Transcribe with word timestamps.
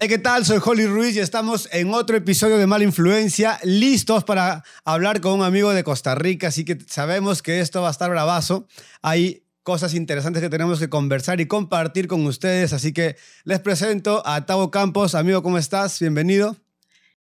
Hey, 0.00 0.06
¿qué 0.06 0.18
tal? 0.18 0.46
Soy 0.46 0.60
Holly 0.64 0.86
Ruiz 0.86 1.16
y 1.16 1.18
estamos 1.18 1.68
en 1.72 1.92
otro 1.92 2.16
episodio 2.16 2.56
de 2.56 2.68
Mala 2.68 2.84
Influencia, 2.84 3.58
listos 3.64 4.22
para 4.22 4.62
hablar 4.84 5.20
con 5.20 5.32
un 5.32 5.42
amigo 5.42 5.72
de 5.72 5.82
Costa 5.82 6.14
Rica, 6.14 6.46
así 6.46 6.64
que 6.64 6.78
sabemos 6.86 7.42
que 7.42 7.58
esto 7.58 7.82
va 7.82 7.88
a 7.88 7.90
estar 7.90 8.08
bravazo. 8.08 8.68
Hay 9.02 9.42
cosas 9.64 9.94
interesantes 9.94 10.40
que 10.40 10.48
tenemos 10.48 10.78
que 10.78 10.88
conversar 10.88 11.40
y 11.40 11.48
compartir 11.48 12.06
con 12.06 12.24
ustedes, 12.26 12.72
así 12.72 12.92
que 12.92 13.16
les 13.42 13.58
presento 13.58 14.22
a 14.24 14.46
Tavo 14.46 14.70
Campos. 14.70 15.16
Amigo, 15.16 15.42
¿cómo 15.42 15.58
estás? 15.58 15.98
Bienvenido. 15.98 16.54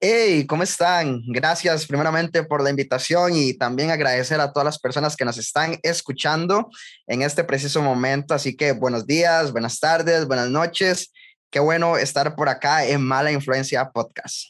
Hey, 0.01 0.45
¿cómo 0.45 0.63
están? 0.63 1.21
Gracias 1.27 1.85
primeramente 1.85 2.43
por 2.43 2.61
la 2.61 2.71
invitación 2.71 3.37
y 3.37 3.53
también 3.53 3.89
agradecer 3.89 4.41
a 4.41 4.51
todas 4.51 4.65
las 4.65 4.79
personas 4.79 5.15
que 5.15 5.23
nos 5.23 5.37
están 5.37 5.79
escuchando 5.81 6.69
en 7.07 7.21
este 7.21 7.45
preciso 7.45 7.81
momento. 7.81 8.33
Así 8.33 8.53
que 8.53 8.73
buenos 8.73 9.07
días, 9.07 9.53
buenas 9.53 9.79
tardes, 9.79 10.27
buenas 10.27 10.49
noches 10.49 11.13
Qué 11.55 11.61
bueno 11.61 11.95
estar 11.95 12.35
por 12.35 12.49
acá 12.49 12.85
en 12.85 13.01
Mala 13.01 13.31
Influencia 13.31 13.89
Podcast. 13.93 14.47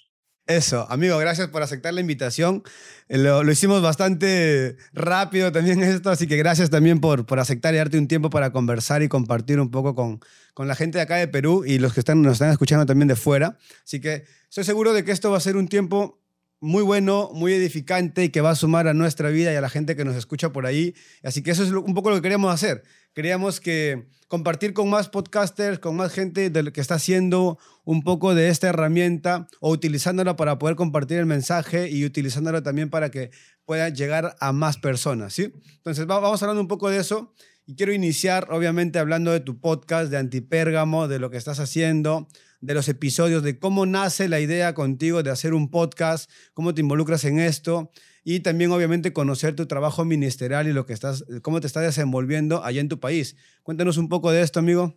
Eso, 0.48 0.88
amigo, 0.90 1.20
gracias 1.20 1.50
por 1.50 1.62
aceptar 1.62 1.94
la 1.94 2.02
invitación. 2.02 2.64
Eh, 3.09 3.20
lo, 3.20 3.44
hicimos 3.44 3.84
bastante 3.84 4.76
rápido 4.91 5.52
también 5.52 5.84
esto, 5.84 6.09
así 6.09 6.26
que 6.26 6.36
gracias 6.36 6.72
también 6.72 7.00
por, 7.00 7.28
por 7.28 7.40
aceptar 7.40 7.76
y 7.76 7.78
darte 7.78 8.00
un 8.00 8.08
tiempo 8.08 8.31
para 8.31 8.52
conversar 8.52 9.04
y 9.04 9.08
compartir 9.08 9.59
un 9.59 9.70
poco 9.70 9.94
con, 9.94 10.20
con 10.55 10.68
la 10.68 10.73
gente 10.73 10.98
de 10.98 11.04
acá 11.04 11.18
de 11.18 11.28
Perú 11.28 11.64
y 11.64 11.78
los 11.78 11.94
que 11.94 12.00
están, 12.00 12.23
nos 12.23 12.34
están 12.34 12.50
escuchando 12.50 12.88
también 12.88 13.08
de 13.08 13.16
fuera. 13.16 13.59
Así 13.84 14.02
que 14.02 14.26
estoy 14.50 14.64
seguro 14.64 14.92
de 14.92 15.06
que 15.06 15.12
esto 15.12 15.30
va 15.30 15.38
a 15.38 15.42
ser 15.42 15.58
un 15.58 15.67
tiempo 15.67 16.25
muy 16.59 16.84
bueno, 16.84 17.30
muy 17.34 17.54
edificante 17.54 18.23
y 18.23 18.30
que 18.30 18.41
va 18.41 18.52
a 18.52 18.55
sumar 18.55 18.88
a 18.88 18.94
nuestra 18.94 19.30
vida 19.30 19.54
y 19.54 19.55
a 19.55 19.62
la 19.62 19.70
gente 19.70 19.95
que 19.95 20.05
nos 20.05 20.16
escucha 20.16 20.52
por 20.52 20.66
ahí. 20.66 20.95
Así 21.23 21.44
que 21.44 21.52
eso 21.52 21.64
es 21.64 21.72
un 21.72 21.94
poco 21.94 22.09
lo 22.09 22.16
que 22.18 22.22
queríamos 22.22 22.54
hacer. 22.54 22.84
Queríamos 23.14 23.59
que 23.59 24.08
compartir 24.28 24.73
con 24.73 24.90
más 24.90 25.08
podcasters, 25.09 25.80
con 25.80 25.95
más 25.95 26.12
gente 26.12 26.50
de 26.50 26.72
que 26.72 26.81
está 26.81 26.95
haciendo 26.95 27.58
un 27.84 28.04
poco 28.04 28.34
de 28.36 28.50
esta 28.50 28.68
herramienta 28.68 29.48
o 29.62 29.72
utilizándola 29.72 30.36
para 30.36 30.58
poder 30.58 30.76
compartir 30.76 31.20
el 31.20 31.26
mensaje 31.26 31.90
y 31.90 32.04
utilizándola 32.04 32.64
también 32.64 32.89
para 32.89 33.11
que 33.11 33.31
pueda 33.66 33.89
llegar 33.89 34.36
a 34.39 34.52
más 34.52 34.78
personas, 34.78 35.33
¿sí? 35.33 35.53
Entonces 35.78 36.06
vamos 36.08 36.42
hablando 36.42 36.61
un 36.61 36.67
poco 36.67 36.89
de 36.89 36.98
eso 36.98 37.33
y 37.66 37.76
quiero 37.76 37.94
iniciar 37.94 38.48
obviamente 38.52 39.00
hablando 39.00 39.31
de 39.31 39.39
tu 39.39 39.59
podcast, 39.59 40.11
de 40.11 40.17
Antipérgamo, 40.17 41.08
de 41.08 41.20
lo 41.20 41.30
que 41.30 41.38
estás 41.38 41.59
haciendo, 41.59 42.28
de 42.66 42.73
los 42.73 42.89
episodios, 42.89 43.44
de 43.44 43.59
cómo 43.59 43.85
nace 43.85 44.27
la 44.27 44.39
idea 44.39 44.73
contigo 44.73 45.21
de 45.21 45.30
hacer 45.30 45.53
un 45.53 45.69
podcast, 45.69 46.30
cómo 46.53 46.73
te 46.73 46.81
involucras 46.81 47.23
en 47.25 47.39
esto 47.39 47.91
y 48.23 48.39
también 48.39 48.71
obviamente 48.71 49.13
conocer 49.13 49.55
tu 49.55 49.67
trabajo 49.67 50.03
ministerial 50.03 50.67
y 50.67 50.73
lo 50.73 50.86
que 50.86 50.93
estás, 50.93 51.23
cómo 51.43 51.61
te 51.61 51.67
estás 51.67 51.83
desenvolviendo 51.83 52.63
allá 52.63 52.81
en 52.81 52.89
tu 52.89 52.99
país. 52.99 53.36
Cuéntanos 53.61 53.97
un 53.97 54.09
poco 54.09 54.31
de 54.31 54.41
esto, 54.41 54.59
amigo. 54.59 54.95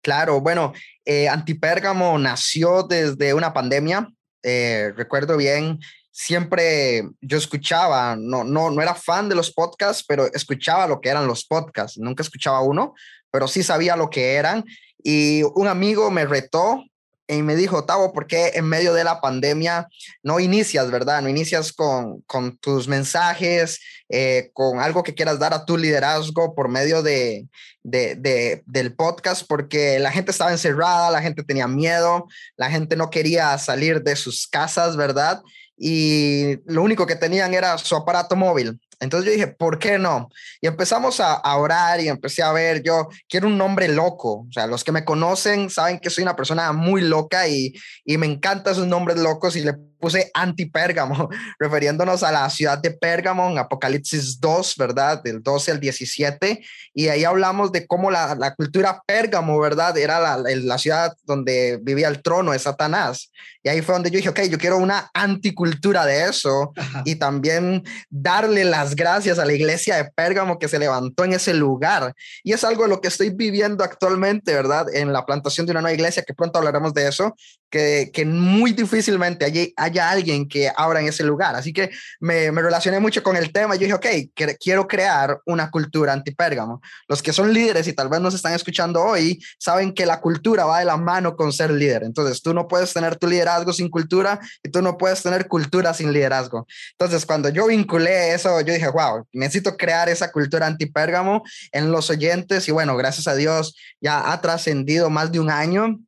Claro, 0.00 0.40
bueno, 0.40 0.72
eh, 1.04 1.28
Antipérgamo 1.28 2.18
nació 2.18 2.84
desde 2.84 3.34
una 3.34 3.52
pandemia. 3.52 4.08
Eh, 4.42 4.92
recuerdo 4.96 5.36
bien, 5.36 5.80
siempre 6.10 7.06
yo 7.20 7.36
escuchaba, 7.36 8.16
no, 8.18 8.42
no, 8.42 8.70
no 8.70 8.80
era 8.80 8.94
fan 8.94 9.28
de 9.28 9.34
los 9.34 9.52
podcasts, 9.52 10.02
pero 10.08 10.32
escuchaba 10.32 10.86
lo 10.86 11.00
que 11.02 11.10
eran 11.10 11.26
los 11.26 11.44
podcasts. 11.44 11.98
Nunca 11.98 12.22
escuchaba 12.22 12.62
uno, 12.62 12.94
pero 13.30 13.48
sí 13.48 13.62
sabía 13.62 13.96
lo 13.96 14.08
que 14.08 14.34
eran. 14.34 14.64
Y 15.08 15.44
un 15.54 15.68
amigo 15.68 16.10
me 16.10 16.26
retó 16.26 16.82
y 17.28 17.40
me 17.42 17.54
dijo, 17.54 17.84
Tavo, 17.84 18.12
¿por 18.12 18.26
qué 18.26 18.50
en 18.54 18.64
medio 18.64 18.92
de 18.92 19.04
la 19.04 19.20
pandemia 19.20 19.86
no 20.24 20.40
inicias, 20.40 20.90
verdad? 20.90 21.22
No 21.22 21.28
inicias 21.28 21.72
con, 21.72 22.22
con 22.22 22.58
tus 22.58 22.88
mensajes, 22.88 23.78
eh, 24.08 24.50
con 24.52 24.80
algo 24.80 25.04
que 25.04 25.14
quieras 25.14 25.38
dar 25.38 25.54
a 25.54 25.64
tu 25.64 25.76
liderazgo 25.76 26.56
por 26.56 26.68
medio 26.68 27.04
de, 27.04 27.46
de, 27.84 28.64
del 28.66 28.96
podcast, 28.96 29.46
porque 29.46 30.00
la 30.00 30.10
gente 30.10 30.32
estaba 30.32 30.50
encerrada, 30.50 31.12
la 31.12 31.22
gente 31.22 31.44
tenía 31.44 31.68
miedo, 31.68 32.26
la 32.56 32.68
gente 32.68 32.96
no 32.96 33.08
quería 33.08 33.56
salir 33.58 34.02
de 34.02 34.16
sus 34.16 34.48
casas, 34.48 34.96
¿verdad? 34.96 35.40
Y 35.78 36.56
lo 36.66 36.82
único 36.82 37.06
que 37.06 37.14
tenían 37.14 37.54
era 37.54 37.78
su 37.78 37.94
aparato 37.94 38.34
móvil. 38.34 38.80
Entonces 39.00 39.26
yo 39.26 39.32
dije, 39.32 39.48
¿por 39.48 39.78
qué 39.78 39.98
no? 39.98 40.28
Y 40.60 40.66
empezamos 40.66 41.20
a, 41.20 41.40
orar 41.56 42.00
y 42.00 42.08
empecé 42.08 42.42
a 42.42 42.52
ver, 42.52 42.82
yo 42.82 43.08
quiero 43.28 43.48
un 43.48 43.58
nombre 43.58 43.88
loco. 43.88 44.46
O 44.48 44.52
sea, 44.52 44.66
los 44.66 44.84
que 44.84 44.92
me 44.92 45.04
conocen 45.04 45.68
saben 45.70 45.98
que 45.98 46.10
soy 46.10 46.22
una 46.22 46.36
persona 46.36 46.72
muy 46.72 47.02
loca 47.02 47.46
y, 47.48 47.74
y 48.04 48.16
me 48.16 48.26
encantan 48.26 48.72
esos 48.72 48.86
nombres 48.86 49.18
locos 49.18 49.56
y 49.56 49.62
le 49.62 49.74
puse 49.98 50.30
anti-Pérgamo, 50.34 51.28
refiriéndonos 51.58 52.22
a 52.22 52.32
la 52.32 52.48
ciudad 52.50 52.78
de 52.78 52.90
Pérgamo 52.90 53.50
en 53.50 53.58
Apocalipsis 53.58 54.40
2, 54.40 54.74
¿verdad? 54.76 55.22
Del 55.22 55.42
12 55.42 55.72
al 55.72 55.80
17. 55.80 56.64
Y 56.94 57.08
ahí 57.08 57.24
hablamos 57.24 57.72
de 57.72 57.86
cómo 57.86 58.10
la, 58.10 58.34
la 58.34 58.54
cultura 58.54 59.02
Pérgamo, 59.06 59.58
¿verdad? 59.58 59.96
Era 59.96 60.20
la, 60.20 60.36
la, 60.38 60.78
ciudad 60.78 61.16
donde 61.24 61.78
vivía 61.82 62.08
el 62.08 62.22
trono 62.22 62.52
de 62.52 62.58
Satanás. 62.58 63.30
Y 63.62 63.68
ahí 63.68 63.82
fue 63.82 63.94
donde 63.94 64.10
yo 64.10 64.16
dije, 64.18 64.28
ok, 64.28 64.42
yo 64.42 64.58
quiero 64.58 64.78
una 64.78 65.10
anticultura 65.12 66.06
de 66.06 66.28
eso 66.28 66.72
y 67.04 67.16
también 67.16 67.82
darle 68.08 68.64
las 68.64 68.94
gracias 68.94 69.38
a 69.38 69.44
la 69.44 69.52
iglesia 69.52 69.96
de 69.96 70.10
Pérgamo 70.14 70.58
que 70.58 70.68
se 70.68 70.78
levantó 70.78 71.24
en 71.24 71.32
ese 71.32 71.52
lugar. 71.52 72.14
Y 72.44 72.52
es 72.52 72.62
algo 72.62 72.84
de 72.84 72.90
lo 72.90 73.00
que 73.00 73.08
estoy 73.08 73.30
viviendo 73.30 73.82
actualmente, 73.82 74.54
¿verdad? 74.54 74.86
En 74.94 75.12
la 75.12 75.26
plantación 75.26 75.66
de 75.66 75.72
una 75.72 75.80
nueva 75.80 75.94
iglesia, 75.94 76.22
que 76.22 76.34
pronto 76.34 76.58
hablaremos 76.58 76.94
de 76.94 77.08
eso, 77.08 77.34
que, 77.70 78.24
muy 78.26 78.72
difícilmente 78.72 79.44
allí 79.44 79.72
haya 79.76 80.10
alguien 80.10 80.48
que 80.48 80.70
abra 80.76 81.00
en 81.00 81.08
ese 81.08 81.24
lugar. 81.24 81.54
Así 81.54 81.72
que 81.72 81.90
me, 82.20 82.50
relacioné 82.50 83.00
mucho 83.00 83.22
con 83.22 83.36
el 83.36 83.52
tema 83.52 83.74
yo 83.74 83.80
dije, 83.80 83.94
ok, 83.94 84.56
quiero 84.58 84.86
crear 84.86 85.40
una 85.46 85.70
cultura 85.70 86.12
anti-Pérgamo. 86.12 86.80
Los 87.08 87.22
que 87.22 87.32
son 87.32 87.52
líderes 87.52 87.86
y 87.88 87.92
tal 87.92 88.08
vez 88.08 88.20
nos 88.20 88.34
están 88.34 88.54
escuchando 88.54 89.02
hoy 89.02 89.42
saben 89.58 89.92
que 89.92 90.06
la 90.06 90.20
cultura 90.20 90.64
va 90.64 90.78
de 90.78 90.84
la 90.84 90.96
mano 90.96 91.36
con 91.36 91.52
ser 91.52 91.70
líder. 91.70 92.04
Entonces 92.04 92.42
tú 92.42 92.54
no 92.54 92.68
puedes 92.68 92.92
tener 92.92 93.16
tu 93.16 93.26
liderazgo 93.26 93.72
sin 93.72 93.88
cultura 93.88 94.40
y 94.62 94.70
tú 94.70 94.82
no 94.82 94.96
puedes 94.96 95.22
tener 95.22 95.48
cultura 95.48 95.92
sin 95.94 96.12
liderazgo. 96.12 96.66
Entonces 96.92 97.26
cuando 97.26 97.48
yo 97.48 97.66
vinculé 97.66 98.34
eso, 98.34 98.60
yo 98.60 98.72
dije, 98.72 98.88
wow, 98.88 99.26
necesito 99.32 99.76
crear 99.76 100.08
esa 100.08 100.30
cultura 100.30 100.66
anti-Pérgamo 100.66 101.42
en 101.72 101.90
los 101.90 102.10
oyentes 102.10 102.68
y 102.68 102.72
bueno, 102.72 102.96
gracias 102.96 103.26
a 103.26 103.34
Dios 103.34 103.76
ya 104.00 104.32
ha 104.32 104.40
trascendido 104.40 105.10
más 105.10 105.32
de 105.32 105.40
un 105.40 105.50
año 105.50 105.98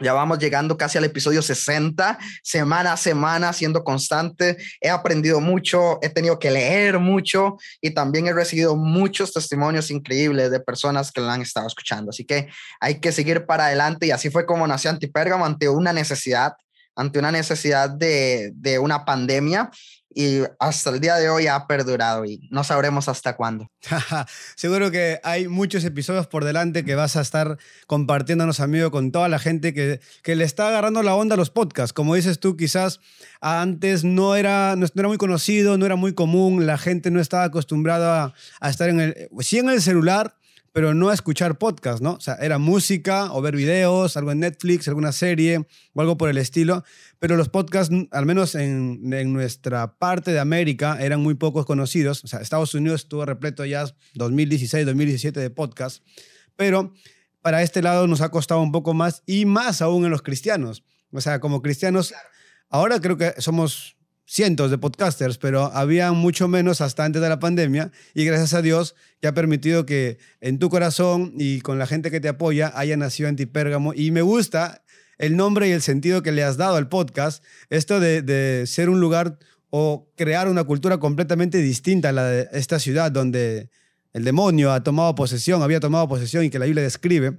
ya 0.00 0.12
vamos 0.12 0.38
llegando 0.38 0.76
casi 0.76 0.98
al 0.98 1.04
episodio 1.04 1.42
60, 1.42 2.18
semana 2.42 2.92
a 2.92 2.96
semana, 2.96 3.52
siendo 3.52 3.84
constante. 3.84 4.56
He 4.80 4.88
aprendido 4.88 5.40
mucho, 5.40 5.98
he 6.02 6.08
tenido 6.08 6.38
que 6.38 6.50
leer 6.50 6.98
mucho 6.98 7.56
y 7.80 7.90
también 7.90 8.26
he 8.26 8.32
recibido 8.32 8.76
muchos 8.76 9.32
testimonios 9.32 9.90
increíbles 9.90 10.50
de 10.50 10.60
personas 10.60 11.12
que 11.12 11.20
lo 11.20 11.28
han 11.28 11.42
estado 11.42 11.66
escuchando. 11.66 12.10
Así 12.10 12.24
que 12.24 12.48
hay 12.80 13.00
que 13.00 13.12
seguir 13.12 13.46
para 13.46 13.66
adelante 13.66 14.06
y 14.06 14.10
así 14.10 14.30
fue 14.30 14.46
como 14.46 14.66
nació 14.66 14.90
Antipérgamo 14.90 15.44
ante 15.44 15.68
una 15.68 15.92
necesidad, 15.92 16.54
ante 16.96 17.18
una 17.18 17.32
necesidad 17.32 17.90
de, 17.90 18.52
de 18.54 18.78
una 18.78 19.04
pandemia 19.04 19.70
y 20.12 20.40
hasta 20.58 20.90
el 20.90 21.00
día 21.00 21.16
de 21.16 21.30
hoy 21.30 21.46
ha 21.46 21.66
perdurado 21.66 22.24
y 22.24 22.48
no 22.50 22.64
sabremos 22.64 23.08
hasta 23.08 23.36
cuándo. 23.36 23.70
Seguro 24.56 24.90
que 24.90 25.20
hay 25.22 25.46
muchos 25.46 25.84
episodios 25.84 26.26
por 26.26 26.44
delante 26.44 26.84
que 26.84 26.94
vas 26.96 27.16
a 27.16 27.20
estar 27.20 27.58
compartiéndonos, 27.86 28.60
amigo, 28.60 28.90
con 28.90 29.12
toda 29.12 29.28
la 29.28 29.38
gente 29.38 29.72
que, 29.72 30.00
que 30.22 30.34
le 30.34 30.44
está 30.44 30.68
agarrando 30.68 31.02
la 31.02 31.14
onda 31.14 31.34
a 31.34 31.38
los 31.38 31.50
podcasts. 31.50 31.92
Como 31.92 32.14
dices 32.14 32.40
tú, 32.40 32.56
quizás 32.56 33.00
antes 33.40 34.04
no 34.04 34.34
era, 34.34 34.74
no 34.76 34.86
era 34.94 35.08
muy 35.08 35.18
conocido, 35.18 35.78
no 35.78 35.86
era 35.86 35.96
muy 35.96 36.12
común, 36.12 36.66
la 36.66 36.76
gente 36.76 37.10
no 37.10 37.20
estaba 37.20 37.44
acostumbrada 37.44 38.34
a, 38.60 38.70
estar 38.70 38.88
en 38.88 39.00
el, 39.00 39.28
sí 39.40 39.58
en 39.58 39.68
el 39.68 39.80
celular, 39.80 40.34
pero 40.72 40.94
no 40.94 41.08
a 41.08 41.14
escuchar 41.14 41.58
podcast, 41.58 42.00
¿no? 42.02 42.12
O 42.12 42.20
sea, 42.20 42.34
era 42.34 42.58
música 42.58 43.32
o 43.32 43.42
ver 43.42 43.56
videos, 43.56 44.16
algo 44.16 44.32
en 44.32 44.40
Netflix, 44.40 44.86
alguna 44.88 45.12
serie 45.12 45.66
o 45.94 46.00
algo 46.00 46.16
por 46.16 46.28
el 46.28 46.38
estilo, 46.38 46.84
pero 47.18 47.36
los 47.36 47.48
podcasts, 47.48 47.94
al 48.10 48.26
menos 48.26 48.54
en, 48.54 49.00
en 49.12 49.32
nuestra 49.32 49.98
parte 49.98 50.32
de 50.32 50.40
América, 50.40 50.98
eran 51.00 51.20
muy 51.20 51.34
pocos 51.34 51.66
conocidos. 51.66 52.24
O 52.24 52.28
sea, 52.28 52.40
Estados 52.40 52.74
Unidos 52.74 53.02
estuvo 53.02 53.24
repleto 53.24 53.64
ya 53.64 53.84
2016, 54.14 54.86
2017 54.86 55.40
de 55.40 55.50
podcasts, 55.50 56.02
pero 56.56 56.92
para 57.42 57.62
este 57.62 57.82
lado 57.82 58.06
nos 58.06 58.20
ha 58.20 58.30
costado 58.30 58.60
un 58.60 58.72
poco 58.72 58.94
más 58.94 59.22
y 59.26 59.46
más 59.46 59.82
aún 59.82 60.04
en 60.04 60.10
los 60.10 60.22
cristianos. 60.22 60.84
O 61.12 61.20
sea, 61.20 61.40
como 61.40 61.62
cristianos, 61.62 62.14
ahora 62.68 63.00
creo 63.00 63.16
que 63.16 63.34
somos 63.38 63.96
cientos 64.30 64.70
de 64.70 64.78
podcasters, 64.78 65.38
pero 65.38 65.72
había 65.74 66.12
mucho 66.12 66.46
menos 66.46 66.80
hasta 66.80 67.04
antes 67.04 67.20
de 67.20 67.28
la 67.28 67.40
pandemia 67.40 67.90
y 68.14 68.24
gracias 68.24 68.54
a 68.54 68.62
Dios 68.62 68.94
que 69.20 69.26
ha 69.26 69.34
permitido 69.34 69.86
que 69.86 70.18
en 70.40 70.60
tu 70.60 70.70
corazón 70.70 71.32
y 71.36 71.60
con 71.62 71.80
la 71.80 71.86
gente 71.88 72.12
que 72.12 72.20
te 72.20 72.28
apoya 72.28 72.72
haya 72.76 72.96
nacido 72.96 73.28
Antipérgamo 73.28 73.92
y 73.92 74.12
me 74.12 74.22
gusta 74.22 74.84
el 75.18 75.36
nombre 75.36 75.68
y 75.68 75.72
el 75.72 75.82
sentido 75.82 76.22
que 76.22 76.30
le 76.30 76.44
has 76.44 76.56
dado 76.56 76.76
al 76.76 76.88
podcast, 76.88 77.42
esto 77.70 77.98
de, 77.98 78.22
de 78.22 78.68
ser 78.68 78.88
un 78.88 79.00
lugar 79.00 79.36
o 79.70 80.08
crear 80.16 80.48
una 80.48 80.62
cultura 80.62 80.98
completamente 80.98 81.58
distinta 81.58 82.10
a 82.10 82.12
la 82.12 82.24
de 82.24 82.48
esta 82.52 82.78
ciudad 82.78 83.10
donde 83.10 83.68
el 84.12 84.22
demonio 84.22 84.72
ha 84.72 84.84
tomado 84.84 85.12
posesión, 85.16 85.60
había 85.60 85.80
tomado 85.80 86.06
posesión 86.06 86.44
y 86.44 86.50
que 86.50 86.60
la 86.60 86.66
Biblia 86.66 86.84
describe, 86.84 87.36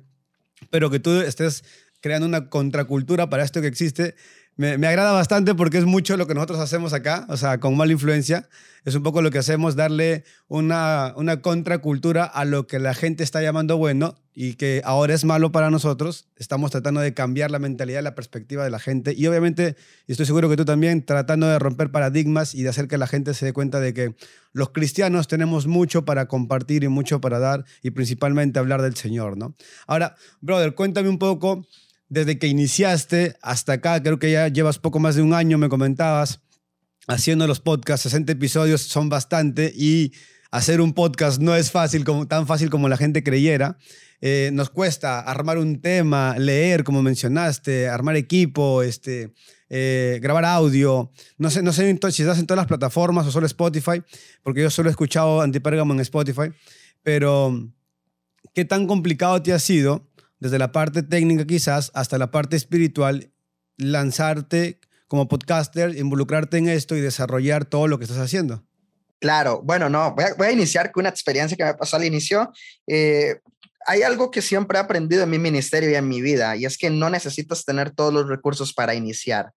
pero 0.70 0.90
que 0.90 1.00
tú 1.00 1.22
estés 1.22 1.64
creando 2.02 2.28
una 2.28 2.50
contracultura 2.50 3.30
para 3.30 3.44
esto 3.44 3.62
que 3.62 3.68
existe, 3.68 4.16
me, 4.58 4.78
me, 4.78 4.88
agrada 4.88 5.12
bastante 5.12 5.56
porque 5.56 5.78
es 5.78 5.86
mucho 5.86 6.18
lo 6.18 6.28
que 6.28 6.34
nosotros 6.34 6.60
hacemos 6.60 6.94
acá, 6.94 7.26
o 7.30 7.38
sea, 7.38 7.60
con 7.60 7.76
mala 7.76 7.92
influencia. 7.94 8.48
Es 8.84 8.96
un 8.96 9.04
poco 9.04 9.22
lo 9.22 9.30
que 9.30 9.38
hacemos, 9.38 9.76
darle 9.76 10.24
una, 10.48 11.14
una 11.16 11.42
contracultura 11.42 12.26
a 12.26 12.46
lo 12.46 12.66
que 12.66 12.80
la 12.80 12.96
gente 12.96 13.24
está 13.24 13.42
llamando 13.42 13.78
bueno 13.78 14.16
y 14.34 14.56
que 14.56 14.82
ahora 14.84 15.14
es 15.14 15.24
malo 15.24 15.52
para 15.52 15.70
nosotros. 15.70 16.28
Estamos 16.36 16.72
tratando 16.72 17.00
de 17.00 17.14
cambiar 17.14 17.52
la 17.52 17.60
mentalidad, 17.60 18.02
la 18.02 18.16
perspectiva 18.16 18.64
de 18.64 18.72
la 18.72 18.80
gente 18.80 19.14
y 19.16 19.28
obviamente, 19.28 19.76
estoy 20.08 20.26
seguro 20.26 20.50
que 20.50 20.58
tú 20.58 20.66
también, 20.66 21.06
tratando 21.06 21.48
de 21.48 21.60
romper 21.60 21.92
paradigmas 21.92 22.56
y 22.56 22.64
de 22.64 22.70
hacer 22.70 22.88
que 22.88 22.98
la 22.98 23.08
gente 23.08 23.36
se 23.36 23.46
dé 23.46 23.54
cuenta 23.54 23.80
de 23.80 23.94
que 23.94 24.16
los 24.52 24.70
cristianos 24.70 25.28
tenemos 25.28 25.68
mucho 25.68 26.04
para 26.04 26.28
compartir 26.28 26.84
y 26.84 26.88
mucho 26.88 27.22
para 27.22 27.38
dar 27.38 27.66
y 27.84 27.92
principalmente 27.92 28.58
hablar 28.58 28.82
del 28.82 28.96
Señor, 28.96 29.38
¿no? 29.38 29.56
Ahora, 29.86 30.16
brother, 30.42 30.74
cuéntame 30.74 31.10
un 31.10 31.20
poco 31.20 31.68
desde 32.12 32.38
que 32.38 32.48
iniciaste 32.48 33.38
hasta 33.42 33.72
acá, 33.72 34.04
creo 34.04 34.20
que 34.20 34.34
ya 34.34 34.50
llevas 34.50 34.80
poco 34.80 35.00
más 35.00 35.16
de 35.16 35.22
un 35.22 35.34
año, 35.34 35.58
me 35.58 35.70
comentabas, 35.70 36.42
haciendo 37.08 37.48
los 37.48 37.62
podcasts, 37.62 38.04
60 38.04 38.34
episodios 38.34 38.82
son 38.82 39.08
bastante 39.08 39.72
y 39.74 40.12
hacer 40.52 40.82
un 40.82 40.94
podcast 40.94 41.40
no 41.40 41.56
es 41.56 41.72
fácil, 41.72 42.04
como, 42.04 42.28
tan 42.28 42.48
fácil 42.48 42.70
como 42.70 42.90
la 42.90 42.98
gente 42.98 43.24
creyera. 43.24 43.78
Eh, 44.20 44.50
nos 44.52 44.70
cuesta 44.70 45.22
armar 45.22 45.58
un 45.58 45.80
tema, 45.80 46.38
leer, 46.38 46.84
como 46.84 47.02
mencionaste, 47.02 47.88
armar 47.88 48.18
equipo, 48.18 48.84
este, 48.84 49.34
eh, 49.70 50.20
grabar 50.22 50.44
audio. 50.44 51.14
No 51.38 51.50
sé, 51.50 51.64
no 51.64 51.72
sé 51.72 51.98
si 52.12 52.24
estás 52.24 52.40
en 52.40 52.46
todas 52.46 52.58
las 52.58 52.68
plataformas 52.68 53.26
o 53.26 53.32
solo 53.32 53.46
Spotify, 53.46 54.04
porque 54.44 54.64
yo 54.64 54.70
solo 54.70 54.90
he 54.90 54.92
escuchado 54.92 55.40
Antipérgamo 55.40 55.94
en 55.94 56.02
Spotify, 56.02 56.52
pero 57.04 57.72
¿qué 58.54 58.66
tan 58.66 58.86
complicado 58.86 59.42
te 59.42 59.54
ha 59.54 59.60
sido? 59.60 60.11
Desde 60.42 60.60
la 60.60 60.74
parte 60.74 61.04
técnica 61.04 61.46
quizás 61.46 61.92
hasta 61.94 62.18
la 62.18 62.32
parte 62.32 62.58
espiritual, 62.58 63.32
lanzarte 63.78 64.80
como 65.08 65.28
podcaster, 65.28 65.96
involucrarte 65.96 66.58
en 66.58 66.68
esto 66.68 66.96
y 66.98 67.02
desarrollar 67.02 67.64
todo 67.66 67.88
lo 67.88 67.98
que 67.98 68.06
estás 68.06 68.20
haciendo? 68.20 68.66
Claro, 69.20 69.62
bueno, 69.64 69.88
no, 69.88 70.16
voy 70.16 70.48
a, 70.48 70.52
iniciar 70.52 70.92
con 70.92 71.02
una 71.02 71.10
experiencia 71.10 71.56
que 71.56 71.64
me 71.64 71.76
pasó 71.76 71.96
al 71.96 72.06
inicio. 72.06 72.52
Eh, 72.88 73.40
hay 73.86 74.02
algo 74.02 74.32
que 74.32 74.42
siempre 74.42 74.80
he 74.80 74.82
aprendido 74.82 75.24
en 75.24 75.30
mi 75.30 75.38
ministerio 75.38 75.92
y 75.92 75.96
en 75.96 76.08
mi 76.08 76.22
vida, 76.22 76.56
y 76.56 76.66
es 76.66 76.78
que 76.78 76.90
no 76.90 77.10
necesitas 77.10 77.64
tener 77.64 77.92
todos 77.92 78.12
los 78.12 78.28
recursos 78.28 78.74
para 78.74 78.96
iniciar. 78.96 79.52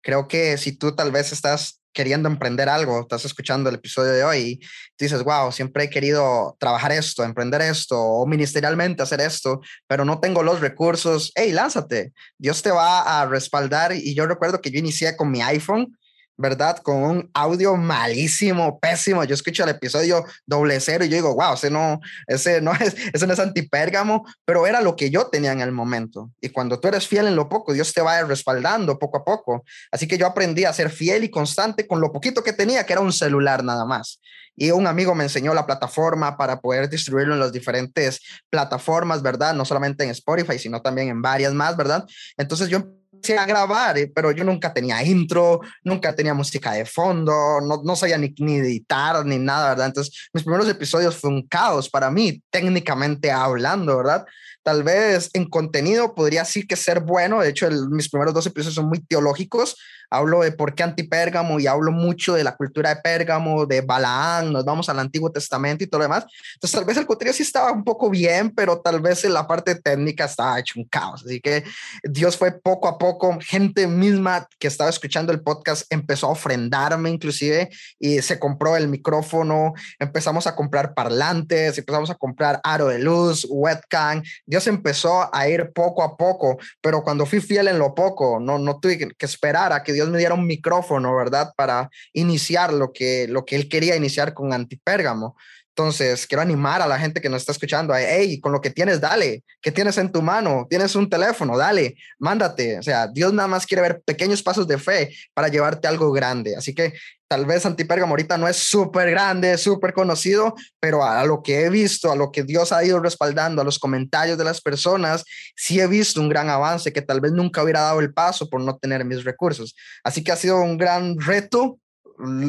Creo 0.00 0.26
que 0.26 0.56
si 0.56 0.72
tú 0.72 0.94
tal 0.94 1.12
vez 1.12 1.32
estás 1.32 1.79
queriendo 1.92 2.28
emprender 2.28 2.68
algo, 2.68 3.00
estás 3.00 3.24
escuchando 3.24 3.68
el 3.68 3.76
episodio 3.76 4.12
de 4.12 4.24
hoy 4.24 4.38
y 4.38 4.60
dices, 4.98 5.22
wow, 5.22 5.50
siempre 5.52 5.84
he 5.84 5.90
querido 5.90 6.56
trabajar 6.58 6.92
esto, 6.92 7.24
emprender 7.24 7.60
esto 7.62 7.98
o 7.98 8.26
ministerialmente 8.26 9.02
hacer 9.02 9.20
esto, 9.20 9.60
pero 9.86 10.04
no 10.04 10.20
tengo 10.20 10.42
los 10.42 10.60
recursos, 10.60 11.32
hey, 11.34 11.52
lánzate, 11.52 12.12
Dios 12.38 12.62
te 12.62 12.70
va 12.70 13.20
a 13.20 13.26
respaldar. 13.26 13.92
Y 13.92 14.14
yo 14.14 14.26
recuerdo 14.26 14.60
que 14.60 14.70
yo 14.70 14.78
inicié 14.78 15.16
con 15.16 15.30
mi 15.30 15.42
iPhone 15.42 15.96
¿verdad? 16.40 16.78
Con 16.78 17.02
un 17.02 17.30
audio 17.34 17.76
malísimo, 17.76 18.80
pésimo. 18.80 19.22
Yo 19.24 19.34
escucho 19.34 19.62
el 19.64 19.70
episodio 19.70 20.24
doble 20.46 20.80
cero 20.80 21.04
y 21.04 21.08
yo 21.08 21.16
digo, 21.16 21.34
wow, 21.34 21.54
ese 21.54 21.70
no, 21.70 22.00
ese 22.26 22.60
no 22.60 22.72
es, 22.72 22.96
ese 23.12 23.26
no 23.26 23.32
es 23.32 23.38
antipérgamo, 23.38 24.26
pero 24.44 24.66
era 24.66 24.80
lo 24.80 24.96
que 24.96 25.10
yo 25.10 25.26
tenía 25.26 25.52
en 25.52 25.60
el 25.60 25.72
momento. 25.72 26.30
Y 26.40 26.48
cuando 26.48 26.80
tú 26.80 26.88
eres 26.88 27.06
fiel 27.06 27.26
en 27.26 27.36
lo 27.36 27.48
poco, 27.48 27.72
Dios 27.72 27.92
te 27.92 28.00
va 28.00 28.22
respaldando 28.22 28.98
poco 28.98 29.18
a 29.18 29.24
poco. 29.24 29.64
Así 29.92 30.08
que 30.08 30.16
yo 30.16 30.26
aprendí 30.26 30.64
a 30.64 30.72
ser 30.72 30.90
fiel 30.90 31.24
y 31.24 31.30
constante 31.30 31.86
con 31.86 32.00
lo 32.00 32.10
poquito 32.10 32.42
que 32.42 32.52
tenía, 32.52 32.84
que 32.86 32.94
era 32.94 33.02
un 33.02 33.12
celular 33.12 33.62
nada 33.62 33.84
más. 33.84 34.20
Y 34.56 34.70
un 34.70 34.86
amigo 34.86 35.14
me 35.14 35.24
enseñó 35.24 35.54
la 35.54 35.66
plataforma 35.66 36.36
para 36.36 36.60
poder 36.60 36.88
distribuirlo 36.88 37.34
en 37.34 37.40
las 37.40 37.52
diferentes 37.52 38.20
plataformas, 38.50 39.22
¿verdad? 39.22 39.54
No 39.54 39.64
solamente 39.64 40.04
en 40.04 40.10
Spotify, 40.10 40.58
sino 40.58 40.82
también 40.82 41.08
en 41.08 41.22
varias 41.22 41.52
más, 41.54 41.76
¿verdad? 41.76 42.04
Entonces 42.36 42.68
yo 42.68 42.99
a 43.38 43.46
grabar, 43.46 43.98
eh, 43.98 44.10
pero 44.14 44.32
yo 44.32 44.44
nunca 44.44 44.72
tenía 44.72 45.02
intro, 45.02 45.60
nunca 45.84 46.14
tenía 46.14 46.34
música 46.34 46.72
de 46.72 46.84
fondo, 46.84 47.32
no, 47.60 47.82
no 47.84 47.96
sabía 47.96 48.18
ni, 48.18 48.34
ni 48.38 48.56
editar 48.56 49.24
ni 49.24 49.38
nada, 49.38 49.70
¿verdad? 49.70 49.86
Entonces, 49.86 50.28
mis 50.32 50.42
primeros 50.42 50.68
episodios 50.68 51.16
fue 51.16 51.30
un 51.30 51.46
caos 51.46 51.88
para 51.88 52.10
mí, 52.10 52.42
técnicamente 52.50 53.30
hablando, 53.30 53.96
¿verdad? 53.96 54.24
Tal 54.62 54.82
vez 54.82 55.30
en 55.32 55.48
contenido 55.48 56.14
podría 56.14 56.42
decir 56.42 56.66
que 56.66 56.76
ser 56.76 57.00
bueno, 57.00 57.40
de 57.40 57.48
hecho, 57.48 57.68
mis 57.90 58.08
primeros 58.08 58.34
dos 58.34 58.46
episodios 58.46 58.74
son 58.74 58.88
muy 58.88 59.00
teológicos, 59.00 59.76
hablo 60.10 60.40
de 60.42 60.52
por 60.52 60.74
qué 60.74 60.82
antipérgamo 60.82 61.60
y 61.60 61.66
hablo 61.66 61.92
mucho 61.92 62.34
de 62.34 62.44
la 62.44 62.56
cultura 62.56 62.94
de 62.94 63.00
Pérgamo, 63.00 63.64
de 63.64 63.80
Balaán, 63.80 64.52
nos 64.52 64.64
vamos 64.64 64.88
al 64.88 64.98
Antiguo 64.98 65.30
Testamento 65.30 65.84
y 65.84 65.86
todo 65.86 66.00
lo 66.00 66.04
demás. 66.04 66.26
Entonces, 66.54 66.74
tal 66.76 66.84
vez 66.84 66.96
el 66.96 67.06
contenido 67.06 67.32
sí 67.32 67.44
estaba 67.44 67.70
un 67.70 67.84
poco 67.84 68.10
bien, 68.10 68.50
pero 68.50 68.80
tal 68.80 69.00
vez 69.00 69.24
en 69.24 69.32
la 69.32 69.46
parte 69.46 69.76
técnica 69.76 70.24
estaba 70.24 70.58
hecho 70.58 70.80
un 70.80 70.84
caos. 70.86 71.22
Así 71.24 71.40
que 71.40 71.64
Dios 72.02 72.36
fue 72.36 72.50
poco 72.52 72.88
a 72.88 72.98
poco, 72.98 73.38
gente 73.40 73.86
misma 73.86 74.48
que 74.58 74.66
estaba 74.66 74.90
escuchando 74.90 75.32
el 75.32 75.42
podcast 75.42 75.84
empezó 75.90 76.26
a 76.26 76.30
ofrendarme 76.30 77.10
inclusive 77.10 77.70
y 77.98 78.20
se 78.22 78.38
compró 78.38 78.76
el 78.76 78.88
micrófono, 78.88 79.74
empezamos 79.98 80.46
a 80.46 80.56
comprar 80.56 80.94
parlantes, 80.94 81.78
empezamos 81.78 82.10
a 82.10 82.16
comprar 82.16 82.60
aro 82.64 82.88
de 82.88 82.98
luz, 82.98 83.46
webcam. 83.48 84.22
Dios 84.50 84.66
empezó 84.66 85.32
a 85.32 85.48
ir 85.48 85.70
poco 85.72 86.02
a 86.02 86.16
poco, 86.16 86.58
pero 86.80 87.04
cuando 87.04 87.24
fui 87.24 87.40
fiel 87.40 87.68
en 87.68 87.78
lo 87.78 87.94
poco, 87.94 88.40
no, 88.40 88.58
no 88.58 88.80
tuve 88.80 88.98
que 88.98 89.26
esperar 89.26 89.72
a 89.72 89.84
que 89.84 89.92
Dios 89.92 90.08
me 90.10 90.18
diera 90.18 90.34
un 90.34 90.44
micrófono, 90.44 91.14
¿verdad? 91.14 91.52
Para 91.56 91.88
iniciar 92.12 92.72
lo 92.72 92.92
que, 92.92 93.28
lo 93.28 93.44
que 93.44 93.54
él 93.54 93.68
quería 93.68 93.94
iniciar 93.94 94.34
con 94.34 94.52
Antipérgamo. 94.52 95.36
Entonces, 95.76 96.26
quiero 96.26 96.42
animar 96.42 96.82
a 96.82 96.86
la 96.86 96.98
gente 96.98 97.20
que 97.20 97.28
nos 97.28 97.42
está 97.42 97.52
escuchando, 97.52 97.94
hey, 97.96 98.40
con 98.40 98.52
lo 98.52 98.60
que 98.60 98.70
tienes, 98.70 99.00
dale, 99.00 99.44
¿qué 99.62 99.70
tienes 99.70 99.96
en 99.98 100.10
tu 100.10 100.20
mano? 100.20 100.66
Tienes 100.68 100.94
un 100.94 101.08
teléfono, 101.08 101.56
dale, 101.56 101.94
mándate. 102.18 102.78
O 102.78 102.82
sea, 102.82 103.06
Dios 103.06 103.32
nada 103.32 103.48
más 103.48 103.66
quiere 103.66 103.82
ver 103.82 104.02
pequeños 104.04 104.42
pasos 104.42 104.66
de 104.66 104.78
fe 104.78 105.10
para 105.32 105.48
llevarte 105.48 105.86
algo 105.86 106.10
grande. 106.12 106.56
Así 106.56 106.74
que 106.74 106.92
tal 107.28 107.46
vez 107.46 107.64
Antipérgamo 107.64 108.12
ahorita 108.12 108.36
no 108.36 108.48
es 108.48 108.56
súper 108.56 109.10
grande, 109.10 109.56
súper 109.56 109.92
conocido, 109.92 110.54
pero 110.80 111.04
a, 111.04 111.24
lo 111.24 111.40
que 111.40 111.64
he 111.64 111.70
visto, 111.70 112.10
a 112.10 112.16
lo 112.16 112.32
que 112.32 112.42
Dios 112.42 112.72
ha 112.72 112.84
ido 112.84 112.98
respaldando, 112.98 113.62
a 113.62 113.64
los 113.64 113.78
comentarios 113.78 114.36
de 114.36 114.44
las 114.44 114.60
personas, 114.60 115.24
sí 115.54 115.80
he 115.80 115.86
visto 115.86 116.20
un 116.20 116.28
gran 116.28 116.50
avance 116.50 116.92
que 116.92 117.02
tal 117.02 117.20
vez 117.20 117.30
nunca 117.30 117.62
hubiera 117.62 117.82
dado 117.82 118.00
el 118.00 118.12
paso 118.12 118.50
por 118.50 118.60
no 118.60 118.76
tener 118.76 119.04
mis 119.04 119.22
recursos. 119.22 119.76
Así 120.02 120.24
que 120.24 120.32
ha 120.32 120.36
sido 120.36 120.60
un 120.60 120.76
gran 120.76 121.18
reto 121.20 121.78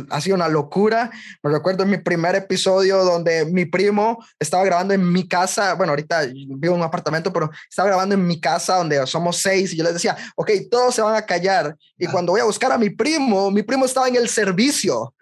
ha 0.10 0.22
sido 0.22 0.36
una 0.36 0.48
locura. 0.48 1.12
Me 1.44 1.52
recuerdo 1.52 1.84
en 1.84 1.90
mi 1.90 1.98
primer 1.98 2.36
episodio 2.36 3.04
donde 3.04 3.46
mi 3.46 3.66
primo 3.66 4.24
estaba 4.40 4.64
grabando 4.64 4.94
en 4.94 5.12
mi 5.12 5.28
casa. 5.28 5.74
Bueno, 5.76 5.92
ahorita 5.92 6.26
vivo 6.26 6.74
en 6.74 6.80
un 6.80 6.84
apartamento, 6.84 7.32
pero 7.32 7.50
estaba 7.70 7.90
grabando 7.90 8.16
en 8.16 8.26
mi 8.26 8.40
casa 8.40 8.78
donde 8.78 9.06
somos 9.08 9.38
seis 9.38 9.74
y 9.74 9.78
yo 9.78 9.84
les 9.84 9.94
decía, 9.94 10.18
ok, 10.36 10.52
todos 10.70 10.96
se 10.96 11.02
van 11.02 11.16
a 11.16 11.26
callar. 11.26 11.76
Y 11.98 12.06
ah. 12.08 12.12
cuando 12.12 12.34
voy 12.34 12.42
a 12.42 12.46
buscar 12.46 12.72
a 12.72 12.78
mi 12.78 12.90
primo, 12.90 13.52
mi 13.52 13.64
primo 13.64 13.86
estaba 13.86 14.08
en 14.08 14.16
el 14.16 14.30
servicio. 14.30 15.14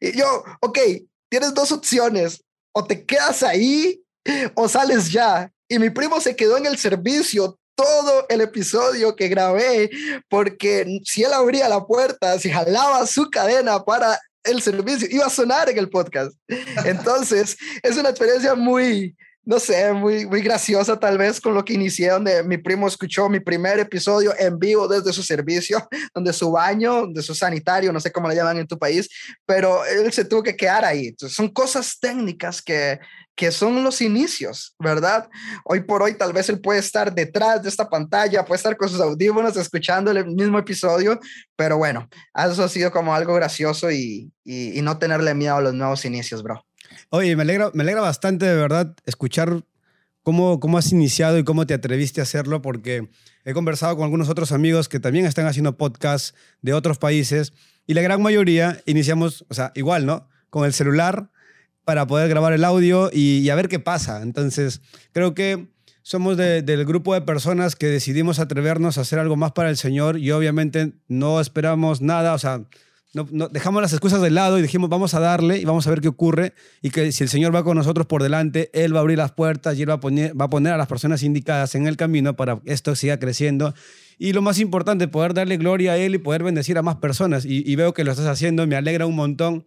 Y 0.00 0.16
yo, 0.16 0.44
ok, 0.60 0.78
tienes 1.28 1.54
dos 1.54 1.72
opciones. 1.72 2.42
O 2.72 2.84
te 2.84 3.04
quedas 3.04 3.42
ahí 3.42 4.02
o 4.54 4.68
sales 4.68 5.10
ya. 5.10 5.50
Y 5.68 5.78
mi 5.78 5.90
primo 5.90 6.20
se 6.20 6.36
quedó 6.36 6.56
en 6.56 6.66
el 6.66 6.78
servicio 6.78 7.58
todo 7.74 8.26
el 8.28 8.40
episodio 8.40 9.16
que 9.16 9.28
grabé, 9.28 9.90
porque 10.28 11.00
si 11.04 11.22
él 11.22 11.32
abría 11.32 11.68
la 11.68 11.84
puerta, 11.84 12.38
si 12.38 12.50
jalaba 12.50 13.06
su 13.06 13.30
cadena 13.30 13.84
para 13.84 14.18
el 14.44 14.60
servicio, 14.62 15.08
iba 15.10 15.26
a 15.26 15.30
sonar 15.30 15.68
en 15.70 15.78
el 15.78 15.90
podcast. 15.90 16.32
Entonces, 16.84 17.56
es 17.82 17.96
una 17.96 18.10
experiencia 18.10 18.54
muy, 18.54 19.16
no 19.44 19.58
sé, 19.58 19.92
muy, 19.92 20.26
muy 20.26 20.42
graciosa 20.42 20.98
tal 21.00 21.18
vez 21.18 21.40
con 21.40 21.54
lo 21.54 21.64
que 21.64 21.74
inicié, 21.74 22.10
donde 22.10 22.42
mi 22.42 22.58
primo 22.58 22.86
escuchó 22.86 23.28
mi 23.28 23.40
primer 23.40 23.78
episodio 23.80 24.34
en 24.38 24.58
vivo 24.58 24.86
desde 24.86 25.12
su 25.12 25.22
servicio, 25.22 25.88
donde 26.14 26.32
su 26.32 26.50
baño, 26.50 27.06
de 27.06 27.22
su 27.22 27.34
sanitario, 27.34 27.92
no 27.92 28.00
sé 28.00 28.12
cómo 28.12 28.28
le 28.28 28.36
llaman 28.36 28.58
en 28.58 28.66
tu 28.66 28.78
país, 28.78 29.08
pero 29.46 29.84
él 29.84 30.12
se 30.12 30.24
tuvo 30.24 30.42
que 30.42 30.56
quedar 30.56 30.84
ahí. 30.84 31.08
Entonces, 31.08 31.34
son 31.34 31.48
cosas 31.48 31.98
técnicas 31.98 32.62
que, 32.62 33.00
que 33.36 33.50
son 33.50 33.82
los 33.82 34.00
inicios, 34.00 34.74
¿verdad? 34.78 35.28
Hoy 35.64 35.80
por 35.80 36.02
hoy 36.02 36.14
tal 36.14 36.32
vez 36.32 36.48
él 36.48 36.60
puede 36.60 36.78
estar 36.78 37.14
detrás 37.14 37.62
de 37.62 37.68
esta 37.68 37.88
pantalla, 37.88 38.44
puede 38.44 38.58
estar 38.58 38.76
con 38.76 38.88
sus 38.88 39.00
audífonos 39.00 39.56
escuchando 39.56 40.10
el 40.10 40.26
mismo 40.26 40.58
episodio, 40.58 41.18
pero 41.56 41.76
bueno, 41.76 42.08
eso 42.34 42.64
ha 42.64 42.68
sido 42.68 42.92
como 42.92 43.14
algo 43.14 43.34
gracioso 43.34 43.90
y, 43.90 44.30
y, 44.44 44.80
no 44.82 44.98
tenerle 44.98 45.34
miedo 45.34 45.56
a 45.56 45.60
los 45.60 45.74
nuevos 45.74 46.04
inicios, 46.04 46.42
bro. 46.42 46.64
Oye, 47.10 47.34
me 47.34 47.42
alegra, 47.42 47.70
me 47.74 47.82
alegra 47.82 48.02
bastante 48.02 48.46
de 48.46 48.54
verdad 48.54 48.94
escuchar 49.04 49.64
cómo, 50.22 50.60
cómo 50.60 50.78
has 50.78 50.92
iniciado 50.92 51.38
y 51.38 51.44
cómo 51.44 51.66
te 51.66 51.74
atreviste 51.74 52.20
a 52.20 52.24
hacerlo, 52.24 52.62
porque 52.62 53.08
he 53.44 53.52
conversado 53.52 53.96
con 53.96 54.04
algunos 54.04 54.28
otros 54.28 54.52
amigos 54.52 54.88
que 54.88 55.00
también 55.00 55.26
están 55.26 55.46
haciendo 55.46 55.76
podcasts 55.76 56.34
de 56.62 56.72
otros 56.72 56.98
países 56.98 57.52
y 57.86 57.94
la 57.94 58.02
gran 58.02 58.22
mayoría 58.22 58.80
iniciamos, 58.86 59.44
o 59.48 59.54
sea, 59.54 59.72
igual, 59.74 60.06
¿no? 60.06 60.28
Con 60.50 60.64
el 60.64 60.72
celular 60.72 61.30
para 61.84 62.06
poder 62.06 62.28
grabar 62.28 62.52
el 62.52 62.64
audio 62.64 63.10
y, 63.12 63.48
a 63.50 63.54
ver 63.54 63.68
qué 63.68 63.78
pasa. 63.78 64.22
Entonces, 64.22 64.80
creo 65.12 65.34
que 65.34 65.68
somos 66.02 66.36
del 66.36 66.84
grupo 66.84 67.14
de 67.14 67.22
personas 67.22 67.76
que 67.76 67.86
decidimos 67.86 68.38
atrevernos 68.38 68.98
a 68.98 69.02
hacer 69.02 69.18
algo 69.18 69.36
más 69.36 69.52
para 69.52 69.70
el 69.70 69.76
Señor 69.76 70.18
y 70.18 70.30
obviamente 70.32 70.92
no 71.08 71.40
esperamos 71.40 72.02
nada, 72.02 72.34
o 72.34 72.38
sea, 72.38 72.62
no, 73.14 73.48
dejamos 73.48 73.80
las 73.80 73.92
excusas 73.92 74.20
de 74.20 74.30
lado 74.30 74.58
y 74.58 74.62
dijimos, 74.62 74.90
vamos 74.90 75.14
a 75.14 75.20
darle 75.20 75.58
y 75.58 75.64
vamos 75.64 75.86
a 75.86 75.90
ver 75.90 76.00
qué 76.00 76.08
ocurre. 76.08 76.52
Y 76.82 76.90
que 76.90 77.12
si 77.12 77.22
el 77.22 77.30
Señor 77.30 77.54
va 77.54 77.62
con 77.62 77.76
nosotros 77.76 78.06
por 78.06 78.22
delante, 78.22 78.70
Él 78.72 78.92
va 78.92 78.98
a 78.98 79.00
abrir 79.02 79.18
las 79.18 79.30
puertas 79.30 79.78
y 79.78 79.82
Él 79.82 79.90
va 79.90 79.94
a 79.94 80.50
poner, 80.50 80.72
a 80.72 80.76
las 80.76 80.88
personas 80.88 81.22
indicadas 81.22 81.76
en 81.76 81.86
el 81.86 81.96
camino 81.96 82.34
para 82.34 82.56
que 82.56 82.72
esto 82.72 82.96
siga 82.96 83.18
creciendo 83.18 83.72
y 84.18 84.32
lo 84.32 84.42
más 84.42 84.58
importante, 84.58 85.08
poder 85.08 85.32
darle 85.34 85.56
gloria 85.56 85.92
a 85.92 85.96
Él 85.96 86.16
y 86.16 86.18
poder 86.18 86.42
bendecir 86.42 86.76
a 86.76 86.82
más 86.82 86.96
personas. 86.96 87.44
Y, 87.44 87.62
y 87.64 87.76
veo 87.76 87.94
que 87.94 88.04
lo 88.04 88.10
estás 88.10 88.26
haciendo, 88.26 88.66
me 88.66 88.76
alegra 88.76 89.06
un 89.06 89.16
montón 89.16 89.64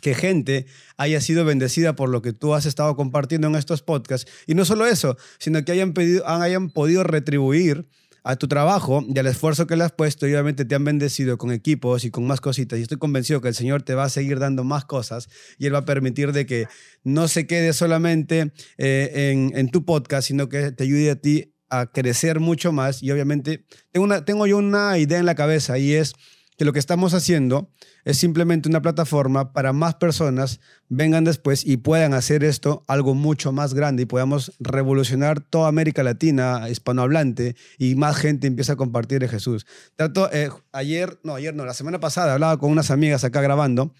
que 0.00 0.14
gente 0.14 0.66
haya 0.96 1.20
sido 1.20 1.44
bendecida 1.44 1.94
por 1.94 2.08
lo 2.08 2.22
que 2.22 2.32
tú 2.32 2.54
has 2.54 2.66
estado 2.66 2.96
compartiendo 2.96 3.48
en 3.48 3.54
estos 3.54 3.82
podcasts. 3.82 4.30
Y 4.46 4.54
no 4.54 4.64
solo 4.64 4.86
eso, 4.86 5.16
sino 5.38 5.64
que 5.64 5.72
hayan, 5.72 5.92
pedido, 5.92 6.26
hayan 6.26 6.70
podido 6.70 7.04
retribuir 7.04 7.86
a 8.24 8.36
tu 8.36 8.46
trabajo 8.46 9.04
y 9.06 9.18
al 9.18 9.26
esfuerzo 9.26 9.66
que 9.66 9.76
le 9.76 9.84
has 9.84 9.92
puesto 9.92 10.26
y 10.26 10.32
obviamente 10.32 10.64
te 10.64 10.74
han 10.74 10.84
bendecido 10.84 11.38
con 11.38 11.50
equipos 11.50 12.04
y 12.04 12.10
con 12.10 12.26
más 12.26 12.40
cositas. 12.40 12.78
Y 12.78 12.82
estoy 12.82 12.98
convencido 12.98 13.40
que 13.40 13.48
el 13.48 13.54
Señor 13.54 13.82
te 13.82 13.94
va 13.94 14.04
a 14.04 14.08
seguir 14.08 14.38
dando 14.38 14.64
más 14.64 14.84
cosas 14.84 15.28
y 15.58 15.66
Él 15.66 15.74
va 15.74 15.78
a 15.78 15.84
permitir 15.84 16.32
de 16.32 16.46
que 16.46 16.68
no 17.02 17.26
se 17.28 17.46
quede 17.46 17.72
solamente 17.72 18.52
eh, 18.78 19.30
en, 19.32 19.52
en, 19.56 19.70
tu 19.70 19.84
podcast, 19.84 20.28
sino 20.28 20.48
que 20.48 20.70
te 20.70 20.84
ayude 20.84 21.10
a 21.10 21.16
ti 21.16 21.54
a 21.68 21.86
crecer 21.86 22.38
mucho 22.38 22.70
más. 22.70 23.02
Y 23.02 23.10
obviamente 23.10 23.64
tengo, 23.90 24.04
una, 24.04 24.24
tengo 24.24 24.46
yo 24.46 24.58
una 24.58 24.98
idea 24.98 25.18
en 25.18 25.26
la 25.26 25.34
cabeza 25.34 25.78
y 25.78 25.94
es 25.94 26.14
que 26.56 26.64
lo 26.64 26.72
que 26.72 26.78
estamos 26.78 27.14
haciendo 27.14 27.70
es 28.04 28.18
simplemente 28.18 28.68
una 28.68 28.82
plataforma 28.82 29.52
para 29.52 29.72
más 29.72 29.94
personas 29.94 30.60
vengan 30.88 31.24
después 31.24 31.64
y 31.64 31.78
puedan 31.78 32.14
hacer 32.14 32.44
esto 32.44 32.82
algo 32.88 33.14
mucho 33.14 33.52
más 33.52 33.74
grande 33.74 34.02
y 34.02 34.06
podamos 34.06 34.52
revolucionar 34.58 35.40
toda 35.40 35.68
América 35.68 36.02
Latina, 36.02 36.68
hispanohablante, 36.68 37.56
y 37.78 37.94
más 37.94 38.16
gente 38.16 38.46
empieza 38.46 38.74
a 38.74 38.76
compartir 38.76 39.20
de 39.20 39.28
Jesús. 39.28 39.66
Trato, 39.96 40.30
eh, 40.32 40.50
ayer, 40.72 41.18
no, 41.22 41.34
ayer 41.34 41.54
no, 41.54 41.64
la 41.64 41.74
semana 41.74 42.00
pasada 42.00 42.34
hablaba 42.34 42.58
con 42.58 42.70
unas 42.70 42.90
amigas 42.90 43.24
acá 43.24 43.40
grabando 43.40 43.94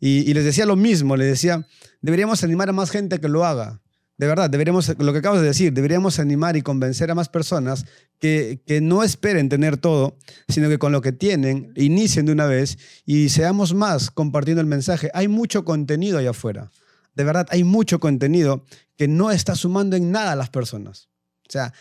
y, 0.00 0.28
y 0.28 0.34
les 0.34 0.44
decía 0.44 0.66
lo 0.66 0.76
mismo, 0.76 1.16
les 1.16 1.28
decía, 1.28 1.66
deberíamos 2.02 2.44
animar 2.44 2.68
a 2.68 2.72
más 2.72 2.90
gente 2.90 3.16
a 3.16 3.18
que 3.18 3.28
lo 3.28 3.44
haga. 3.44 3.80
De 4.16 4.28
verdad, 4.28 4.48
deberíamos, 4.48 4.96
lo 4.98 5.12
que 5.12 5.18
acabas 5.18 5.40
de 5.40 5.48
decir, 5.48 5.72
deberíamos 5.72 6.20
animar 6.20 6.56
y 6.56 6.62
convencer 6.62 7.10
a 7.10 7.16
más 7.16 7.28
personas 7.28 7.84
que, 8.20 8.62
que, 8.64 8.80
no 8.80 9.02
esperen 9.02 9.48
tener 9.48 9.76
todo, 9.76 10.16
sino 10.48 10.68
que 10.68 10.78
con 10.78 10.92
lo 10.92 11.00
que 11.00 11.10
tienen, 11.10 11.72
inicien 11.74 12.26
de 12.26 12.32
una 12.32 12.46
vez 12.46 12.78
y 13.04 13.28
seamos 13.30 13.74
más 13.74 14.12
compartiendo 14.12 14.60
el 14.60 14.68
mensaje. 14.68 15.10
Hay 15.14 15.26
mucho 15.26 15.64
contenido 15.64 16.18
allá 16.18 16.30
afuera. 16.30 16.70
De 17.14 17.24
verdad, 17.24 17.46
hay 17.50 17.64
mucho 17.64 17.98
contenido 17.98 18.64
que 18.96 19.08
no 19.08 19.30
está 19.30 19.56
sumando 19.56 19.96
en 19.96 20.12
nada 20.12 20.32
a 20.32 20.36
las 20.36 20.50
personas. 20.50 21.08
O 21.48 21.52
sea, 21.52 21.72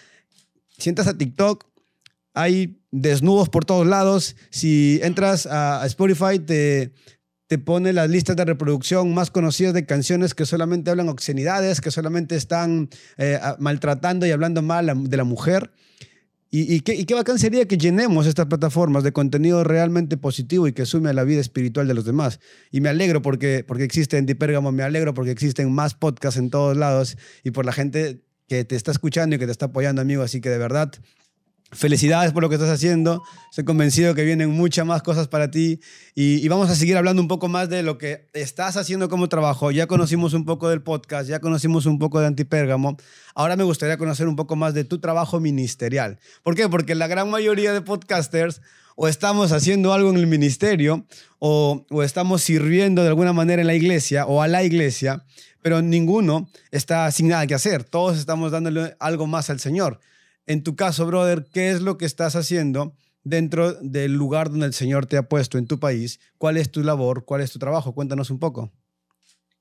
si 0.78 0.90
entras 0.90 1.08
a 1.08 1.18
TikTok, 1.18 1.66
hay 2.34 2.82
desnudos 2.92 3.50
por 3.50 3.66
todos 3.66 3.86
lados. 3.86 4.36
Si 4.50 5.00
entras 5.04 5.46
a 5.46 5.86
Spotify, 5.86 6.40
te, 6.40 6.94
te 7.47 7.57
pone 7.57 7.93
las 7.93 8.09
listas 8.09 8.35
de 8.35 8.45
reproducción 8.45 9.13
más 9.13 9.31
conocidas 9.31 9.73
de 9.73 9.85
canciones 9.85 10.33
que 10.33 10.45
solamente 10.45 10.91
hablan 10.91 11.09
obscenidades, 11.09 11.81
que 11.81 11.91
solamente 11.91 12.35
están 12.35 12.89
eh, 13.17 13.39
maltratando 13.59 14.25
y 14.25 14.31
hablando 14.31 14.62
mal 14.62 15.09
de 15.09 15.17
la 15.17 15.23
mujer. 15.23 15.71
Y, 16.55 16.81
qué, 16.81 16.93
y, 16.93 17.12
bacán 17.12 17.39
sería 17.39 17.67
que 17.67 17.79
llenemos 17.79 18.27
estas 18.27 18.45
plataformas 18.45 19.03
de 19.03 19.12
contenido 19.12 19.63
realmente 19.63 20.17
positivo 20.17 20.67
y 20.67 20.73
que 20.73 20.85
sume 20.85 21.09
a 21.09 21.13
la 21.13 21.23
vida 21.23 21.41
espiritual 21.41 21.88
de 21.88 21.95
los 21.95 22.05
demás. 22.05 22.39
Y 22.69 22.79
me 22.79 22.89
alegro 22.89 23.23
porque, 23.23 23.65
porque 23.67 23.83
existe 23.83 24.19
en 24.19 24.27
Dipérgamo, 24.27 24.71
me 24.71 24.83
alegro 24.83 25.15
porque 25.15 25.31
existen 25.31 25.71
más 25.71 25.95
podcasts 25.95 26.38
en 26.38 26.51
todos 26.51 26.77
lados 26.77 27.17
y 27.43 27.50
por 27.50 27.65
la 27.65 27.73
gente 27.73 28.21
que 28.47 28.65
te 28.65 28.75
está 28.75 28.91
escuchando 28.91 29.35
y 29.35 29.39
que 29.39 29.47
te 29.47 29.51
está 29.51 29.65
apoyando, 29.65 30.03
amigo. 30.03 30.21
Así 30.21 30.41
que 30.41 30.51
de 30.51 30.59
verdad, 30.59 30.93
Felicidades 31.75 32.32
por 32.32 32.44
lo 32.44 32.50
que 32.50 32.56
estás 32.56 32.70
haciendo. 32.70 33.24
Estoy 33.50 33.65
convencido 33.65 34.13
que 34.13 34.24
vienen 34.24 34.51
muchas 34.51 34.86
más 34.86 35.01
cosas 35.01 35.27
para 35.27 35.50
ti 35.50 35.80
y, 36.15 36.48
vamos 36.48 36.70
a 36.70 36.75
seguir 36.75 36.98
hablando 36.98 37.22
un 37.22 37.27
poco 37.27 37.48
más 37.48 37.70
de 37.70 37.84
lo 37.84 37.98
que 37.98 38.27
estás 38.34 38.77
haciendo 38.77 39.10
como 39.10 39.30
trabajo. 39.30 39.72
Ya 39.72 39.88
conocimos 39.88 40.34
un 40.34 40.46
poco 40.46 40.70
del 40.70 40.82
podcast, 40.82 41.30
ya 41.30 41.39
conocimos 41.39 41.86
un 41.86 42.00
poco 42.00 42.20
de 42.20 42.27
Antipérgamo. 42.27 42.98
Ahora 43.34 43.56
me 43.56 43.63
gustaría 43.63 43.98
conocer 43.98 44.27
un 44.27 44.36
poco 44.36 44.56
más 44.56 44.74
de 44.74 44.84
tu 44.84 45.00
trabajo 45.00 45.39
ministerial. 45.39 46.20
¿Por 46.44 46.56
qué? 46.56 46.70
Porque 46.70 46.96
la 46.96 47.08
gran 47.08 47.30
mayoría 47.30 47.74
de 47.74 47.82
podcasters 47.82 48.62
o 48.96 49.08
estamos 49.08 49.51
haciendo 49.51 49.94
algo 49.94 50.12
en 50.12 50.18
el 50.18 50.27
ministerio 50.27 51.06
o, 51.39 51.86
o 51.89 52.03
estamos 52.03 52.44
sirviendo 52.44 53.01
de 53.01 53.08
alguna 53.08 53.34
manera 53.34 53.62
en 53.62 53.68
la 53.68 53.74
iglesia 53.74 54.25
o 54.27 54.44
a 54.44 54.48
la 54.48 54.63
iglesia, 54.63 55.25
pero 55.63 55.82
ninguno 55.82 56.50
está 56.72 57.10
sin 57.12 57.30
nada 57.30 57.48
que 57.48 57.56
hacer. 57.56 57.84
Todos 57.84 58.20
estamos 58.20 58.51
dándole 58.51 58.96
algo 59.00 59.25
más 59.25 59.50
al 59.50 59.60
Señor. 59.60 60.00
En 60.45 60.63
tu 60.63 60.75
caso, 60.75 61.05
brother, 61.05 61.45
¿qué 61.53 61.71
es 61.71 61.81
lo 61.81 61.97
que 61.97 62.05
estás 62.05 62.35
haciendo 62.35 62.93
dentro 63.23 63.73
del 63.73 64.13
lugar 64.13 64.50
donde 64.50 64.65
el 64.65 64.73
Señor 64.73 65.05
te 65.05 65.15
ha 65.15 65.29
puesto 65.29 65.57
en 65.57 65.67
tu 65.67 65.79
país? 65.79 66.19
¿Cuál 66.38 66.57
es 66.57 66.69
tu 66.69 66.83
labor? 66.83 67.23
¿Cuál 67.23 67.41
es 67.41 67.51
tu 67.51 67.59
trabajo? 67.59 67.93
Cuéntanos 67.93 68.29
un 68.29 68.39
poco. 68.39 68.71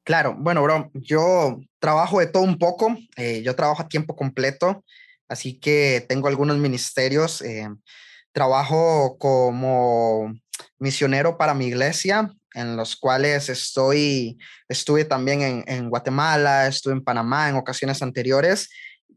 Claro, 0.05 0.35
bueno, 0.37 0.63
bro, 0.65 0.91
yo 0.95 1.61
trabajo 1.79 2.19
de 2.19 2.27
todo 2.27 2.43
un 2.43 2.59
poco. 2.59 2.97
Eh, 3.17 3.43
yo 3.45 3.55
trabajo 3.55 3.83
a 3.83 3.89
tiempo 3.89 4.17
completo, 4.17 4.85
así 5.29 5.61
que 5.61 6.05
tengo 6.09 6.27
algunos 6.27 6.59
ministerios. 6.59 7.41
Eh, 7.43 7.69
trabajo 8.33 9.17
como 9.19 10.35
misionero 10.81 11.39
para 11.39 11.55
mi 11.55 11.67
iglesia, 11.67 12.35
en 12.55 12.77
los 12.77 12.97
cuales 12.97 13.49
estoy, 13.49 14.37
estuve 14.69 15.05
también 15.05 15.43
en, 15.43 15.65
en 15.69 15.89
Guatemala, 15.89 16.67
estuve 16.67 16.95
en 16.95 17.05
Panamá 17.05 17.49
en 17.49 17.55
ocasiones 17.55 18.03
anteriores 18.03 18.69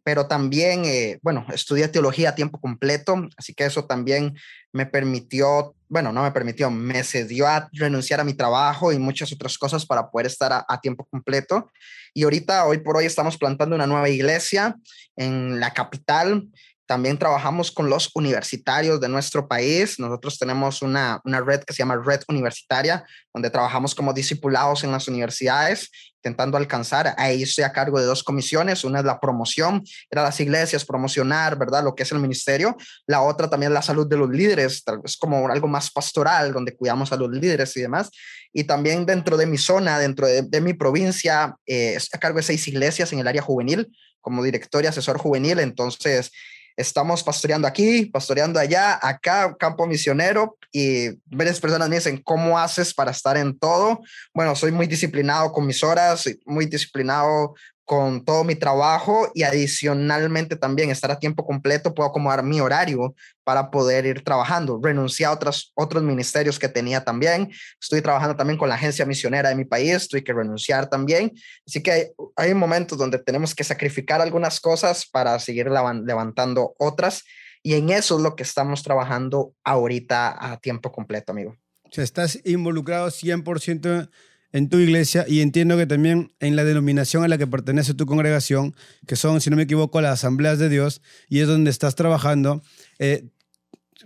pero 0.06 0.28
también, 0.28 0.86
eh, 0.86 1.18
bueno, 1.24 1.48
estudié 1.52 1.88
teología 1.88 2.30
a 2.30 2.36
tiempo 2.36 2.62
completo, 2.62 3.28
así 3.38 3.56
que 3.56 3.66
eso 3.66 3.86
también 3.86 4.38
me 4.72 4.86
permitió, 4.86 5.74
bueno, 5.90 6.14
no 6.14 6.22
me 6.22 6.32
permitió, 6.32 6.70
me 6.70 7.04
cedió 7.04 7.48
a 7.48 7.68
renunciar 7.74 8.20
a 8.20 8.24
mi 8.24 8.36
trabajo 8.36 8.94
y 8.94 9.00
muchas 9.00 9.34
otras 9.34 9.58
cosas 9.58 9.84
para 9.84 10.12
poder 10.12 10.28
estar 10.28 10.54
a, 10.54 10.64
a 10.70 10.80
tiempo 10.80 11.06
completo. 11.06 11.72
Y 12.14 12.22
ahorita, 12.22 12.68
hoy 12.68 12.78
por 12.78 12.98
hoy, 12.98 13.06
estamos 13.06 13.36
plantando 13.36 13.76
una 13.76 13.88
nueva 13.88 14.08
iglesia 14.08 14.76
en 15.16 15.60
la 15.60 15.74
capital, 15.74 16.50
también 16.86 17.18
trabajamos 17.18 17.72
con 17.72 17.90
los 17.90 18.12
universitarios 18.14 19.02
de 19.02 19.10
nuestro 19.10 19.48
país. 19.48 20.00
Nosotros 20.00 20.38
tenemos 20.38 20.82
una, 20.82 21.20
una, 21.26 21.42
red 21.42 21.64
que 21.64 21.74
se 21.74 21.80
llama 21.80 22.02
Red 22.04 22.22
Universitaria, 22.28 23.04
donde 23.34 23.50
trabajamos 23.50 23.96
como 23.96 24.14
discipulados 24.14 24.84
en 24.84 24.92
las 24.92 25.08
universidades, 25.08 25.90
intentando 26.18 26.58
alcanzar. 26.58 27.16
Ahí 27.18 27.44
estoy 27.44 27.64
a 27.64 27.72
cargo 27.72 28.00
de 28.00 28.06
dos 28.06 28.24
comisiones. 28.24 28.84
Una 28.84 29.00
es 29.00 29.06
la 29.06 29.20
promoción, 29.20 29.84
era 30.12 30.24
las 30.24 30.40
iglesias, 30.40 30.86
promocionar, 30.86 31.58
¿verdad? 31.58 31.84
Lo 31.84 31.96
que 31.96 32.04
es 32.04 32.12
el 32.12 32.20
ministerio. 32.20 32.76
La 33.08 33.22
otra 33.22 33.50
también 33.50 33.74
la 33.74 33.82
salud 33.82 34.08
de 34.08 34.18
los 34.18 34.30
líderes, 34.30 34.84
es 35.04 35.18
como 35.18 35.48
algo 35.50 35.68
más 35.68 35.90
pastoral, 35.92 36.54
donde 36.54 36.76
cuidamos 36.76 37.12
a 37.12 37.18
los 37.18 37.30
líderes 37.32 37.76
y 37.78 37.82
demás. 37.82 38.12
Y 38.54 38.66
también 38.66 39.06
dentro 39.06 39.38
de 39.38 39.48
mi 39.48 39.58
zona, 39.58 39.98
dentro 39.98 40.28
de, 40.28 40.44
de 40.44 40.62
mi 40.62 40.74
provincia, 40.74 41.56
eh, 41.66 41.94
estoy 41.96 42.18
a 42.18 42.20
cargo 42.20 42.38
de 42.38 42.44
seis 42.44 42.68
iglesias 42.68 43.12
en 43.12 43.20
el 43.20 43.28
área 43.28 43.42
juvenil 43.42 43.92
como 44.22 44.44
director 44.44 44.84
y 44.84 44.88
asesor 44.88 45.20
juvenil. 45.20 45.60
Entonces, 45.60 46.32
estamos 46.78 47.24
pastoreando 47.24 47.68
aquí, 47.68 48.06
pastoreando 48.06 48.60
allá, 48.60 49.00
acá, 49.02 49.56
campo 49.58 49.88
misionero, 49.88 50.58
y 50.72 51.10
varias 51.26 51.60
personas 51.60 51.88
me 51.88 51.96
dicen, 51.96 52.22
¿cómo 52.22 52.60
haces 52.60 52.94
para 52.94 53.12
estar 53.12 53.38
en 53.38 53.58
todo? 53.58 54.02
Bueno, 54.34 54.56
soy 54.56 54.72
muy 54.72 54.88
disciplinado 54.88 55.52
con 55.52 55.66
mis 55.66 55.84
horas, 55.84 56.30
muy 56.46 56.66
disciplinado 56.66 57.56
con 57.86 58.26
todo 58.26 58.44
mi 58.44 58.56
trabajo 58.56 59.32
y 59.36 59.44
adicionalmente 59.44 60.56
también 60.56 60.90
estar 60.90 61.12
a 61.12 61.20
tiempo 61.20 61.46
completo, 61.46 61.94
puedo 61.94 62.10
acomodar 62.10 62.44
mi 62.44 62.60
horario 62.60 63.16
para 63.44 63.70
poder 63.70 64.08
ir 64.08 64.24
trabajando. 64.24 64.80
Renuncié 64.82 65.28
a 65.28 65.32
otros, 65.32 65.72
otros 65.76 66.02
ministerios 66.02 66.58
que 66.58 66.68
tenía 66.68 67.04
también. 67.04 67.52
Estoy 67.80 68.02
trabajando 68.02 68.36
también 68.36 68.58
con 68.58 68.70
la 68.70 68.76
agencia 68.76 69.06
misionera 69.06 69.50
de 69.50 69.56
mi 69.56 69.66
país, 69.66 70.08
tuve 70.08 70.24
que 70.24 70.34
renunciar 70.34 70.90
también. 70.90 71.32
Así 71.68 71.84
que 71.84 71.92
hay, 71.92 72.08
hay 72.36 72.54
momentos 72.56 72.98
donde 72.98 73.20
tenemos 73.20 73.54
que 73.54 73.64
sacrificar 73.64 74.20
algunas 74.20 74.60
cosas 74.60 75.06
para 75.08 75.38
seguir 75.40 75.68
levantando 75.70 76.74
otras. 76.80 77.24
Y 77.62 77.76
en 77.76 77.92
eso 77.92 78.18
es 78.18 78.24
lo 78.24 78.36
que 78.36 78.44
estamos 78.44 78.84
trabajando 78.84 79.54
ahorita 79.64 80.54
a 80.54 80.58
tiempo 80.58 80.92
completo, 80.92 81.32
amigo. 81.32 81.56
O 81.84 81.92
sea, 81.92 82.04
estás 82.04 82.40
involucrado 82.46 83.10
100% 83.10 84.10
en 84.56 84.70
tu 84.70 84.78
iglesia 84.78 85.26
y 85.28 85.42
entiendo 85.42 85.76
que 85.76 85.86
también 85.86 86.34
en 86.40 86.56
la 86.56 86.64
denominación 86.64 87.26
a 87.26 87.28
la 87.28 87.38
que 87.38 87.46
pertenece 87.46 87.94
tu 87.94 88.06
congregación, 88.06 88.74
que 89.06 89.18
son, 89.18 89.42
si 89.42 89.50
no 89.50 89.58
me 89.58 89.64
equivoco, 89.64 90.00
las 90.00 90.14
asambleas 90.14 90.60
de 90.60 90.70
Dios, 90.70 91.02
y 91.28 91.42
es 91.42 91.48
donde 91.50 91.70
estás 91.70 91.96
trabajando. 91.96 92.62
Eh, 92.98 93.26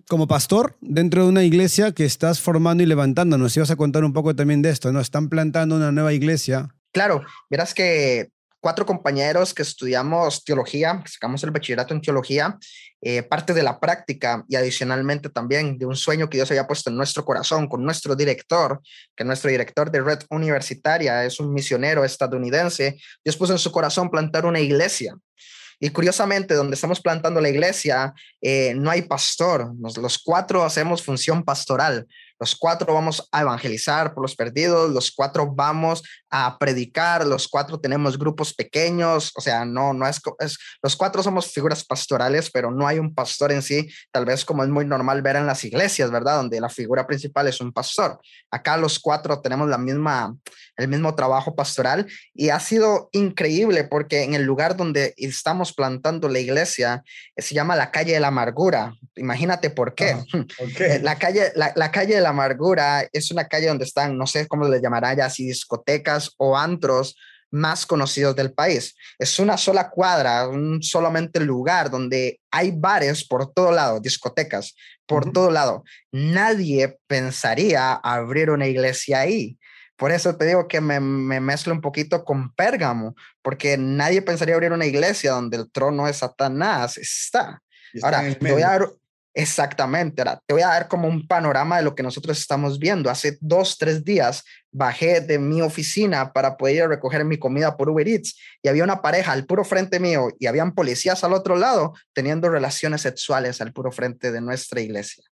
como 0.08 0.27
pastor 0.27 0.75
dentro 0.82 1.22
de 1.22 1.29
una 1.29 1.44
iglesia 1.44 1.91
que 1.91 2.03
estás 2.03 2.39
formando 2.39 2.82
y 2.82 2.88
levantando, 2.88 3.38
nos 3.38 3.56
ibas 3.56 3.70
a 3.70 3.75
contar 3.75 4.03
un 4.03 4.12
poco 4.12 4.36
también 4.36 4.63
de 4.63 4.72
esto, 4.72 4.91
¿no? 4.91 5.00
Están 5.00 5.29
plantando 5.29 5.75
una 5.75 5.91
nueva 5.91 6.13
iglesia. 6.13 6.74
Claro, 6.91 7.22
verás 7.51 7.75
que 7.75 8.32
cuatro 8.60 8.88
compañeros 8.88 9.53
que 9.53 9.62
estudiamos 9.62 10.44
teología, 10.44 11.00
que 11.03 11.12
sacamos 11.12 11.44
el 11.44 11.51
bachillerato 11.51 11.94
en 11.94 12.01
teología, 12.01 12.58
eh, 13.01 13.24
parte 13.24 13.53
de 13.53 13.63
la 13.63 13.79
práctica 13.79 14.44
y 14.50 14.56
adicionalmente 14.56 15.29
también 15.29 15.77
de 15.77 15.86
un 15.86 15.96
sueño 15.96 16.29
que 16.29 16.38
Dios 16.38 16.51
había 16.51 16.68
puesto 16.68 16.89
en 16.89 16.98
nuestro 16.98 17.24
corazón 17.24 17.68
con 17.68 17.84
nuestro 17.84 18.15
director, 18.15 18.82
que 19.15 19.24
nuestro 19.24 19.50
director 19.50 19.89
de 19.89 20.01
Red 20.01 20.20
Universitaria 20.29 21.24
es 21.24 21.39
un 21.39 21.53
misionero 21.53 22.03
estadounidense. 22.03 23.00
Dios 23.24 23.38
puso 23.38 23.53
en 23.53 23.60
su 23.60 23.72
corazón 23.72 24.10
plantar 24.10 24.46
una 24.46 24.60
iglesia. 24.60 25.15
Y 25.79 25.91
curiosamente, 25.91 26.56
donde 26.56 26.75
estamos 26.75 27.00
plantando 27.00 27.39
la 27.39 27.50
iglesia, 27.50 28.13
eh, 28.41 28.74
no 28.75 28.89
hay 28.91 29.03
pastor. 29.03 29.72
los 29.79 30.20
cuatro 30.20 30.65
hacemos 30.65 31.01
función 31.01 31.44
pastoral. 31.44 32.06
Los 32.39 32.55
cuatro 32.55 32.93
vamos 32.93 33.27
a 33.31 33.41
evangelizar 33.41 34.13
por 34.13 34.24
los 34.24 34.36
perdidos, 34.36 34.91
los 34.91 35.12
cuatro 35.12 35.51
vamos 35.53 36.03
a 36.29 36.58
predicar, 36.58 37.25
los 37.25 37.48
cuatro 37.48 37.79
tenemos 37.79 38.17
grupos 38.17 38.53
pequeños, 38.53 39.31
o 39.36 39.41
sea, 39.41 39.65
no, 39.65 39.93
no 39.93 40.08
es, 40.08 40.22
es, 40.39 40.58
los 40.81 40.96
cuatro 40.96 41.24
somos 41.24 41.51
figuras 41.51 41.84
pastorales, 41.84 42.50
pero 42.51 42.72
no 42.72 42.88
hay 42.88 43.00
un 43.00 43.13
pastor 43.13 43.51
en 43.51 43.62
sí, 43.62 43.89
tal 44.12 44.25
vez 44.25 44.46
como 44.46 44.63
es 44.63 44.69
muy 44.69 44.86
normal 44.86 45.22
ver 45.22 45.36
en 45.36 45.48
las 45.48 45.63
iglesias, 45.63 46.12
¿verdad? 46.12 46.38
Donde 46.38 46.62
la 46.62 46.69
figura 46.69 47.08
principal 47.08 47.48
es 47.48 47.60
un 47.62 47.74
pastor. 47.74 48.19
Acá 48.51 48.77
los 48.77 49.00
cuatro 49.00 49.41
tenemos 49.41 49.67
la 49.69 49.77
misma, 49.77 50.36
el 50.77 50.88
mismo 50.88 51.15
trabajo 51.15 51.55
pastoral 51.55 52.08
y 52.34 52.50
ha 52.50 52.60
sido 52.60 53.10
increíble 53.12 53.84
porque 53.84 54.24
en 54.24 54.34
el 54.34 54.43
lugar 54.43 54.77
donde 54.77 55.13
estamos 55.17 55.74
plantando 55.74 56.29
la 56.29 56.39
iglesia 56.39 57.03
eh, 57.36 57.41
se 57.41 57.55
llama 57.55 57.75
la 57.75 57.91
calle 57.91 58.13
de 58.13 58.19
la 58.19 58.27
amargura. 58.27 58.96
Imagínate 59.15 59.69
por 59.69 59.96
qué. 59.96 60.12
Ah, 60.12 60.24
eh, 60.79 61.00
la, 61.01 61.17
calle, 61.17 61.51
la, 61.55 61.74
la 61.75 61.91
calle 61.91 62.15
de 62.15 62.22
la 62.22 62.28
amargura 62.29 63.07
es 63.12 63.31
una 63.31 63.48
calle 63.48 63.67
donde 63.67 63.86
están, 63.86 64.17
no 64.17 64.27
sé 64.27 64.48
cómo 64.48 64.67
le 64.67 64.81
llamará 64.81 65.13
ya, 65.13 65.29
si 65.29 65.45
discotecas 65.45 66.31
o 66.38 66.57
antros 66.57 67.15
más 67.51 67.86
conocidos 67.86 68.36
del 68.36 68.53
país. 68.53 68.95
Es 69.17 69.39
una 69.39 69.57
sola 69.57 69.89
cuadra, 69.89 70.48
un 70.48 70.81
solamente 70.83 71.39
lugar 71.39 71.89
donde 71.89 72.39
hay 72.51 72.71
bares 72.71 73.25
por 73.27 73.51
todo 73.53 73.71
lado, 73.71 74.00
discotecas 74.00 74.75
por 75.05 75.31
todo 75.31 75.50
lado. 75.50 75.83
Nadie 76.12 77.00
pensaría 77.07 77.93
abrir 77.93 78.51
una 78.51 78.67
iglesia 78.67 79.21
ahí. 79.21 79.57
Por 79.95 80.12
eso 80.12 80.38
te 80.38 80.45
digo 80.45 80.67
que 80.67 80.79
me, 80.79 81.00
me 81.00 81.41
mezclo 81.41 81.74
un 81.74 81.81
poquito 81.81 82.24
con 82.24 82.53
Pérgamo, 82.53 83.15
porque 83.41 83.77
nadie 83.77 84.21
pensaría 84.21 84.55
abrir 84.55 84.71
una 84.71 84.86
iglesia 84.86 85.31
donde 85.31 85.57
el 85.57 85.71
trono 85.71 86.05
de 86.05 86.13
Satanás 86.13 86.98
está. 86.98 87.62
Ahora, 88.01 88.21
te 88.33 88.51
voy 88.51 88.62
a 88.62 88.67
dar 88.67 88.89
Exactamente, 89.33 90.24
te 90.45 90.53
voy 90.53 90.63
a 90.63 90.69
dar 90.69 90.88
como 90.88 91.07
un 91.07 91.27
panorama 91.27 91.77
de 91.77 91.83
lo 91.83 91.93
que 91.93 92.03
nosotros 92.03 92.39
estamos 92.39 92.79
viendo. 92.79 93.09
Hace 93.09 93.38
dos, 93.41 93.77
tres 93.77 94.03
días 94.03 94.43
bajé 94.71 95.21
de 95.21 95.38
mi 95.38 95.62
oficina 95.62 96.33
para 96.33 96.57
poder 96.57 96.75
ir 96.75 96.81
a 96.83 96.88
recoger 96.88 97.24
mi 97.25 97.38
comida 97.38 97.77
por 97.77 97.89
Uber 97.89 98.07
Eats 98.07 98.36
y 98.63 98.69
había 98.69 98.83
una 98.83 99.01
pareja 99.01 99.31
al 99.31 99.45
puro 99.45 99.63
frente 99.63 100.00
mío 100.00 100.29
y 100.39 100.48
habían 100.48 100.74
policías 100.74 101.24
al 101.24 101.33
otro 101.33 101.55
lado 101.55 101.93
teniendo 102.13 102.50
relaciones 102.50 103.01
sexuales 103.01 103.62
al 103.62 103.71
puro 103.71 103.91
frente 103.91 104.31
de 104.31 104.41
nuestra 104.41 104.81
iglesia. 104.81 105.24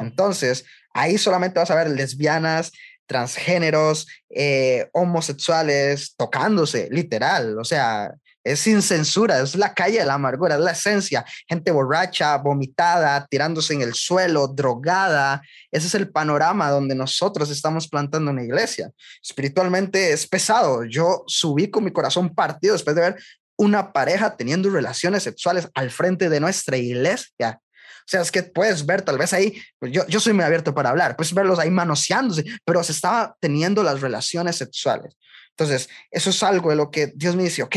Entonces, 0.00 0.64
ahí 0.94 1.18
solamente 1.18 1.60
vas 1.60 1.70
a 1.70 1.76
ver 1.76 1.90
lesbianas, 1.90 2.72
transgéneros, 3.06 4.08
eh, 4.30 4.88
homosexuales 4.92 6.14
tocándose, 6.16 6.88
literal. 6.90 7.58
O 7.58 7.64
sea, 7.64 8.14
es 8.46 8.60
sin 8.60 8.80
censura, 8.80 9.40
es 9.40 9.56
la 9.56 9.74
calle 9.74 9.98
de 9.98 10.04
la 10.04 10.14
amargura, 10.14 10.54
es 10.54 10.60
la 10.60 10.70
esencia. 10.70 11.24
Gente 11.48 11.72
borracha, 11.72 12.36
vomitada, 12.36 13.26
tirándose 13.28 13.74
en 13.74 13.82
el 13.82 13.92
suelo, 13.94 14.46
drogada. 14.46 15.42
Ese 15.72 15.88
es 15.88 15.94
el 15.96 16.10
panorama 16.10 16.70
donde 16.70 16.94
nosotros 16.94 17.50
estamos 17.50 17.88
plantando 17.88 18.30
una 18.30 18.44
iglesia. 18.44 18.92
Espiritualmente 19.20 20.12
es 20.12 20.28
pesado. 20.28 20.84
Yo 20.84 21.24
subí 21.26 21.68
con 21.68 21.82
mi 21.82 21.90
corazón 21.90 22.36
partido 22.36 22.74
después 22.74 22.94
de 22.94 23.02
ver 23.02 23.16
una 23.56 23.92
pareja 23.92 24.36
teniendo 24.36 24.70
relaciones 24.70 25.24
sexuales 25.24 25.68
al 25.74 25.90
frente 25.90 26.28
de 26.28 26.38
nuestra 26.38 26.76
iglesia. 26.76 27.58
O 27.60 28.08
sea, 28.08 28.20
es 28.20 28.30
que 28.30 28.44
puedes 28.44 28.86
ver 28.86 29.02
tal 29.02 29.18
vez 29.18 29.32
ahí, 29.32 29.60
pues 29.80 29.90
yo, 29.90 30.06
yo 30.06 30.20
soy 30.20 30.34
muy 30.34 30.44
abierto 30.44 30.72
para 30.72 30.90
hablar, 30.90 31.16
puedes 31.16 31.34
verlos 31.34 31.58
ahí 31.58 31.70
manoseándose, 31.70 32.44
pero 32.64 32.84
se 32.84 32.92
estaba 32.92 33.36
teniendo 33.40 33.82
las 33.82 34.00
relaciones 34.00 34.54
sexuales. 34.54 35.16
Entonces, 35.50 35.88
eso 36.10 36.30
es 36.30 36.42
algo 36.44 36.70
de 36.70 36.76
lo 36.76 36.90
que 36.90 37.12
Dios 37.16 37.34
me 37.34 37.42
dice, 37.42 37.64
ok, 37.64 37.76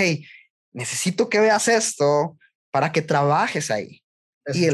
necesito 0.74 1.30
que 1.30 1.40
veas 1.40 1.68
esto 1.68 2.38
para 2.72 2.92
que 2.92 3.02
trabajes 3.02 3.72
ahí. 3.72 4.02
Y, 4.54 4.68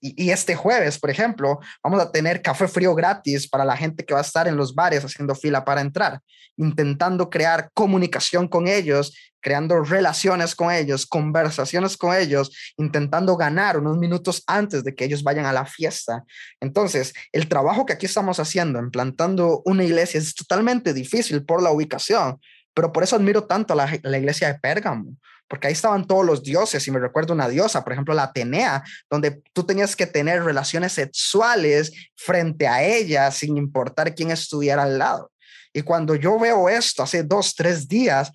y, 0.00 0.30
este 0.30 0.54
jueves, 0.54 0.98
por 0.98 1.10
ejemplo, 1.10 1.58
vamos 1.82 2.00
a 2.00 2.10
tener 2.10 2.40
café 2.40 2.66
frío 2.66 2.94
gratis 2.94 3.46
para 3.46 3.64
la 3.64 3.76
gente 3.76 4.04
que 4.04 4.14
va 4.14 4.20
a 4.20 4.22
estar 4.22 4.48
en 4.48 4.56
los 4.56 4.74
bares 4.74 5.04
haciendo 5.04 5.34
fila 5.34 5.66
para 5.66 5.82
entrar, 5.82 6.20
intentando 6.56 7.28
crear 7.28 7.68
comunicación 7.74 8.48
con 8.48 8.68
ellos, 8.68 9.12
creando 9.40 9.82
relaciones 9.82 10.54
con 10.54 10.72
ellos, 10.72 11.06
conversaciones 11.06 11.96
con 11.96 12.14
ellos, 12.14 12.72
intentando 12.76 13.36
ganar 13.36 13.78
unos 13.78 13.98
minutos 13.98 14.42
antes 14.46 14.82
de 14.82 14.94
que 14.94 15.04
ellos 15.04 15.22
vayan 15.22 15.46
a 15.46 15.52
la 15.52 15.66
fiesta. 15.66 16.24
Entonces, 16.60 17.12
el 17.32 17.48
trabajo 17.48 17.86
que 17.86 17.92
aquí 17.92 18.06
estamos 18.06 18.40
haciendo, 18.40 18.78
implantando 18.78 19.62
una 19.64 19.84
iglesia, 19.84 20.18
es 20.18 20.34
totalmente 20.34 20.94
difícil 20.94 21.44
por 21.44 21.62
la 21.62 21.70
ubicación, 21.70 22.40
pero 22.78 22.92
por 22.92 23.02
eso 23.02 23.16
admiro 23.16 23.42
tanto 23.42 23.74
la, 23.74 23.90
la 24.04 24.18
iglesia 24.18 24.52
de 24.52 24.60
Pérgamo, 24.60 25.16
porque 25.48 25.66
ahí 25.66 25.72
estaban 25.72 26.06
todos 26.06 26.24
los 26.24 26.44
dioses, 26.44 26.86
y 26.86 26.92
me 26.92 27.00
recuerdo 27.00 27.34
una 27.34 27.48
diosa, 27.48 27.82
por 27.82 27.92
ejemplo, 27.92 28.14
la 28.14 28.22
Atenea, 28.22 28.84
donde 29.10 29.42
tú 29.52 29.64
tenías 29.66 29.96
que 29.96 30.06
tener 30.06 30.44
relaciones 30.44 30.92
sexuales 30.92 31.92
frente 32.14 32.68
a 32.68 32.84
ella 32.84 33.32
sin 33.32 33.56
importar 33.56 34.14
quién 34.14 34.30
estuviera 34.30 34.84
al 34.84 34.96
lado. 34.96 35.32
Y 35.72 35.82
cuando 35.82 36.14
yo 36.14 36.38
veo 36.38 36.68
esto 36.68 37.02
hace 37.02 37.24
dos, 37.24 37.56
tres 37.56 37.88
días, 37.88 38.30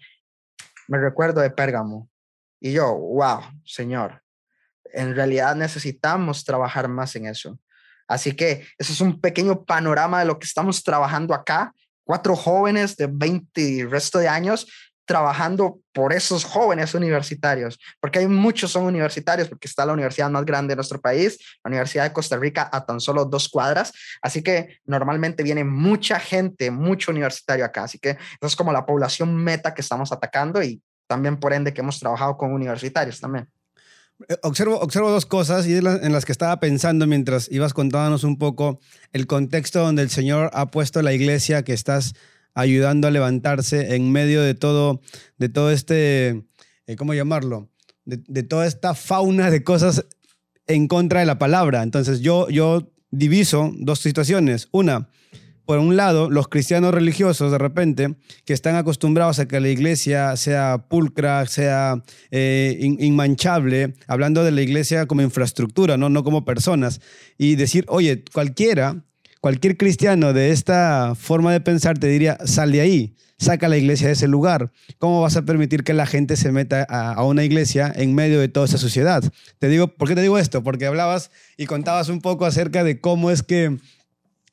me 0.89 0.97
recuerdo 0.97 1.39
de 1.39 1.49
Pérgamo. 1.49 2.09
Y 2.59 2.73
yo, 2.73 2.93
wow, 2.93 3.43
Señor, 3.63 4.23
en 4.91 5.15
realidad 5.15 5.55
necesitamos 5.55 6.43
trabajar 6.43 6.89
más 6.89 7.15
en 7.15 7.27
eso. 7.27 7.57
Así 8.09 8.35
que 8.35 8.67
eso 8.77 8.91
es 8.91 8.99
un 8.99 9.21
pequeño 9.21 9.63
panorama 9.63 10.19
de 10.19 10.25
lo 10.25 10.37
que 10.37 10.47
estamos 10.47 10.83
trabajando 10.83 11.33
acá. 11.33 11.73
Cuatro 12.03 12.35
jóvenes 12.35 12.95
de 12.97 13.07
20 13.07 13.61
y 13.61 13.83
resto 13.85 14.19
de 14.19 14.27
años 14.27 14.67
trabajando 15.05 15.79
por 15.91 16.13
esos 16.13 16.45
jóvenes 16.45 16.93
universitarios, 16.93 17.77
porque 17.99 18.19
hay 18.19 18.27
muchos 18.27 18.71
son 18.71 18.85
universitarios, 18.85 19.49
porque 19.49 19.67
está 19.67 19.85
la 19.85 19.93
universidad 19.93 20.29
más 20.29 20.45
grande 20.45 20.71
de 20.71 20.75
nuestro 20.77 21.01
país, 21.01 21.37
la 21.63 21.69
Universidad 21.69 22.05
de 22.05 22.13
Costa 22.13 22.37
Rica, 22.37 22.69
a 22.71 22.85
tan 22.85 22.99
solo 23.01 23.25
dos 23.25 23.49
cuadras, 23.49 23.91
así 24.21 24.41
que 24.41 24.79
normalmente 24.85 25.43
viene 25.43 25.63
mucha 25.63 26.19
gente, 26.19 26.71
mucho 26.71 27.11
universitario 27.11 27.65
acá, 27.65 27.83
así 27.83 27.99
que 27.99 28.11
eso 28.11 28.47
es 28.47 28.55
como 28.55 28.71
la 28.71 28.85
población 28.85 29.35
meta 29.35 29.73
que 29.73 29.81
estamos 29.81 30.11
atacando 30.11 30.63
y 30.63 30.81
también 31.07 31.37
por 31.37 31.53
ende 31.53 31.73
que 31.73 31.81
hemos 31.81 31.99
trabajado 31.99 32.37
con 32.37 32.53
universitarios 32.53 33.19
también. 33.19 33.49
Eh, 34.27 34.37
observo, 34.43 34.79
observo 34.79 35.09
dos 35.09 35.25
cosas 35.25 35.67
y 35.67 35.75
en 35.75 36.11
las 36.11 36.25
que 36.25 36.31
estaba 36.31 36.59
pensando 36.59 37.07
mientras 37.07 37.51
ibas 37.51 37.73
contándonos 37.73 38.23
un 38.23 38.37
poco 38.37 38.79
el 39.11 39.27
contexto 39.27 39.79
donde 39.79 40.01
el 40.01 40.09
Señor 40.09 40.49
ha 40.53 40.67
puesto 40.67 41.01
la 41.01 41.13
iglesia 41.13 41.63
que 41.63 41.73
estás 41.73 42.13
ayudando 42.53 43.07
a 43.07 43.11
levantarse 43.11 43.95
en 43.95 44.11
medio 44.11 44.41
de 44.41 44.53
todo, 44.53 45.01
de 45.37 45.49
todo 45.49 45.71
este, 45.71 46.43
eh, 46.87 46.95
¿cómo 46.97 47.13
llamarlo? 47.13 47.69
De, 48.05 48.43
toda 48.43 48.67
esta 48.67 48.95
fauna 48.95 49.49
de 49.49 49.63
cosas 49.63 50.05
en 50.67 50.87
contra 50.87 51.21
de 51.21 51.25
la 51.25 51.39
palabra. 51.39 51.83
Entonces 51.83 52.19
yo, 52.19 52.49
yo 52.49 52.91
diviso 53.11 53.71
dos 53.77 53.99
situaciones. 53.99 54.67
Una, 54.71 55.09
por 55.65 55.79
un 55.79 55.95
lado, 55.95 56.29
los 56.29 56.47
cristianos 56.47 56.93
religiosos 56.93 57.51
de 57.51 57.57
repente, 57.57 58.15
que 58.45 58.53
están 58.53 58.75
acostumbrados 58.75 59.39
a 59.39 59.47
que 59.47 59.59
la 59.59 59.69
iglesia 59.69 60.35
sea 60.35 60.85
pulcra, 60.89 61.45
sea 61.45 62.03
eh, 62.31 62.77
inmanchable, 62.79 63.93
hablando 64.07 64.43
de 64.43 64.51
la 64.51 64.61
iglesia 64.61 65.05
como 65.05 65.21
infraestructura, 65.21 65.97
¿no? 65.97 66.09
no 66.09 66.23
como 66.23 66.45
personas, 66.45 67.01
y 67.37 67.55
decir, 67.55 67.85
oye, 67.87 68.23
cualquiera 68.33 69.03
Cualquier 69.43 69.75
cristiano 69.75 70.31
de 70.31 70.51
esta 70.51 71.15
forma 71.15 71.51
de 71.51 71.59
pensar 71.59 71.97
te 71.97 72.07
diría, 72.07 72.37
sal 72.45 72.71
de 72.71 72.79
ahí, 72.79 73.13
saca 73.37 73.67
la 73.67 73.75
iglesia 73.75 74.07
de 74.07 74.13
ese 74.13 74.29
lugar. 74.29 74.71
¿Cómo 74.99 75.19
vas 75.19 75.35
a 75.35 75.41
permitir 75.41 75.83
que 75.83 75.93
la 75.93 76.05
gente 76.05 76.37
se 76.37 76.53
meta 76.53 76.83
a, 76.83 77.21
una 77.25 77.43
iglesia 77.43 77.91
en 77.93 78.15
medio 78.15 78.39
de 78.39 78.47
toda 78.47 78.67
esa 78.67 78.77
sociedad? 78.77 79.21
Te 79.59 79.67
digo, 79.67 79.89
¿por 79.89 80.07
qué 80.07 80.15
te 80.15 80.21
digo 80.21 80.39
esto? 80.39 80.63
Porque 80.63 80.85
hablabas 80.85 81.29
y 81.57 81.65
contabas 81.65 82.07
un 82.07 82.21
poco 82.21 82.45
acerca 82.45 82.85
de 82.85 83.01
cómo 83.01 83.31
es 83.31 83.43
que... 83.43 83.79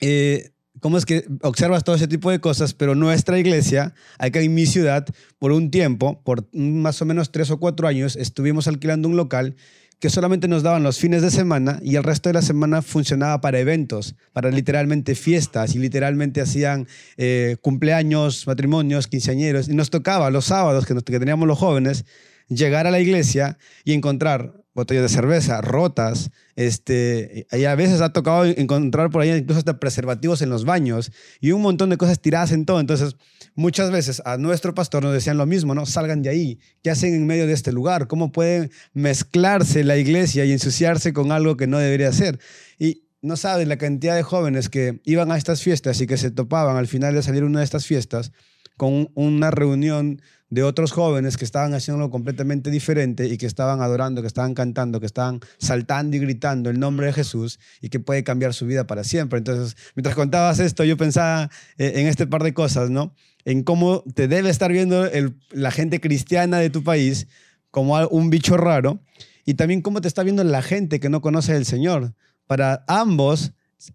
Eh, 0.00 0.50
cómo 0.78 0.96
es 0.96 1.04
que 1.04 1.24
observas 1.42 1.84
todo 1.84 1.96
ese 1.96 2.08
tipo 2.08 2.30
de 2.30 2.40
cosas, 2.40 2.74
pero 2.74 2.94
nuestra 2.94 3.38
iglesia, 3.38 3.94
acá 4.18 4.40
en 4.40 4.54
mi 4.54 4.66
ciudad, 4.66 5.06
por 5.38 5.52
un 5.52 5.70
tiempo, 5.70 6.20
por 6.22 6.46
más 6.54 7.02
o 7.02 7.04
menos 7.04 7.32
tres 7.32 7.50
o 7.50 7.58
cuatro 7.58 7.88
años, 7.88 8.16
estuvimos 8.16 8.68
alquilando 8.68 9.08
un 9.08 9.16
local 9.16 9.56
que 10.00 10.08
solamente 10.08 10.48
nos 10.48 10.62
daban 10.62 10.82
los 10.82 10.98
fines 10.98 11.20
de 11.20 11.30
semana 11.30 11.78
y 11.82 11.96
el 11.96 12.02
resto 12.02 12.30
de 12.30 12.32
la 12.32 12.42
semana 12.42 12.80
funcionaba 12.80 13.42
para 13.42 13.58
eventos, 13.58 14.14
para 14.32 14.50
literalmente 14.50 15.14
fiestas 15.14 15.74
y 15.74 15.78
literalmente 15.78 16.40
hacían 16.40 16.88
eh, 17.18 17.56
cumpleaños, 17.60 18.46
matrimonios, 18.46 19.08
quinceañeros. 19.08 19.68
Y 19.68 19.74
nos 19.74 19.90
tocaba 19.90 20.30
los 20.30 20.46
sábados 20.46 20.86
que, 20.86 20.94
que 20.94 21.18
teníamos 21.18 21.46
los 21.46 21.58
jóvenes 21.58 22.06
llegar 22.48 22.86
a 22.86 22.90
la 22.90 22.98
iglesia 22.98 23.58
y 23.84 23.92
encontrar 23.92 24.59
botellas 24.74 25.02
de 25.02 25.08
cerveza 25.08 25.60
rotas. 25.60 26.30
Este, 26.56 27.46
y 27.52 27.64
a 27.64 27.74
veces 27.74 28.00
ha 28.00 28.12
tocado 28.12 28.44
encontrar 28.44 29.10
por 29.10 29.22
ahí 29.22 29.30
incluso 29.30 29.58
hasta 29.58 29.78
preservativos 29.78 30.42
en 30.42 30.50
los 30.50 30.64
baños 30.64 31.10
y 31.40 31.52
un 31.52 31.62
montón 31.62 31.90
de 31.90 31.96
cosas 31.96 32.20
tiradas 32.20 32.52
en 32.52 32.66
todo. 32.66 32.80
Entonces, 32.80 33.16
muchas 33.54 33.90
veces 33.90 34.22
a 34.24 34.36
nuestro 34.36 34.74
pastor 34.74 35.02
nos 35.02 35.12
decían 35.12 35.38
lo 35.38 35.46
mismo, 35.46 35.74
¿no? 35.74 35.86
Salgan 35.86 36.22
de 36.22 36.30
ahí. 36.30 36.58
¿Qué 36.82 36.90
hacen 36.90 37.14
en 37.14 37.26
medio 37.26 37.46
de 37.46 37.52
este 37.52 37.72
lugar? 37.72 38.06
¿Cómo 38.06 38.32
puede 38.32 38.70
mezclarse 38.92 39.84
la 39.84 39.96
iglesia 39.96 40.44
y 40.44 40.52
ensuciarse 40.52 41.12
con 41.12 41.32
algo 41.32 41.56
que 41.56 41.66
no 41.66 41.78
debería 41.78 42.12
ser? 42.12 42.38
Y 42.78 43.04
no 43.22 43.36
saben 43.36 43.68
la 43.68 43.76
cantidad 43.76 44.16
de 44.16 44.22
jóvenes 44.22 44.68
que 44.68 45.00
iban 45.04 45.30
a 45.30 45.36
estas 45.36 45.62
fiestas 45.62 46.00
y 46.00 46.06
que 46.06 46.16
se 46.16 46.30
topaban 46.30 46.76
al 46.76 46.86
final 46.86 47.14
de 47.14 47.22
salir 47.22 47.44
una 47.44 47.58
de 47.58 47.64
estas 47.64 47.86
fiestas 47.86 48.32
con 48.76 49.10
una 49.14 49.50
reunión 49.50 50.22
de 50.50 50.64
otros 50.64 50.90
jóvenes 50.90 51.36
que 51.36 51.44
estaban 51.44 51.74
haciéndolo 51.74 52.10
completamente 52.10 52.70
diferente 52.70 53.26
y 53.26 53.38
que 53.38 53.46
estaban 53.46 53.80
adorando, 53.80 54.20
que 54.20 54.26
estaban 54.26 54.54
cantando, 54.54 54.98
que 54.98 55.06
estaban 55.06 55.40
saltando 55.58 56.16
y 56.16 56.20
gritando 56.20 56.70
el 56.70 56.80
nombre 56.80 57.06
de 57.06 57.12
Jesús 57.12 57.60
y 57.80 57.88
que 57.88 58.00
puede 58.00 58.24
cambiar 58.24 58.52
su 58.52 58.66
vida 58.66 58.86
para 58.86 59.04
siempre. 59.04 59.38
Entonces, 59.38 59.76
mientras 59.94 60.16
contabas 60.16 60.58
esto, 60.58 60.84
yo 60.84 60.96
pensaba 60.96 61.50
eh, 61.78 61.92
en 61.96 62.08
este 62.08 62.26
par 62.26 62.42
de 62.42 62.52
cosas, 62.52 62.90
¿no? 62.90 63.14
En 63.44 63.62
cómo 63.62 64.02
te 64.14 64.28
debe 64.28 64.50
estar 64.50 64.70
viendo 64.72 65.08
la 65.50 65.70
gente 65.70 66.00
cristiana 66.00 66.58
de 66.58 66.68
tu 66.68 66.82
país 66.82 67.28
como 67.70 67.96
un 68.08 68.28
bicho 68.28 68.56
raro 68.56 69.00
y 69.46 69.54
también 69.54 69.80
cómo 69.80 70.00
te 70.00 70.08
está 70.08 70.22
viendo 70.24 70.44
la 70.44 70.62
gente 70.62 71.00
que 71.00 71.08
no 71.08 71.20
conoce 71.20 71.54
al 71.54 71.64
Señor. 71.64 72.14
Para 72.46 72.84
ambos, 72.88 73.52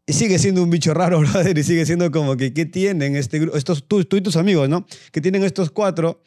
sigue 0.07 0.39
siendo 0.39 0.63
un 0.63 0.69
bicho 0.69 0.93
raro, 0.93 1.19
brother, 1.21 1.57
y 1.57 1.63
sigue 1.63 1.85
siendo 1.85 2.11
como 2.11 2.37
que, 2.37 2.53
¿qué 2.53 2.65
tienen 2.65 3.15
este 3.15 3.39
grupo? 3.39 3.57
Estos, 3.57 3.87
tú, 3.87 4.03
tú 4.05 4.17
y 4.17 4.21
tus 4.21 4.35
amigos, 4.35 4.69
¿no? 4.69 4.85
Que 5.11 5.21
tienen 5.21 5.43
estos 5.43 5.71
cuatro 5.71 6.21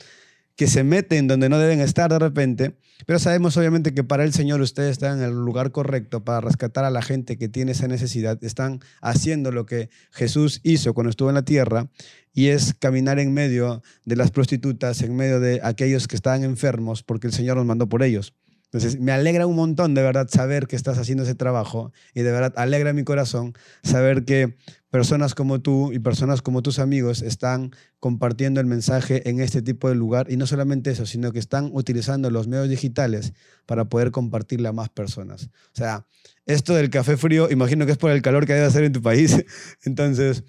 que 0.57 0.67
se 0.67 0.83
meten 0.83 1.29
donde 1.29 1.49
no 1.49 1.59
deben 1.59 1.81
estar 1.81 2.11
de 2.11 2.19
repente, 2.19 2.77
pero 3.07 3.21
sabemos 3.21 3.57
obviamente 3.57 3.95
que 3.95 4.03
para 4.03 4.25
el 4.25 4.33
Señor 4.33 4.61
ustedes 4.61 4.91
están 4.91 5.19
en 5.19 5.25
el 5.25 5.31
lugar 5.31 5.71
correcto 5.71 6.25
para 6.25 6.41
rescatar 6.41 6.85
a 6.85 6.91
la 6.91 7.01
gente 7.01 7.39
que 7.39 7.49
tiene 7.49 7.73
esa 7.73 7.87
necesidad, 7.87 8.43
están 8.43 8.81
haciendo 9.01 9.53
lo 9.53 9.67
que 9.67 9.89
Jesús 10.11 10.61
hizo 10.65 10.95
cuando 10.95 11.11
estuvo 11.11 11.29
en 11.29 11.37
la 11.37 11.45
tierra 11.45 11.89
y 12.35 12.49
es 12.49 12.75
caminar 12.75 13.21
en 13.21 13.33
medio 13.33 13.83
de 14.05 14.17
las 14.17 14.33
prostitutas, 14.33 15.01
en 15.03 15.15
medio 15.15 15.39
de 15.39 15.61
aquellos 15.63 16.09
que 16.09 16.17
estaban 16.17 16.43
enfermos, 16.43 17.05
porque 17.05 17.29
el 17.29 17.33
Señor 17.33 17.57
los 17.57 17.67
mandó 17.67 17.89
por 17.89 18.03
ellos. 18.03 18.35
Entonces, 18.71 19.01
me 19.01 19.13
alegra 19.13 19.47
un 19.47 19.57
montón 19.57 19.95
de 19.95 20.03
verdad 20.03 20.29
saber 20.31 20.67
que 20.67 20.77
estás 20.77 20.99
haciendo 20.99 21.25
ese 21.25 21.35
trabajo 21.35 21.93
y 22.15 22.21
de 22.21 22.33
verdad 22.33 22.53
alegra 22.57 22.93
mi 22.93 23.03
corazón 23.03 23.55
saber 23.83 24.25
que 24.25 24.57
personas 24.91 25.35
como 25.35 25.61
tú 25.61 25.93
y 25.93 25.99
personas 25.99 26.43
como 26.43 26.63
tus 26.63 26.79
amigos 26.79 27.23
están 27.23 27.73
compartiendo 27.99 28.61
el 28.61 28.67
mensaje 28.67 29.29
en 29.29 29.41
este 29.41 29.63
tipo 29.63 29.89
de 29.89 29.95
lugar 29.95 30.31
y 30.31 30.37
no 30.37 30.47
solamente 30.47 30.91
eso, 30.91 31.07
sino 31.07 31.33
que 31.33 31.39
están 31.39 31.71
utilizando 31.73 32.31
los 32.31 32.47
medios 32.47 32.69
digitales 32.69 33.33
para 33.65 33.87
poder 33.87 34.11
compartirle 34.11 34.69
a 34.69 34.73
más 34.73 34.91
personas. 34.91 35.47
O 35.73 35.77
sea, 35.77 36.07
esto 36.45 36.75
del 36.75 36.91
café 36.91 37.17
frío, 37.17 37.51
imagino 37.51 37.87
que 37.87 37.93
es 37.93 37.99
por 37.99 38.11
el 38.11 38.21
calor 38.21 38.47
que 38.47 38.53
debe 38.53 38.67
hacer 38.67 38.85
en 38.85 38.93
tu 38.93 39.01
país. 39.01 39.45
Entonces, 39.85 40.45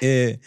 eh, 0.00 0.40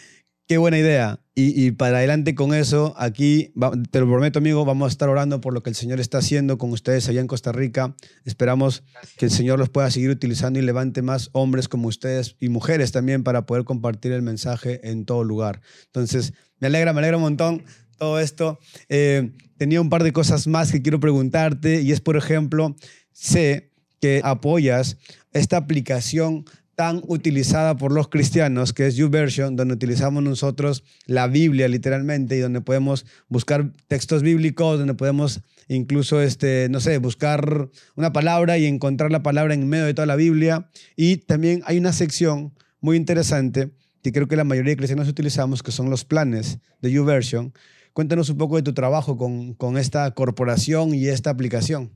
Qué 0.52 0.58
buena 0.58 0.76
idea. 0.76 1.18
Y, 1.34 1.70
para 1.70 1.96
adelante 1.96 2.34
con 2.34 2.52
eso, 2.52 2.92
aquí, 2.98 3.54
te 3.90 4.00
lo 4.00 4.06
prometo, 4.06 4.38
amigo, 4.38 4.66
vamos 4.66 4.86
a 4.86 4.90
estar 4.90 5.08
orando 5.08 5.40
por 5.40 5.54
lo 5.54 5.62
que 5.62 5.70
el 5.70 5.76
Señor 5.76 5.98
está 5.98 6.18
haciendo 6.18 6.58
con 6.58 6.72
ustedes 6.72 7.08
allá 7.08 7.22
en 7.22 7.26
Costa 7.26 7.52
Rica. 7.52 7.96
Esperamos 8.26 8.82
que 9.16 9.24
el 9.24 9.30
Señor 9.30 9.58
los 9.58 9.70
pueda 9.70 9.90
seguir 9.90 10.10
utilizando 10.10 10.58
y 10.58 10.62
levante 10.62 11.00
más 11.00 11.30
hombres 11.32 11.68
como 11.68 11.88
ustedes 11.88 12.36
y 12.38 12.50
mujeres 12.50 12.92
también 12.92 13.22
para 13.24 13.46
poder 13.46 13.64
compartir 13.64 14.12
el 14.12 14.20
mensaje 14.20 14.86
en 14.90 15.06
todo 15.06 15.24
lugar. 15.24 15.62
Entonces, 15.86 16.34
me 16.58 16.66
alegra, 16.66 16.92
me 16.92 16.98
alegra 16.98 17.16
un 17.16 17.22
montón 17.22 17.64
todo 17.96 18.20
esto. 18.20 18.58
Eh, 18.90 19.32
tenía 19.56 19.80
un 19.80 19.88
par 19.88 20.02
de 20.02 20.12
cosas 20.12 20.46
más 20.46 20.70
que 20.70 20.82
quiero 20.82 21.00
preguntarte 21.00 21.80
y 21.80 21.92
es, 21.92 22.02
por 22.02 22.18
ejemplo, 22.18 22.76
sé 23.12 23.70
que 24.00 24.20
apoyas 24.22 24.98
esta 25.32 25.56
aplicación 25.56 26.44
tan 26.74 27.02
utilizada 27.06 27.76
por 27.76 27.92
los 27.92 28.08
cristianos, 28.08 28.72
que 28.72 28.86
es 28.86 28.96
YouVersion, 28.96 29.56
donde 29.56 29.74
utilizamos 29.74 30.22
nosotros 30.22 30.84
la 31.06 31.26
Biblia 31.26 31.68
literalmente 31.68 32.36
y 32.36 32.40
donde 32.40 32.60
podemos 32.60 33.04
buscar 33.28 33.72
textos 33.88 34.22
bíblicos, 34.22 34.78
donde 34.78 34.94
podemos 34.94 35.42
incluso, 35.68 36.20
este, 36.20 36.68
no 36.70 36.80
sé, 36.80 36.98
buscar 36.98 37.68
una 37.94 38.12
palabra 38.12 38.58
y 38.58 38.66
encontrar 38.66 39.10
la 39.10 39.22
palabra 39.22 39.54
en 39.54 39.68
medio 39.68 39.84
de 39.84 39.94
toda 39.94 40.06
la 40.06 40.16
Biblia. 40.16 40.68
Y 40.96 41.18
también 41.18 41.62
hay 41.66 41.78
una 41.78 41.92
sección 41.92 42.52
muy 42.80 42.96
interesante 42.96 43.70
que 44.02 44.12
creo 44.12 44.26
que 44.26 44.36
la 44.36 44.44
mayoría 44.44 44.72
de 44.72 44.76
cristianos 44.76 45.08
utilizamos, 45.08 45.62
que 45.62 45.70
son 45.70 45.88
los 45.88 46.04
planes 46.04 46.58
de 46.80 46.90
YouVersion. 46.90 47.52
Cuéntanos 47.92 48.30
un 48.30 48.38
poco 48.38 48.56
de 48.56 48.62
tu 48.62 48.72
trabajo 48.72 49.16
con, 49.16 49.54
con 49.54 49.76
esta 49.78 50.10
corporación 50.12 50.94
y 50.94 51.06
esta 51.06 51.30
aplicación. 51.30 51.90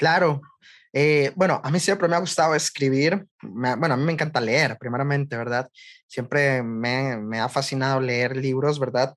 Claro, 0.00 0.40
eh, 0.94 1.30
bueno, 1.36 1.60
a 1.62 1.70
mí 1.70 1.78
siempre 1.78 2.08
me 2.08 2.16
ha 2.16 2.20
gustado 2.20 2.54
escribir. 2.54 3.26
bueno, 3.42 3.92
a 3.92 3.96
mí 3.98 4.02
me 4.02 4.12
encanta 4.12 4.40
leer, 4.40 4.78
primeramente, 4.80 5.36
¿verdad? 5.36 5.68
Siempre 6.06 6.62
me, 6.62 7.38
ha 7.38 7.50
fascinado 7.50 8.00
leer 8.00 8.34
libros, 8.34 8.80
¿verdad? 8.80 9.14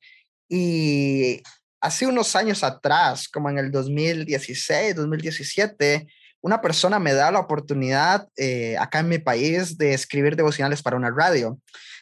Y 0.50 1.42
hace 1.80 2.06
unos 2.06 2.36
años 2.36 2.66
atrás, 2.66 3.30
como 3.30 3.50
en 3.50 3.60
el 3.60 3.72
2016, 3.72 4.94
2017, 4.94 6.06
una 6.42 6.60
persona 6.60 7.00
me 7.00 7.14
da 7.14 7.32
la 7.32 7.40
oportunidad 7.40 8.28
eh, 8.36 8.76
acá 8.78 9.00
en 9.00 9.08
mi 9.08 9.20
país 9.20 9.78
de 9.78 9.94
escribir 9.94 10.36
devocionales 10.36 10.82
para 10.82 10.98
una 10.98 11.12
radio. 11.12 11.58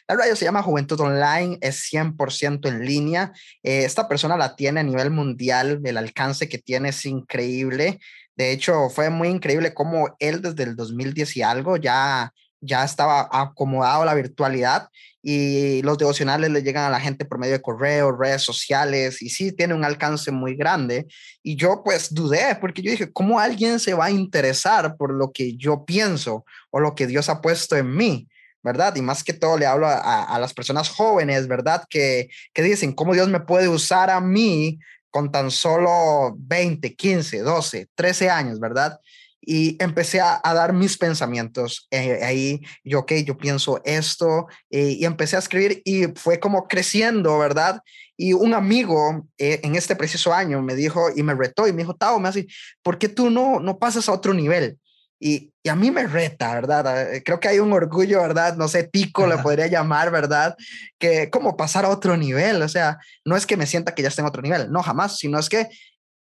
La 0.08 0.16
radio 0.16 0.34
se 0.34 0.44
llama 0.44 0.62
Juventud 0.62 1.00
Online, 1.00 1.58
es 1.60 1.88
100% 1.92 2.68
en 2.68 2.84
línea. 2.84 3.32
Eh, 3.62 3.84
esta 3.84 4.08
persona 4.08 4.36
la 4.36 4.56
tiene 4.56 4.80
a 4.80 4.82
nivel 4.82 5.10
mundial, 5.10 5.80
el 5.84 5.96
alcance 5.96 6.48
que 6.48 6.58
tiene 6.58 6.88
es 6.88 7.06
increíble. 7.06 8.00
De 8.36 8.52
hecho, 8.52 8.88
fue 8.90 9.10
muy 9.10 9.28
increíble 9.28 9.74
cómo 9.74 10.16
él 10.18 10.40
desde 10.40 10.64
el 10.64 10.76
2010 10.76 11.36
y 11.36 11.42
algo 11.42 11.76
ya, 11.76 12.32
ya 12.60 12.84
estaba 12.84 13.28
acomodado 13.30 14.02
a 14.02 14.06
la 14.06 14.14
virtualidad 14.14 14.88
y 15.22 15.82
los 15.82 15.98
devocionales 15.98 16.50
le 16.50 16.62
llegan 16.62 16.84
a 16.84 16.90
la 16.90 16.98
gente 16.98 17.24
por 17.24 17.38
medio 17.38 17.52
de 17.52 17.62
correo, 17.62 18.10
redes 18.10 18.42
sociales 18.42 19.22
y 19.22 19.28
sí 19.28 19.52
tiene 19.52 19.74
un 19.74 19.84
alcance 19.84 20.32
muy 20.32 20.56
grande. 20.56 21.06
Y 21.42 21.56
yo 21.56 21.82
pues 21.84 22.12
dudé 22.12 22.56
porque 22.60 22.82
yo 22.82 22.90
dije, 22.90 23.12
¿cómo 23.12 23.38
alguien 23.38 23.78
se 23.78 23.94
va 23.94 24.06
a 24.06 24.10
interesar 24.10 24.96
por 24.96 25.12
lo 25.12 25.30
que 25.30 25.56
yo 25.56 25.84
pienso 25.84 26.44
o 26.70 26.80
lo 26.80 26.94
que 26.94 27.06
Dios 27.06 27.28
ha 27.28 27.40
puesto 27.40 27.76
en 27.76 27.94
mí? 27.94 28.28
¿verdad? 28.64 28.94
Y 28.94 29.02
más 29.02 29.24
que 29.24 29.32
todo 29.32 29.58
le 29.58 29.66
hablo 29.66 29.88
a, 29.88 30.22
a, 30.22 30.38
las 30.38 30.54
personas 30.54 30.88
jóvenes, 30.88 31.48
¿verdad? 31.48 31.82
Que, 31.90 32.28
que 32.52 32.62
dicen, 32.62 32.92
¿cómo 32.92 33.12
Dios 33.12 33.28
me 33.28 33.40
puede 33.40 33.68
usar 33.68 34.08
a 34.08 34.20
mí 34.20 34.78
con 35.12 35.30
tan 35.30 35.50
solo 35.50 36.34
20, 36.38 36.96
15, 36.96 37.40
12, 37.40 37.88
13 37.94 38.30
años, 38.30 38.58
¿verdad? 38.58 38.98
Y 39.40 39.76
empecé 39.82 40.20
a, 40.20 40.40
dar 40.42 40.72
mis 40.72 40.96
pensamientos. 40.96 41.86
Eh, 41.90 42.20
ahí 42.22 42.62
yo, 42.82 43.00
ok, 43.00 43.12
yo 43.24 43.36
pienso 43.36 43.80
esto 43.84 44.46
eh, 44.70 44.96
y 44.98 45.04
empecé 45.04 45.36
a 45.36 45.40
escribir 45.40 45.82
y 45.84 46.06
fue 46.14 46.40
como 46.40 46.66
creciendo, 46.66 47.38
¿verdad? 47.38 47.80
Y 48.16 48.32
un 48.32 48.54
amigo 48.54 49.26
eh, 49.38 49.60
en 49.62 49.76
este 49.76 49.96
preciso 49.96 50.32
año 50.32 50.62
me 50.62 50.74
dijo 50.74 51.08
y 51.14 51.22
me 51.22 51.34
retó 51.34 51.68
y 51.68 51.72
me 51.72 51.82
dijo, 51.82 51.94
Tao, 51.94 52.18
me 52.18 52.28
hace, 52.28 52.46
¿por 52.82 52.98
qué 52.98 53.08
tú 53.08 53.30
no, 53.30 53.60
no 53.60 53.78
pasas 53.78 54.08
a 54.08 54.12
otro 54.12 54.32
nivel? 54.32 54.78
Y, 55.24 55.52
y, 55.62 55.68
a 55.68 55.76
mí 55.76 55.92
me 55.92 56.06
reta, 56.08 56.52
¿verdad? 56.52 57.14
Eh, 57.14 57.22
creo 57.24 57.38
que 57.38 57.46
hay 57.46 57.60
un 57.60 57.72
orgullo, 57.72 58.20
¿verdad? 58.20 58.56
No 58.56 58.66
sé, 58.66 58.84
pico 58.84 59.24
le 59.28 59.38
podría 59.38 59.68
llamar, 59.68 60.10
¿verdad? 60.10 60.56
Que 60.98 61.30
como 61.30 61.56
pasar 61.56 61.84
a 61.84 61.90
otro 61.90 62.16
nivel, 62.16 62.60
o 62.60 62.68
sea, 62.68 62.98
no 63.24 63.36
es 63.36 63.46
que 63.46 63.56
me 63.56 63.66
sienta 63.66 63.94
que 63.94 64.02
ya 64.02 64.08
esté 64.08 64.20
en 64.20 64.26
otro 64.26 64.42
nivel, 64.42 64.72
no, 64.72 64.82
jamás, 64.82 65.18
sino 65.18 65.38
es 65.38 65.48
que 65.48 65.68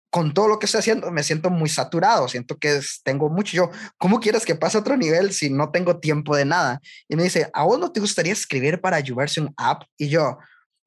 con 0.09 0.33
todo 0.33 0.47
lo 0.47 0.57
que 0.57 0.65
estoy 0.65 0.79
haciendo 0.79 1.11
me 1.11 1.21
siento 1.21 1.51
muy 1.51 1.69
saturado, 1.69 2.27
siento 2.27 2.57
que 2.57 2.79
tengo 3.03 3.29
mucho. 3.29 3.55
Yo, 3.55 3.69
¿cómo 3.97 4.19
quieres 4.19 4.45
que 4.45 4.55
pase 4.55 4.77
a 4.77 4.81
otro 4.81 4.97
nivel 4.97 5.31
si 5.31 5.51
no 5.51 5.69
tengo 5.69 5.99
tiempo 5.99 6.35
de 6.35 6.45
nada? 6.45 6.81
Y 7.07 7.15
me 7.15 7.23
dice, 7.23 7.51
¿a 7.53 7.65
vos 7.65 7.77
no 7.77 7.91
te 7.91 7.99
gustaría 7.99 8.33
escribir 8.33 8.81
para 8.81 8.97
un 9.37 9.53
App? 9.57 9.83
Y 9.97 10.07
yo, 10.09 10.39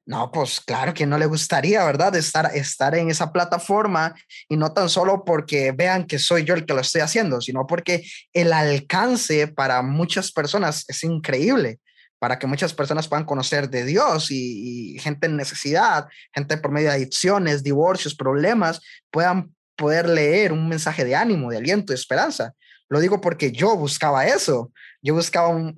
no, 0.05 0.31
pues 0.31 0.59
claro 0.59 0.93
que 0.93 1.05
no 1.05 1.17
le 1.17 1.27
gustaría, 1.27 1.83
¿verdad? 1.85 2.15
Estar, 2.15 2.51
estar 2.55 2.95
en 2.95 3.11
esa 3.11 3.31
plataforma 3.31 4.15
y 4.49 4.57
no 4.57 4.73
tan 4.73 4.89
solo 4.89 5.23
porque 5.23 5.71
vean 5.71 6.07
que 6.07 6.17
soy 6.17 6.43
yo 6.43 6.55
el 6.55 6.65
que 6.65 6.73
lo 6.73 6.81
estoy 6.81 7.01
haciendo, 7.01 7.39
sino 7.39 7.67
porque 7.67 8.03
el 8.33 8.51
alcance 8.51 9.47
para 9.47 9.81
muchas 9.83 10.31
personas 10.31 10.85
es 10.87 11.03
increíble, 11.03 11.79
para 12.19 12.39
que 12.39 12.47
muchas 12.47 12.73
personas 12.73 13.07
puedan 13.07 13.25
conocer 13.25 13.69
de 13.69 13.85
Dios 13.85 14.31
y, 14.31 14.95
y 14.95 14.99
gente 14.99 15.27
en 15.27 15.37
necesidad, 15.37 16.07
gente 16.33 16.57
por 16.57 16.71
medio 16.71 16.89
de 16.89 16.95
adicciones, 16.95 17.63
divorcios, 17.63 18.15
problemas, 18.15 18.81
puedan 19.11 19.53
poder 19.75 20.09
leer 20.09 20.51
un 20.51 20.67
mensaje 20.67 21.05
de 21.05 21.15
ánimo, 21.15 21.51
de 21.51 21.57
aliento, 21.57 21.93
de 21.93 21.99
esperanza. 21.99 22.53
Lo 22.89 22.99
digo 22.99 23.21
porque 23.21 23.51
yo 23.51 23.77
buscaba 23.77 24.27
eso. 24.27 24.71
Yo 25.01 25.15
buscaba 25.15 25.47
un, 25.47 25.73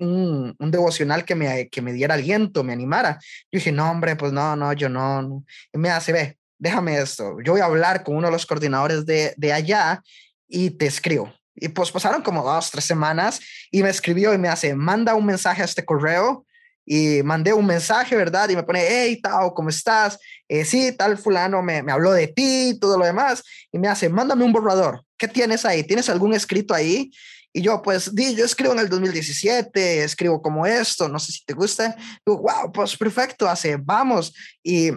un, 0.58 0.70
devocional 0.70 1.24
que 1.24 1.34
me, 1.34 1.68
que 1.68 1.80
me 1.80 1.92
diera 1.92 2.14
aliento, 2.14 2.62
me 2.62 2.72
animara. 2.72 3.18
Yo 3.50 3.58
dije, 3.58 3.72
no, 3.72 3.90
hombre, 3.90 4.16
pues 4.16 4.32
no, 4.32 4.54
no, 4.54 4.72
yo 4.72 4.88
no. 4.88 5.44
Y 5.72 5.78
me 5.78 5.90
hace, 5.90 6.12
ve, 6.12 6.38
déjame 6.58 6.98
esto. 6.98 7.36
Yo 7.42 7.52
voy 7.52 7.60
a 7.60 7.66
hablar 7.66 8.04
con 8.04 8.16
uno 8.16 8.28
de 8.28 8.32
los 8.32 8.46
coordinadores 8.46 9.06
de, 9.06 9.34
de 9.36 9.52
allá 9.52 10.02
y 10.46 10.70
te 10.70 10.86
escribo. 10.86 11.32
Y 11.54 11.68
pues 11.68 11.90
pasaron 11.90 12.22
como 12.22 12.42
dos, 12.42 12.70
tres 12.70 12.84
semanas 12.84 13.40
y 13.70 13.82
me 13.82 13.90
escribió 13.90 14.34
y 14.34 14.38
me 14.38 14.48
hace, 14.48 14.74
manda 14.74 15.14
un 15.14 15.24
mensaje 15.24 15.62
a 15.62 15.64
este 15.64 15.84
correo 15.84 16.44
y 16.84 17.22
mandé 17.22 17.52
un 17.52 17.64
mensaje, 17.64 18.16
¿verdad? 18.16 18.48
Y 18.50 18.56
me 18.56 18.62
pone, 18.62 18.84
hey, 18.86 19.20
Tao, 19.20 19.54
¿cómo 19.54 19.70
estás? 19.70 20.18
Eh, 20.48 20.64
sí, 20.64 20.92
tal 20.92 21.16
fulano 21.16 21.62
me, 21.62 21.82
me 21.82 21.92
habló 21.92 22.12
de 22.12 22.28
ti 22.28 22.70
y 22.70 22.78
todo 22.78 22.98
lo 22.98 23.06
demás. 23.06 23.42
Y 23.72 23.78
me 23.78 23.88
hace, 23.88 24.08
mándame 24.08 24.44
un 24.44 24.52
borrador. 24.52 25.04
¿Qué 25.16 25.28
tienes 25.28 25.64
ahí? 25.64 25.84
¿Tienes 25.84 26.08
algún 26.10 26.34
escrito 26.34 26.74
ahí? 26.74 27.10
Y 27.56 27.62
yo, 27.62 27.80
pues, 27.80 28.12
di, 28.12 28.34
yo 28.34 28.44
escribo 28.44 28.72
en 28.72 28.80
el 28.80 28.88
2017, 28.88 30.02
escribo 30.02 30.42
como 30.42 30.66
esto, 30.66 31.08
no 31.08 31.20
sé 31.20 31.30
si 31.30 31.44
te 31.44 31.54
gusta. 31.54 31.96
Digo, 32.26 32.42
wow, 32.42 32.72
pues 32.72 32.96
perfecto, 32.96 33.48
hace, 33.48 33.76
vamos. 33.76 34.34
Y 34.60 34.90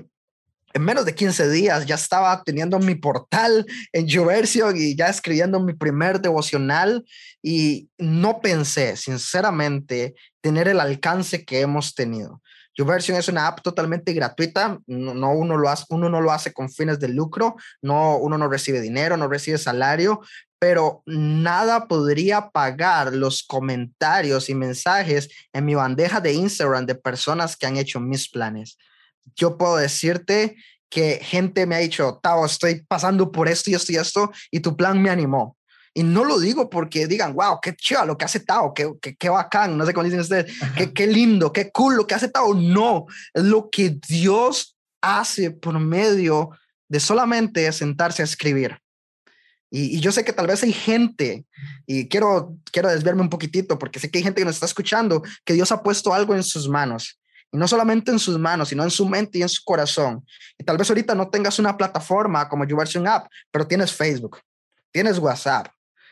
en 0.74 0.84
menos 0.84 1.06
de 1.06 1.14
15 1.14 1.50
días 1.52 1.86
ya 1.86 1.94
estaba 1.94 2.44
teniendo 2.44 2.80
mi 2.80 2.96
portal 2.96 3.64
en 3.94 4.08
YouVersion 4.08 4.76
y 4.76 4.96
ya 4.96 5.08
escribiendo 5.08 5.60
mi 5.60 5.74
primer 5.74 6.20
devocional 6.20 7.06
y 7.44 7.90
no 8.00 8.42
pensé, 8.42 8.98
sinceramente, 8.98 10.16
tener 10.42 10.68
el 10.68 10.80
alcance 10.80 11.46
que 11.46 11.62
hemos 11.62 11.94
tenido. 11.94 12.42
YouVersion 12.78 13.18
es 13.18 13.28
una 13.28 13.48
app 13.48 13.62
totalmente 13.62 14.14
gratuita, 14.14 14.80
no, 14.86 15.32
uno, 15.32 15.58
lo 15.58 15.68
hace, 15.68 15.86
uno 15.90 16.10
no 16.10 16.22
lo 16.22 16.32
hace 16.32 16.54
con 16.54 16.70
fines 16.70 17.00
de 17.00 17.08
lucro, 17.08 17.56
no, 17.82 18.18
uno 18.18 18.38
no 18.38 18.48
recibe 18.48 18.82
dinero, 18.82 19.18
no 19.18 19.28
recibe 19.28 19.58
salario, 19.58 20.22
pero 20.60 21.04
nada 21.06 21.88
podría 21.88 22.50
pagar 22.50 23.14
los 23.14 23.44
comentarios 23.44 24.50
y 24.50 24.56
mensajes 24.56 25.30
en 25.54 25.66
mi 25.66 25.76
bandeja 25.76 26.20
de 26.20 26.34
Instagram 26.34 26.86
de 26.86 26.96
personas 26.96 27.56
que 27.56 27.68
han 27.68 27.78
hecho 27.78 28.00
mis 28.00 28.30
planes. 28.30 28.78
Yo 29.36 29.58
puedo 29.58 29.78
decirte 29.78 30.56
que 30.90 31.20
gente 31.22 31.66
me 31.66 31.76
ha 31.76 31.80
dicho, 31.80 32.20
Tao, 32.24 32.46
estoy 32.46 32.84
pasando 32.88 33.32
por 33.32 33.48
esto 33.48 33.70
y 33.70 33.76
esto 33.76 33.92
y 33.92 33.98
esto, 33.98 34.32
y 34.50 34.62
tu 34.62 34.76
plan 34.76 35.02
me 35.02 35.10
animó. 35.10 35.58
Y 35.94 36.04
no 36.04 36.24
lo 36.24 36.40
digo 36.40 36.70
porque 36.70 37.08
digan, 37.08 37.34
wow, 37.34 37.60
qué 37.62 37.76
chido 37.76 38.06
lo 38.06 38.18
que 38.18 38.26
hace 38.26 38.40
Tao, 38.40 38.74
qué, 38.74 38.92
qué, 39.02 39.16
qué 39.16 39.30
bacán, 39.30 39.78
no 39.78 39.86
sé 39.86 39.94
cómo 39.94 40.06
dicen 40.06 40.20
ustedes, 40.20 40.54
qué, 40.76 40.94
qué 40.94 41.08
lindo, 41.08 41.52
qué 41.52 41.72
cool 41.72 41.96
lo 41.96 42.08
que 42.08 42.16
hace 42.16 42.30
Tao. 42.30 42.54
No, 42.54 43.06
es 43.34 43.44
lo 43.44 43.70
que 43.70 43.98
Dios 44.08 44.78
hace 45.02 45.52
por 45.52 45.78
medio 45.80 46.52
de 46.88 47.00
solamente 47.00 47.72
sentarse 47.72 48.22
a 48.22 48.26
escribir. 48.26 48.80
Y, 49.70 50.00
yo 50.00 50.12
sé 50.12 50.24
que 50.24 50.34
tal 50.34 50.48
vez 50.48 50.64
hay 50.64 50.74
gente, 50.74 51.46
y 51.86 52.08
quiero, 52.08 52.56
quiero 52.72 52.90
desviarme 52.90 53.22
un 53.22 53.30
poquitito, 53.30 53.78
porque 53.78 54.00
sé 54.00 54.10
que 54.10 54.20
hay 54.20 54.24
gente 54.24 54.42
que 54.42 54.46
nos 54.46 54.56
está 54.56 54.66
escuchando, 54.66 55.22
que 55.46 55.54
Dios 55.54 55.72
ha 55.72 55.84
puesto 55.84 56.14
algo 56.14 56.36
en 56.36 56.44
sus 56.44 56.70
manos. 56.70 57.20
Y 57.52 57.58
no 57.58 57.68
solamente 57.68 58.12
en 58.12 58.20
sus 58.20 58.38
manos, 58.38 58.70
sino 58.70 58.84
en 58.84 58.92
su 58.92 59.08
mente 59.08 59.40
y 59.40 59.42
en 59.42 59.50
su 59.50 59.64
corazón. 59.64 60.26
Y 60.58 60.64
tal 60.64 60.78
vez 60.78 60.90
ahorita 60.90 61.16
no 61.16 61.30
tengas 61.30 61.60
una 61.60 61.78
plataforma 61.78 62.48
como 62.50 62.66
YouVersion 62.66 63.08
App, 63.08 63.28
pero 63.52 63.68
tienes 63.68 63.94
Facebook, 63.94 64.40
tienes 64.92 65.18
WhatsApp, 65.18 65.68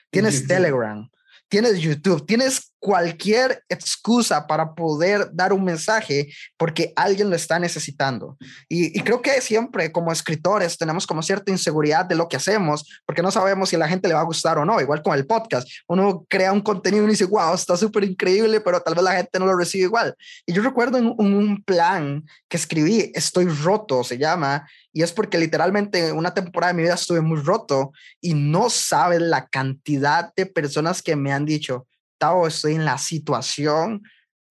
tienes 0.10 0.48
Telegram, 0.48 1.10
tienes 1.50 1.80
YouTube, 1.80 2.26
tienes 2.26 2.72
cualquier 2.80 3.64
excusa 3.68 4.46
para 4.46 4.76
poder 4.76 5.30
dar 5.34 5.54
un 5.54 5.64
mensaje 5.64 6.32
porque 6.56 6.94
alguien 6.96 7.32
lo 7.32 7.36
está 7.36 7.58
necesitando. 7.58 8.38
Y, 8.70 9.00
creo 9.02 9.24
que 9.24 9.42
siempre 9.42 9.92
como 9.92 10.12
escritores 10.12 10.78
tenemos 10.78 11.08
como 11.08 11.24
cierta 11.24 11.52
inseguridad 11.52 12.06
de 12.06 12.14
lo 12.14 12.28
que 12.28 12.38
hacemos 12.38 13.02
porque 13.06 13.24
no 13.24 13.32
sabemos 13.32 13.70
si 13.70 13.76
a 13.76 13.80
la 13.80 13.88
gente 13.88 14.08
le 14.08 14.14
va 14.14 14.20
a 14.20 14.26
gustar 14.26 14.60
o 14.60 14.66
no. 14.66 14.80
Igual 14.80 15.02
con 15.02 15.16
el 15.16 15.26
podcast, 15.26 15.68
uno 15.88 16.26
crea 16.30 16.54
un 16.54 16.62
contenido 16.62 17.06
y 17.06 17.12
dice, 17.12 17.26
wow, 17.26 17.56
está 17.56 17.76
súper 17.76 18.04
increíble, 18.04 18.62
pero 18.62 18.80
tal 18.82 18.94
vez 18.94 19.04
la 19.04 19.16
gente 19.16 19.40
no 19.40 19.48
lo 19.48 19.58
recibe 19.58 19.86
igual. 19.86 20.16
Y 20.46 20.54
yo 20.54 20.62
recuerdo 20.62 21.00
en 21.00 21.08
un 21.18 21.64
plan 21.64 22.24
que 22.48 22.58
escribí, 22.58 23.12
Estoy 23.16 23.46
roto, 23.46 24.04
se 24.04 24.18
llama, 24.18 24.68
y 24.96 25.04
es 25.04 25.12
porque 25.12 25.38
literalmente 25.38 26.14
una 26.14 26.34
temporada 26.34 26.72
de 26.72 26.78
mi 26.78 26.84
vida 26.84 26.94
estuve 26.94 27.20
muy 27.20 27.42
roto 27.42 27.92
y 28.22 28.34
no 28.34 28.70
sabes 28.70 29.20
la 29.20 29.50
cantidad 29.50 30.32
de 30.38 30.46
personas 30.46 31.02
que 31.02 31.18
me 31.18 31.34
han 31.34 31.44
dicho, 31.44 31.86
Tao, 32.18 32.48
estoy 32.48 32.76
en 32.76 32.86
la 32.86 32.98
situación 32.98 34.04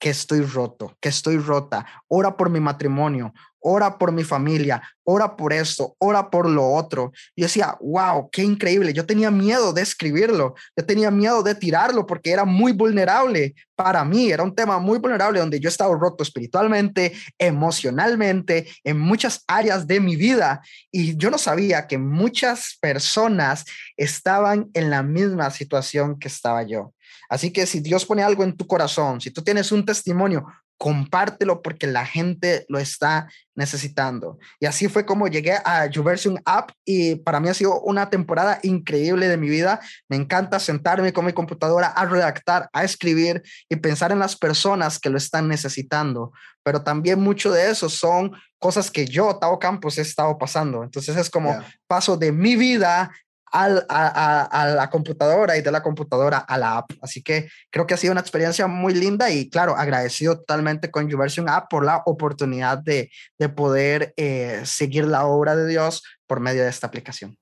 que 0.05 0.11
estoy 0.11 0.43
roto, 0.43 0.95
que 1.01 1.09
estoy 1.09 1.39
rota. 1.39 1.87
Ora 2.09 2.37
por 2.37 2.51
mi 2.51 2.61
matrimonio, 2.61 3.33
ora 3.59 3.97
por 3.97 4.13
mi 4.13 4.23
familia, 4.23 4.83
ora 5.03 5.35
por 5.35 5.55
esto, 5.55 5.97
ora 5.99 6.29
por 6.29 6.47
lo 6.47 6.71
otro. 6.71 7.11
Yo 7.35 7.47
decía, 7.47 7.75
wow, 7.81 8.29
qué 8.31 8.43
increíble. 8.43 8.93
Yo 8.93 9.07
tenía 9.07 9.31
miedo 9.31 9.73
de 9.73 9.81
escribirlo, 9.81 10.57
yo 10.77 10.85
tenía 10.85 11.11
miedo 11.11 11.43
de 11.43 11.55
tirarlo 11.55 12.07
porque 12.07 12.33
era 12.33 12.45
muy 12.45 12.73
vulnerable 12.73 13.55
para 13.75 14.05
mí, 14.05 14.31
era 14.31 14.43
un 14.43 14.55
tema 14.55 14.79
muy 14.79 14.99
vulnerable 14.99 15.41
donde 15.41 15.59
yo 15.59 15.71
estaba 15.71 15.97
roto 15.97 16.23
espiritualmente, 16.23 17.15
emocionalmente, 17.39 18.69
en 18.85 19.01
muchas 19.01 19.43
áreas 19.47 19.87
de 19.87 20.01
mi 20.01 20.17
vida. 20.17 20.61
Y 20.93 21.17
yo 21.17 21.31
no 21.31 21.39
sabía 21.39 21.87
que 21.87 21.97
muchas 21.97 22.77
personas 22.79 23.65
estaban 23.97 24.69
en 24.75 24.91
la 24.91 25.03
misma 25.03 25.51
situación 25.51 26.19
que 26.19 26.29
estaba 26.29 26.63
yo. 26.65 26.93
Así 27.35 27.51
que 27.51 27.67
si 27.67 27.81
Dios 27.81 28.07
pone 28.07 28.23
algo 28.23 28.45
en 28.45 28.57
tu 28.57 28.65
corazón, 28.65 29.21
si 29.21 29.33
tú 29.33 29.43
tienes 29.43 29.73
un 29.73 29.85
testimonio, 29.85 30.47
compártelo 30.79 31.63
porque 31.63 31.89
la 31.89 32.07
gente 32.07 32.65
lo 32.69 32.79
está 32.79 33.29
necesitando. 33.57 34.39
Y 34.61 34.67
así 34.67 34.87
fue 34.87 35.05
como 35.05 35.27
llegué 35.27 35.59
a 35.65 35.87
YouVersion 35.87 36.41
App 36.45 36.71
y 36.85 37.17
para 37.17 37.41
mí 37.41 37.49
ha 37.49 37.55
sido 37.55 37.81
una 37.81 38.09
temporada 38.09 38.61
increíble 38.63 39.27
de 39.27 39.37
mi 39.37 39.49
vida. 39.49 39.81
Me 40.09 40.15
encanta 40.15 40.61
sentarme 40.61 41.13
con 41.13 41.25
mi 41.25 41.33
computadora 41.33 41.89
a 41.89 42.05
redactar, 42.05 42.69
a 42.73 42.85
escribir 42.85 43.43
y 43.69 43.75
pensar 43.75 44.13
en 44.13 44.21
las 44.21 44.37
personas 44.37 45.01
que 45.01 45.11
lo 45.11 45.19
están 45.19 45.49
necesitando. 45.49 46.31
Pero 46.63 46.85
también 46.85 47.19
mucho 47.19 47.51
de 47.51 47.69
eso 47.69 47.89
son 47.89 48.31
cosas 48.61 48.93
que 48.93 49.07
yo, 49.07 49.39
Tao 49.41 49.59
Campos, 49.59 49.99
he 49.99 50.03
estado 50.03 50.39
pasando. 50.39 50.85
Entonces 50.85 51.17
es 51.17 51.29
como 51.29 51.59
paso 51.89 52.17
de 52.17 52.31
mi 52.31 52.55
vida 52.55 53.11
a, 53.55 54.75
la 54.77 54.91
computadora 54.91 55.57
y 55.57 55.63
de 55.63 55.71
la 55.71 55.83
computadora 55.83 56.39
a 56.39 56.59
la 56.59 56.79
app. 56.79 56.91
Así 57.01 57.23
que 57.23 57.49
creo 57.71 57.87
que 57.87 57.95
ha 57.95 57.97
sido 57.97 58.13
una 58.13 58.21
experiencia 58.21 58.67
muy 58.67 58.95
linda 58.95 59.31
y 59.31 59.49
claro, 59.49 59.77
agradecido 59.77 60.39
totalmente 60.39 60.91
con 60.91 61.09
YouVersion 61.09 61.49
App 61.49 61.71
por 61.71 61.85
la 61.85 62.03
oportunidad 62.07 62.79
de, 62.79 63.11
poder 63.55 64.15
eh, 64.17 64.63
seguir 64.65 65.07
la 65.07 65.27
obra 65.27 65.55
de 65.55 65.69
Dios 65.69 66.03
por 66.27 66.41
medio 66.41 66.63
de 66.63 66.71
esta 66.71 66.87
aplicación. 66.87 67.37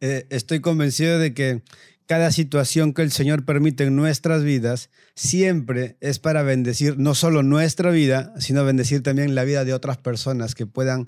Eh, 0.00 0.26
estoy 0.30 0.60
convencido 0.60 1.18
de 1.18 1.34
que 1.34 1.62
cada 2.06 2.30
situación 2.30 2.92
que 2.92 3.02
el 3.02 3.10
Señor 3.10 3.44
permite 3.44 3.84
en 3.84 3.96
nuestras 3.96 4.44
vidas 4.44 4.90
siempre 5.14 5.96
es 6.00 6.18
para 6.18 6.42
bendecir 6.42 6.98
no 6.98 7.14
solo 7.14 7.42
nuestra 7.42 7.90
vida, 7.90 8.32
sino 8.38 8.64
bendecir 8.64 9.02
también 9.02 9.34
la 9.34 9.44
vida 9.44 9.64
de 9.64 9.72
otras 9.72 9.96
personas 9.98 10.54
que 10.54 10.66
puedan 10.66 11.06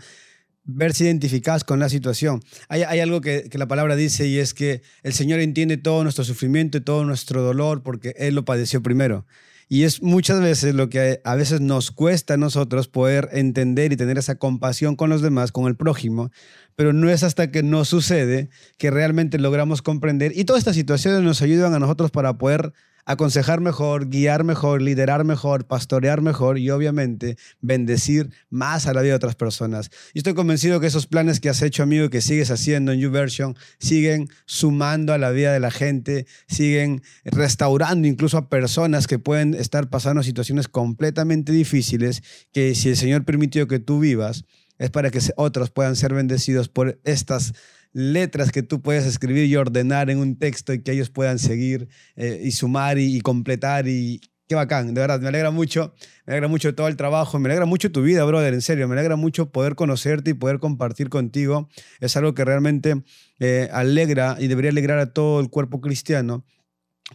verse 0.65 1.05
identificadas 1.05 1.65
con 1.65 1.79
la 1.79 1.89
situación. 1.89 2.43
Hay, 2.69 2.83
algo 2.83 3.21
que, 3.21 3.49
la 3.53 3.69
palabra 3.69 3.97
dice 3.97 4.27
y 4.27 4.39
es 4.39 4.55
que 4.55 4.83
el 5.03 5.13
Señor 5.13 5.41
entiende 5.41 5.77
todo 5.77 6.03
nuestro 6.03 6.25
sufrimiento 6.25 6.79
y 6.79 6.81
todo 6.81 7.05
nuestro 7.05 7.43
dolor 7.43 7.83
porque 7.83 8.15
Él 8.19 8.35
lo 8.35 8.45
padeció 8.45 8.83
primero. 8.83 9.27
Y 9.69 9.85
es 9.85 10.03
muchas 10.03 10.41
veces 10.41 10.75
lo 10.75 10.91
que 10.91 11.21
a 11.25 11.35
veces 11.37 11.61
nos 11.61 11.91
cuesta 11.91 12.35
a 12.35 12.37
nosotros 12.37 12.87
poder 12.87 13.31
entender 13.33 13.93
y 13.93 13.97
tener 13.97 14.19
esa 14.19 14.35
compasión 14.35 14.95
con 14.95 15.09
los 15.09 15.23
demás, 15.23 15.53
con 15.53 15.67
el 15.67 15.77
prójimo, 15.77 16.31
pero 16.77 16.93
no 16.93 17.09
es 17.09 17.23
hasta 17.23 17.51
que 17.51 17.63
no 17.63 17.85
sucede 17.85 18.51
que 18.77 18.91
realmente 18.91 19.39
logramos 19.39 19.81
comprender. 19.81 20.33
Y 20.35 20.45
todas 20.45 20.61
estas 20.61 20.77
situaciones 20.77 21.23
nos 21.23 21.41
ayudan 21.41 21.73
a 21.75 21.79
nosotros 21.79 22.11
para 22.11 22.37
poder 22.37 22.75
aconsejar 23.05 23.61
mejor, 23.61 24.09
guiar 24.09 24.45
mejor, 24.45 24.83
liderar 24.83 25.25
mejor, 25.25 25.67
pastorear 25.67 26.21
mejor 26.21 26.59
y 26.59 26.71
obviamente 26.71 27.37
bendecir 27.61 28.31
más 28.51 28.87
a 28.87 28.95
la 28.95 29.03
vida 29.03 29.13
de 29.13 29.17
otras 29.17 29.35
personas. 29.35 29.91
Y 30.13 30.19
estoy 30.19 30.35
convencido 30.35 30.81
que 30.81 30.87
esos 30.87 31.07
planes 31.07 31.41
que 31.41 31.49
has 31.49 31.63
hecho, 31.63 31.83
amigo, 31.83 32.11
que 32.11 32.21
sigues 32.21 32.51
haciendo 32.51 32.93
en 32.93 33.01
YouVersion, 33.01 33.57
siguen 33.79 34.29
sumando 34.47 35.13
a 35.13 35.19
la 35.19 35.31
vida 35.31 35.53
de 35.53 35.61
la 35.61 35.71
gente, 35.71 36.27
siguen 36.49 37.03
restaurando 37.25 38.09
incluso 38.09 38.39
a 38.39 38.49
personas 38.49 39.07
que 39.07 39.19
pueden 39.19 39.55
estar 39.55 39.89
pasando 39.89 40.23
situaciones 40.23 40.69
completamente 40.69 41.53
difíciles, 41.53 42.23
que 42.53 42.75
si 42.75 42.91
el 42.91 42.97
Señor 42.97 43.25
permitió 43.25 43.69
que 43.69 43.79
tú 43.79 44.01
vivas, 44.01 44.45
es 44.79 44.91
para 44.91 45.11
que 45.11 45.21
otros 45.37 45.71
puedan 45.71 45.97
ser 45.97 46.15
bendecidos 46.15 46.69
por 46.69 46.99
estas 47.05 47.55
letras 47.95 48.53
que 48.53 48.63
tú 48.63 48.83
puedes 48.83 49.07
escribir 49.07 49.47
y 49.47 49.57
ordenar 49.57 50.11
en 50.11 50.19
un 50.19 50.37
texto 50.37 50.75
y 50.75 50.83
que 50.83 50.93
ellos 50.93 51.09
puedan 51.09 51.39
seguir 51.39 51.89
eh, 52.17 52.43
y 52.45 52.51
sumar 52.51 52.99
y, 52.99 53.21
completar 53.21 53.89
y 53.89 54.21
qué 54.49 54.57
bacán, 54.57 54.93
de 54.93 55.01
verdad, 55.01 55.21
me 55.21 55.29
alegra 55.29 55.53
mucho, 55.53 55.95
me 56.27 56.35
alegra 56.35 56.49
mucho 56.49 56.75
todo 56.75 56.89
el 56.89 56.97
trabajo, 56.97 57.39
me 57.39 57.49
alegra 57.49 57.67
mucho 57.67 57.93
tu 57.93 58.03
vida, 58.03 58.25
brother, 58.25 58.53
en 58.53 58.61
serio, 58.61 58.89
me 58.89 58.95
alegra 58.95 59.17
mucho 59.17 59.51
poder 59.51 59.77
conocerte 59.77 60.33
y 60.33 60.35
poder 60.35 60.59
compartir 60.59 61.09
contigo, 61.09 61.71
es 62.01 62.17
algo 62.17 62.35
que 62.35 62.45
realmente 62.45 63.03
eh, 63.39 63.71
alegra 63.73 64.37
y 64.39 64.49
debería 64.49 64.73
alegrar 64.73 64.99
a 64.99 65.13
todo 65.13 65.41
el 65.41 65.49
cuerpo 65.49 65.81
cristiano, 65.81 66.45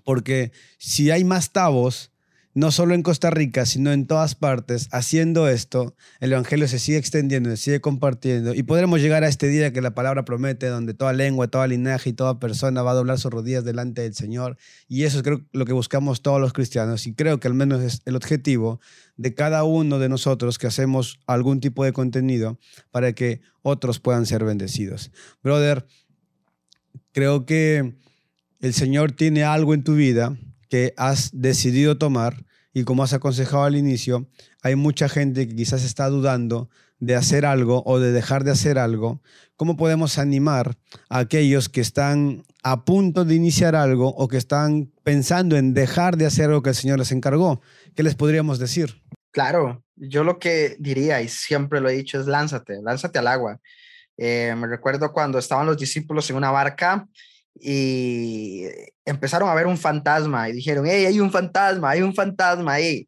porque 0.06 0.54
si 0.78 1.12
hay 1.12 1.24
más 1.26 1.52
tabos, 1.52 2.12
no 2.54 2.72
solo 2.72 2.96
en 2.96 3.04
Costa 3.04 3.30
Rica, 3.30 3.66
sino 3.66 3.92
en 3.92 4.08
todas 4.08 4.36
partes, 4.36 4.90
haciendo 4.92 5.48
esto, 5.48 5.96
el 6.20 6.32
Evangelio 6.32 6.68
se 6.68 6.80
sigue 6.80 6.98
extendiendo, 6.98 7.50
se 7.52 7.58
sigue 7.58 7.82
compartiendo 7.82 8.54
y 8.56 8.64
podremos 8.64 9.02
llegar 9.02 9.24
a 9.24 9.28
este 9.28 9.48
día 9.48 9.72
que 9.72 9.82
la 9.82 9.94
palabra 9.94 10.26
promete, 10.26 10.68
donde 10.68 10.94
toda 10.94 11.14
lengua, 11.14 11.48
toda 11.48 11.68
linaje 11.68 12.10
y 12.10 12.14
toda 12.14 12.40
persona 12.40 12.82
va 12.82 12.92
a 12.92 12.96
doblar 12.96 13.20
sus 13.20 13.32
rodillas 13.32 13.64
delante 13.64 14.02
del 14.02 14.16
Señor. 14.16 14.58
Y 14.88 15.04
eso 15.04 15.18
es 15.18 15.24
creo, 15.24 15.46
lo 15.54 15.66
que 15.66 15.74
buscamos 15.74 16.22
todos 16.22 16.42
los 16.42 16.54
cristianos 16.54 17.06
y 17.06 17.14
creo 17.14 17.40
que 17.40 17.48
al 17.48 17.54
menos 17.54 17.82
es 17.82 18.02
el 18.06 18.16
objetivo 18.16 18.80
de 19.16 19.34
cada 19.36 19.64
uno 19.64 20.00
de 20.00 20.10
nosotros 20.10 20.58
que 20.58 20.68
hacemos 20.68 21.20
algún 21.28 21.60
tipo 21.60 21.84
de 21.84 21.94
contenido 21.94 22.58
para 22.90 23.14
que 23.14 23.42
otros 23.62 24.00
puedan 24.00 24.26
ser 24.26 24.44
bendecidos. 24.44 25.12
Brother, 25.44 25.86
creo 27.12 27.46
que 27.46 27.96
el 28.60 28.74
Señor 28.74 29.12
tiene 29.12 29.44
algo 29.44 29.74
en 29.74 29.84
tu 29.84 29.94
vida 29.94 30.36
que 30.70 30.94
has 30.98 31.32
decidido 31.34 31.98
tomar 31.98 32.46
y 32.74 32.84
como 32.84 33.04
has 33.04 33.14
aconsejado 33.14 33.64
al 33.64 33.76
inicio, 33.76 34.30
hay 34.62 34.76
mucha 34.76 35.10
gente 35.10 35.48
que 35.48 35.56
quizás 35.56 35.84
está 35.84 36.08
dudando 36.08 36.70
de 37.00 37.16
hacer 37.16 37.46
algo 37.46 37.82
o 37.86 38.00
de 38.00 38.12
dejar 38.12 38.44
de 38.44 38.52
hacer 38.52 38.78
algo. 38.78 39.22
¿Cómo 39.56 39.78
podemos 39.78 40.18
animar 40.18 40.78
a 41.10 41.20
aquellos 41.20 41.70
que 41.70 41.82
están 41.82 42.44
a 42.64 42.86
punto 42.86 43.26
de 43.26 43.36
iniciar 43.36 43.76
algo 43.76 44.10
o 44.10 44.28
que 44.28 44.38
están 44.38 44.92
pensando 45.04 45.58
en 45.58 45.74
dejar 45.74 46.18
de 46.18 46.26
hacer 46.26 46.50
lo 46.50 46.62
que 46.62 46.70
el 46.70 46.76
Señor 46.76 47.00
les 47.00 47.12
encargó? 47.12 47.62
¿Qué 47.96 48.04
les 48.04 48.16
podríamos 48.16 48.60
decir? 48.60 49.02
Claro, 49.32 49.84
yo 49.96 50.24
lo 50.24 50.40
que 50.40 50.76
diría, 50.80 51.22
y 51.22 51.28
siempre 51.28 51.82
lo 51.82 51.90
he 51.90 51.94
dicho, 51.94 52.20
es 52.20 52.28
lánzate, 52.28 52.82
lánzate 52.82 53.20
al 53.20 53.28
agua. 53.28 53.60
Eh, 54.18 54.54
me 54.58 54.68
recuerdo 54.68 55.14
cuando 55.14 55.40
estaban 55.40 55.66
los 55.66 55.78
discípulos 55.78 56.30
en 56.30 56.36
una 56.36 56.52
barca 56.52 57.08
y 57.62 58.68
empezaron 59.06 59.50
a 59.50 59.56
ver 59.56 59.68
un 59.68 59.78
fantasma 59.78 60.50
y 60.50 60.54
dijeron, 60.54 60.86
hey, 60.88 61.06
hay 61.06 61.20
un 61.20 61.32
fantasma, 61.32 61.92
hay 61.92 62.02
un 62.02 62.14
fantasma 62.14 62.74
ahí. 62.74 63.08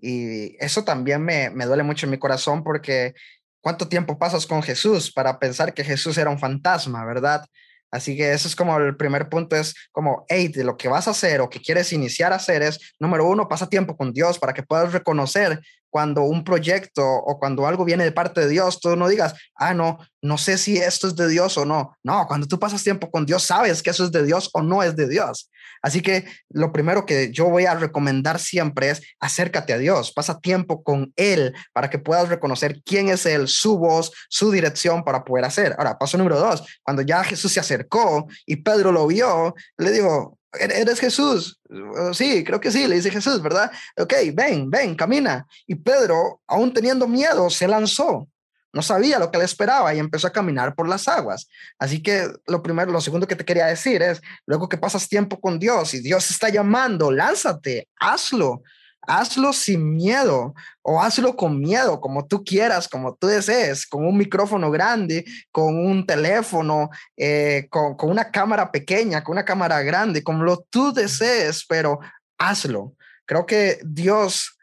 Y 0.00 0.56
eso 0.64 0.84
también 0.84 1.22
me, 1.22 1.50
me 1.50 1.66
duele 1.66 1.82
mucho 1.82 2.06
en 2.06 2.10
mi 2.10 2.18
corazón 2.18 2.64
porque 2.64 3.14
¿cuánto 3.60 3.88
tiempo 3.88 4.18
pasas 4.18 4.46
con 4.46 4.62
Jesús 4.62 5.12
para 5.12 5.38
pensar 5.38 5.72
que 5.72 5.84
Jesús 5.84 6.18
era 6.18 6.30
un 6.30 6.38
fantasma, 6.38 7.04
verdad? 7.04 7.46
Así 7.90 8.16
que 8.16 8.32
eso 8.32 8.48
es 8.48 8.56
como 8.56 8.76
el 8.78 8.96
primer 8.96 9.28
punto, 9.28 9.54
es 9.54 9.74
como, 9.92 10.24
hey, 10.28 10.48
de 10.48 10.64
lo 10.64 10.76
que 10.76 10.88
vas 10.88 11.08
a 11.08 11.12
hacer 11.12 11.40
o 11.40 11.50
que 11.50 11.60
quieres 11.60 11.92
iniciar 11.92 12.32
a 12.32 12.36
hacer 12.36 12.62
es, 12.62 12.94
número 12.98 13.28
uno, 13.28 13.48
pasa 13.48 13.68
tiempo 13.68 13.96
con 13.96 14.12
Dios 14.12 14.38
para 14.38 14.54
que 14.54 14.62
puedas 14.62 14.92
reconocer 14.92 15.60
cuando 15.92 16.22
un 16.22 16.42
proyecto 16.42 17.04
o 17.04 17.38
cuando 17.38 17.66
algo 17.66 17.84
viene 17.84 18.02
de 18.02 18.12
parte 18.12 18.40
de 18.40 18.48
Dios, 18.48 18.80
tú 18.80 18.96
no 18.96 19.08
digas, 19.08 19.34
ah, 19.56 19.74
no, 19.74 19.98
no 20.22 20.38
sé 20.38 20.56
si 20.56 20.78
esto 20.78 21.06
es 21.06 21.16
de 21.16 21.28
Dios 21.28 21.58
o 21.58 21.66
no. 21.66 21.94
No, 22.02 22.26
cuando 22.26 22.46
tú 22.46 22.58
pasas 22.58 22.82
tiempo 22.82 23.10
con 23.10 23.26
Dios, 23.26 23.42
sabes 23.42 23.82
que 23.82 23.90
eso 23.90 24.04
es 24.04 24.10
de 24.10 24.24
Dios 24.24 24.48
o 24.54 24.62
no 24.62 24.82
es 24.82 24.96
de 24.96 25.06
Dios. 25.06 25.50
Así 25.82 26.00
que 26.00 26.24
lo 26.48 26.72
primero 26.72 27.04
que 27.04 27.30
yo 27.30 27.50
voy 27.50 27.66
a 27.66 27.74
recomendar 27.74 28.38
siempre 28.38 28.88
es 28.88 29.02
acércate 29.20 29.74
a 29.74 29.78
Dios, 29.78 30.12
pasa 30.12 30.40
tiempo 30.40 30.82
con 30.82 31.12
Él 31.16 31.52
para 31.74 31.90
que 31.90 31.98
puedas 31.98 32.30
reconocer 32.30 32.80
quién 32.86 33.10
es 33.10 33.26
Él, 33.26 33.46
su 33.46 33.76
voz, 33.76 34.12
su 34.30 34.50
dirección 34.50 35.04
para 35.04 35.24
poder 35.24 35.44
hacer. 35.44 35.74
Ahora, 35.76 35.98
paso 35.98 36.16
número 36.16 36.38
dos, 36.38 36.64
cuando 36.82 37.02
ya 37.02 37.22
Jesús 37.22 37.52
se 37.52 37.60
acercó 37.60 38.26
y 38.46 38.56
Pedro 38.56 38.92
lo 38.92 39.06
vio, 39.06 39.54
le 39.76 39.90
dijo, 39.90 40.38
¿Eres 40.58 41.00
Jesús? 41.00 41.60
Oh, 41.70 42.12
sí, 42.12 42.44
creo 42.44 42.60
que 42.60 42.70
sí, 42.70 42.86
le 42.86 42.96
dice 42.96 43.10
Jesús, 43.10 43.42
¿verdad? 43.42 43.70
Ok, 43.96 44.12
ven, 44.34 44.70
ven, 44.70 44.94
camina. 44.94 45.46
Y 45.66 45.76
Pedro, 45.76 46.42
aún 46.46 46.72
teniendo 46.72 47.08
miedo, 47.08 47.48
se 47.48 47.66
lanzó. 47.66 48.28
No 48.74 48.82
sabía 48.82 49.18
lo 49.18 49.30
que 49.30 49.38
le 49.38 49.44
esperaba 49.44 49.94
y 49.94 49.98
empezó 49.98 50.26
a 50.26 50.32
caminar 50.32 50.74
por 50.74 50.88
las 50.88 51.06
aguas. 51.08 51.48
Así 51.78 52.02
que 52.02 52.28
lo 52.46 52.62
primero, 52.62 52.90
lo 52.90 53.00
segundo 53.00 53.26
que 53.26 53.36
te 53.36 53.44
quería 53.44 53.66
decir 53.66 54.02
es, 54.02 54.20
luego 54.46 54.68
que 54.68 54.78
pasas 54.78 55.08
tiempo 55.08 55.40
con 55.40 55.58
Dios 55.58 55.92
y 55.94 56.00
Dios 56.00 56.30
está 56.30 56.48
llamando, 56.48 57.10
lánzate, 57.10 57.88
hazlo 57.98 58.62
hazlo 59.02 59.52
sin 59.52 59.94
miedo 59.94 60.54
o 60.82 61.00
hazlo 61.00 61.36
con 61.36 61.58
miedo, 61.58 62.00
como 62.00 62.26
tú 62.26 62.44
quieras, 62.44 62.88
como 62.88 63.14
tú 63.14 63.26
desees, 63.26 63.86
con 63.86 64.06
un 64.06 64.16
micrófono 64.16 64.70
grande, 64.70 65.24
con 65.50 65.76
un 65.76 66.06
teléfono, 66.06 66.90
eh, 67.16 67.66
con, 67.70 67.96
con, 67.96 68.10
una 68.10 68.30
cámara 68.30 68.70
pequeña, 68.70 69.22
con 69.22 69.34
una 69.34 69.44
cámara 69.44 69.82
grande, 69.82 70.22
como 70.22 70.44
lo 70.44 70.58
tú 70.70 70.92
desees, 70.92 71.64
pero 71.68 71.98
hazlo. 72.38 72.94
Creo 73.26 73.46
que 73.46 73.78
Dios 73.84 74.56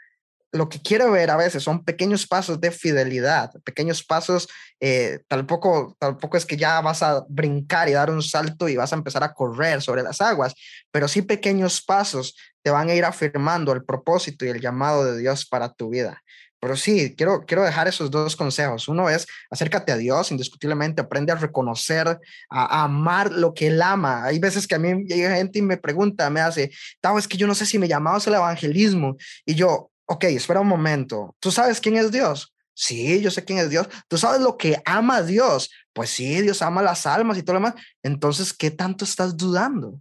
lo 0.52 0.67
que 0.67 0.82
quiere 0.82 1.08
ver 1.10 1.30
a 1.30 1.38
veces 1.38 1.63
son 1.63 1.84
pequeños 1.84 2.25
pasos 2.25 2.60
de 2.60 2.71
fidelidad, 2.71 3.52
pequeños 3.63 4.04
pasos, 4.04 4.47
eh, 4.80 5.19
tampoco, 5.28 5.95
tampoco 5.99 6.38
es 6.38 6.45
que 6.45 6.58
ya 6.58 6.82
vas 6.82 7.04
a 7.04 7.23
brincar 7.30 7.88
y 7.88 7.93
dar 7.93 8.10
un 8.10 8.23
salto 8.23 8.67
y 8.67 8.75
vas 8.75 8.91
a 8.91 8.95
empezar 8.95 9.23
a 9.23 9.34
correr 9.34 9.82
sobre 9.82 10.02
las 10.02 10.21
aguas, 10.21 10.56
pero 10.91 11.08
sí 11.08 11.21
pequeños 11.21 11.82
pasos 11.82 12.36
te 12.62 12.72
van 12.72 12.89
a 12.89 12.93
ir 12.93 13.06
afirmando 13.06 13.72
el 13.74 13.84
propósito 13.84 14.45
y 14.45 14.50
el 14.50 14.62
llamado 14.62 15.06
de 15.06 15.17
Dios 15.17 15.45
para 15.45 15.72
tu 15.74 15.89
vida. 15.89 16.22
Pero 16.60 16.76
sí, 16.76 17.15
quiero, 17.15 17.45
quiero 17.45 17.63
dejar 17.63 17.88
esos 17.88 18.12
dos 18.12 18.36
consejos. 18.36 18.88
Uno 18.89 19.10
es 19.10 19.26
acércate 19.50 19.91
a 19.93 19.98
Dios, 19.98 20.32
indiscutiblemente, 20.32 21.02
aprende 21.02 21.32
a 21.32 21.36
reconocer, 21.36 22.19
a, 22.50 22.84
amar 22.84 23.32
lo 23.32 23.54
que 23.54 23.67
Él 23.67 23.82
ama. 23.82 24.26
Hay 24.26 24.39
veces 24.39 24.67
que 24.67 24.76
a 24.76 24.80
mí 24.80 25.06
llega 25.06 25.36
gente 25.36 25.60
y 25.60 25.62
me 25.62 25.78
pregunta, 25.78 26.30
me 26.30 26.41
hace, 26.41 26.72
Tao, 27.00 27.17
es 27.17 27.28
que 27.28 27.38
yo 27.38 27.48
no 27.48 27.56
sé 27.56 27.65
si 27.65 27.80
me 27.80 27.88
llamamos 27.88 28.28
el 28.28 28.34
evangelismo. 28.34 29.15
Y 29.45 29.56
yo, 29.56 29.89
ok, 30.06 30.26
espera 30.26 30.60
un 30.60 30.67
momento, 30.67 31.36
¿tú 31.39 31.52
sabes 31.52 31.80
quién 31.80 31.95
es 31.95 32.12
Dios? 32.12 32.54
Sí, 32.74 33.22
yo 33.22 33.30
sé 33.30 33.43
quién 33.43 33.60
es 33.60 33.69
Dios. 33.69 33.89
¿Tú 34.08 34.17
sabes 34.17 34.39
lo 34.39 34.56
que 34.56 34.82
ama 34.86 35.22
Dios? 35.22 35.69
Pues 35.91 36.12
sí, 36.12 36.41
Dios 36.41 36.62
ama 36.62 36.82
las 36.82 37.06
almas 37.06 37.38
y 37.38 37.43
todo 37.43 37.60
lo 37.60 37.60
demás. 37.60 37.84
Entonces, 38.04 38.54
¿qué 38.54 38.72
tanto 38.72 39.04
estás 39.04 39.36
dudando? 39.36 40.00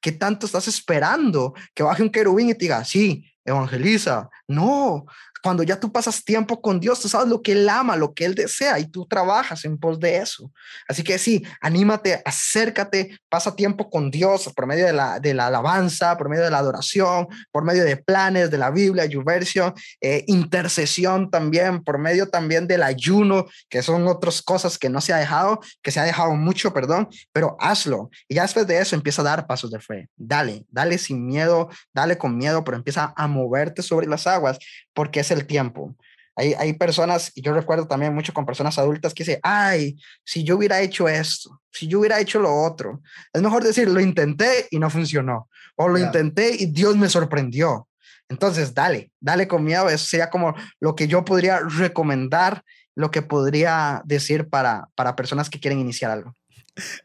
¿Qué 0.00 0.12
tanto 0.12 0.46
estás 0.46 0.68
esperando 0.68 1.54
que 1.74 1.82
baje 1.82 2.02
un 2.02 2.10
querubín 2.10 2.48
y 2.48 2.54
te 2.54 2.60
diga, 2.60 2.84
sí, 2.84 3.24
evangeliza? 3.44 4.30
No, 4.48 5.04
cuando 5.42 5.62
ya 5.62 5.78
tú 5.78 5.90
pasas 5.90 6.24
tiempo 6.24 6.60
con 6.60 6.80
Dios, 6.80 7.00
tú 7.00 7.08
sabes 7.08 7.28
lo 7.28 7.42
que 7.42 7.52
Él 7.52 7.68
ama, 7.68 7.96
lo 7.96 8.12
que 8.12 8.24
Él 8.24 8.34
desea 8.34 8.78
y 8.78 8.86
tú 8.86 9.06
trabajas 9.06 9.64
en 9.64 9.78
pos 9.78 9.98
de 9.98 10.18
eso. 10.18 10.50
Así 10.88 11.02
que 11.02 11.18
sí, 11.18 11.44
anímate, 11.60 12.22
acércate, 12.24 13.18
pasa 13.28 13.54
tiempo 13.54 13.90
con 13.90 14.10
Dios 14.10 14.50
por 14.54 14.66
medio 14.66 14.86
de 14.86 14.92
la, 14.92 15.20
de 15.20 15.34
la 15.34 15.46
alabanza, 15.46 16.16
por 16.16 16.28
medio 16.28 16.44
de 16.44 16.50
la 16.50 16.58
adoración, 16.58 17.28
por 17.50 17.64
medio 17.64 17.84
de 17.84 17.96
planes 17.96 18.50
de 18.50 18.58
la 18.58 18.70
Biblia, 18.70 19.06
YouVersion, 19.06 19.74
eh, 20.00 20.24
intercesión 20.26 21.30
también, 21.30 21.82
por 21.82 21.98
medio 21.98 22.28
también 22.28 22.66
del 22.66 22.82
ayuno, 22.82 23.46
que 23.68 23.82
son 23.82 24.06
otras 24.08 24.42
cosas 24.42 24.78
que 24.78 24.88
no 24.88 25.00
se 25.00 25.12
ha 25.12 25.16
dejado, 25.16 25.60
que 25.82 25.90
se 25.90 26.00
ha 26.00 26.04
dejado 26.04 26.32
mucho, 26.32 26.72
perdón, 26.72 27.08
pero 27.32 27.56
hazlo. 27.60 28.10
Y 28.28 28.34
ya 28.34 28.42
después 28.42 28.66
de 28.66 28.78
eso 28.78 28.94
empieza 28.94 29.22
a 29.22 29.24
dar 29.24 29.46
pasos 29.46 29.70
de 29.70 29.80
fe. 29.80 30.08
Dale, 30.16 30.64
dale 30.70 30.98
sin 30.98 31.26
miedo, 31.26 31.68
dale 31.94 32.18
con 32.18 32.36
miedo, 32.36 32.64
pero 32.64 32.76
empieza 32.76 33.12
a 33.16 33.26
moverte 33.26 33.82
sobre 33.82 34.06
las 34.06 34.26
aguas 34.26 34.58
porque 35.00 35.20
es 35.20 35.30
el 35.30 35.46
tiempo. 35.46 35.96
Hay, 36.36 36.52
hay 36.52 36.74
personas, 36.74 37.32
y 37.34 37.40
yo 37.40 37.54
recuerdo 37.54 37.88
también 37.88 38.14
mucho 38.14 38.34
con 38.34 38.44
personas 38.44 38.76
adultas 38.76 39.14
que 39.14 39.24
dicen, 39.24 39.40
ay, 39.42 39.96
si 40.24 40.44
yo 40.44 40.58
hubiera 40.58 40.78
hecho 40.82 41.08
esto, 41.08 41.62
si 41.72 41.88
yo 41.88 42.00
hubiera 42.00 42.20
hecho 42.20 42.38
lo 42.38 42.54
otro, 42.54 43.00
es 43.32 43.40
mejor 43.40 43.64
decir, 43.64 43.88
lo 43.88 43.98
intenté 43.98 44.68
y 44.70 44.78
no 44.78 44.90
funcionó, 44.90 45.48
o 45.76 45.88
lo 45.88 45.96
intenté 45.96 46.54
y 46.54 46.66
Dios 46.66 46.98
me 46.98 47.08
sorprendió. 47.08 47.88
Entonces, 48.28 48.74
dale, 48.74 49.10
dale 49.20 49.48
con 49.48 49.64
miedo, 49.64 49.88
eso 49.88 50.04
sería 50.04 50.28
como 50.28 50.54
lo 50.80 50.94
que 50.94 51.08
yo 51.08 51.24
podría 51.24 51.60
recomendar, 51.60 52.62
lo 52.94 53.10
que 53.10 53.22
podría 53.22 54.02
decir 54.04 54.50
para, 54.50 54.90
para 54.96 55.16
personas 55.16 55.48
que 55.48 55.60
quieren 55.60 55.78
iniciar 55.78 56.10
algo. 56.10 56.36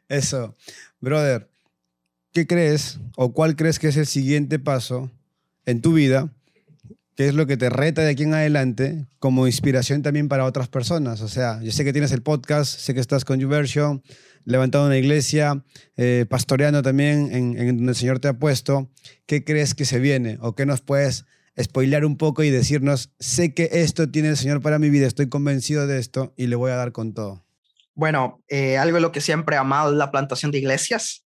Eso, 0.09 0.53
brother, 0.99 1.49
¿qué 2.33 2.45
crees 2.45 2.99
o 3.15 3.31
cuál 3.31 3.55
crees 3.55 3.79
que 3.79 3.87
es 3.87 3.95
el 3.95 4.05
siguiente 4.05 4.59
paso 4.59 5.09
en 5.65 5.79
tu 5.79 5.93
vida 5.93 6.29
qué 7.15 7.27
es 7.27 7.33
lo 7.33 7.47
que 7.47 7.57
te 7.57 7.69
reta 7.69 8.01
de 8.01 8.11
aquí 8.11 8.23
en 8.23 8.33
adelante 8.33 9.07
como 9.19 9.47
inspiración 9.47 10.01
también 10.01 10.27
para 10.27 10.45
otras 10.45 10.67
personas. 10.67 11.21
O 11.21 11.27
sea, 11.27 11.61
yo 11.61 11.71
sé 11.71 11.83
que 11.83 11.93
tienes 11.93 12.11
el 12.11 12.21
podcast, 12.21 12.79
sé 12.79 12.93
que 12.93 12.99
estás 12.99 13.25
con 13.25 13.39
YouVersion, 13.39 14.03
levantado 14.43 14.85
una 14.85 14.97
iglesia, 14.97 15.63
eh, 15.97 16.25
pastoreando 16.29 16.81
también 16.81 17.29
en, 17.31 17.57
en, 17.57 17.77
donde 17.77 17.91
el 17.91 17.95
Señor 17.95 18.19
te 18.19 18.27
ha 18.27 18.33
puesto. 18.33 18.89
¿Qué 19.25 19.43
crees 19.43 19.73
que 19.73 19.85
se 19.85 19.99
viene? 19.99 20.37
¿O 20.41 20.55
qué 20.55 20.65
nos 20.65 20.81
puedes 20.81 21.25
spoilear 21.61 22.05
un 22.05 22.17
poco 22.17 22.43
y 22.43 22.49
decirnos, 22.49 23.11
sé 23.19 23.53
que 23.53 23.69
esto 23.71 24.09
tiene 24.09 24.29
el 24.29 24.37
Señor 24.37 24.61
para 24.61 24.79
mi 24.79 24.89
vida, 24.89 25.07
estoy 25.07 25.29
convencido 25.29 25.87
de 25.87 25.99
esto 25.99 26.33
y 26.35 26.47
le 26.47 26.55
voy 26.55 26.71
a 26.71 26.75
dar 26.75 26.91
con 26.91 27.13
todo? 27.13 27.45
Bueno, 27.93 28.43
eh, 28.49 28.77
algo 28.77 28.95
de 28.95 29.01
lo 29.01 29.13
que 29.13 29.21
siempre 29.21 29.55
he 29.55 29.59
amado 29.59 29.91
es 29.91 29.97
la 29.97 30.11
plantación 30.11 30.51
de 30.51 30.57
iglesias. 30.57 31.24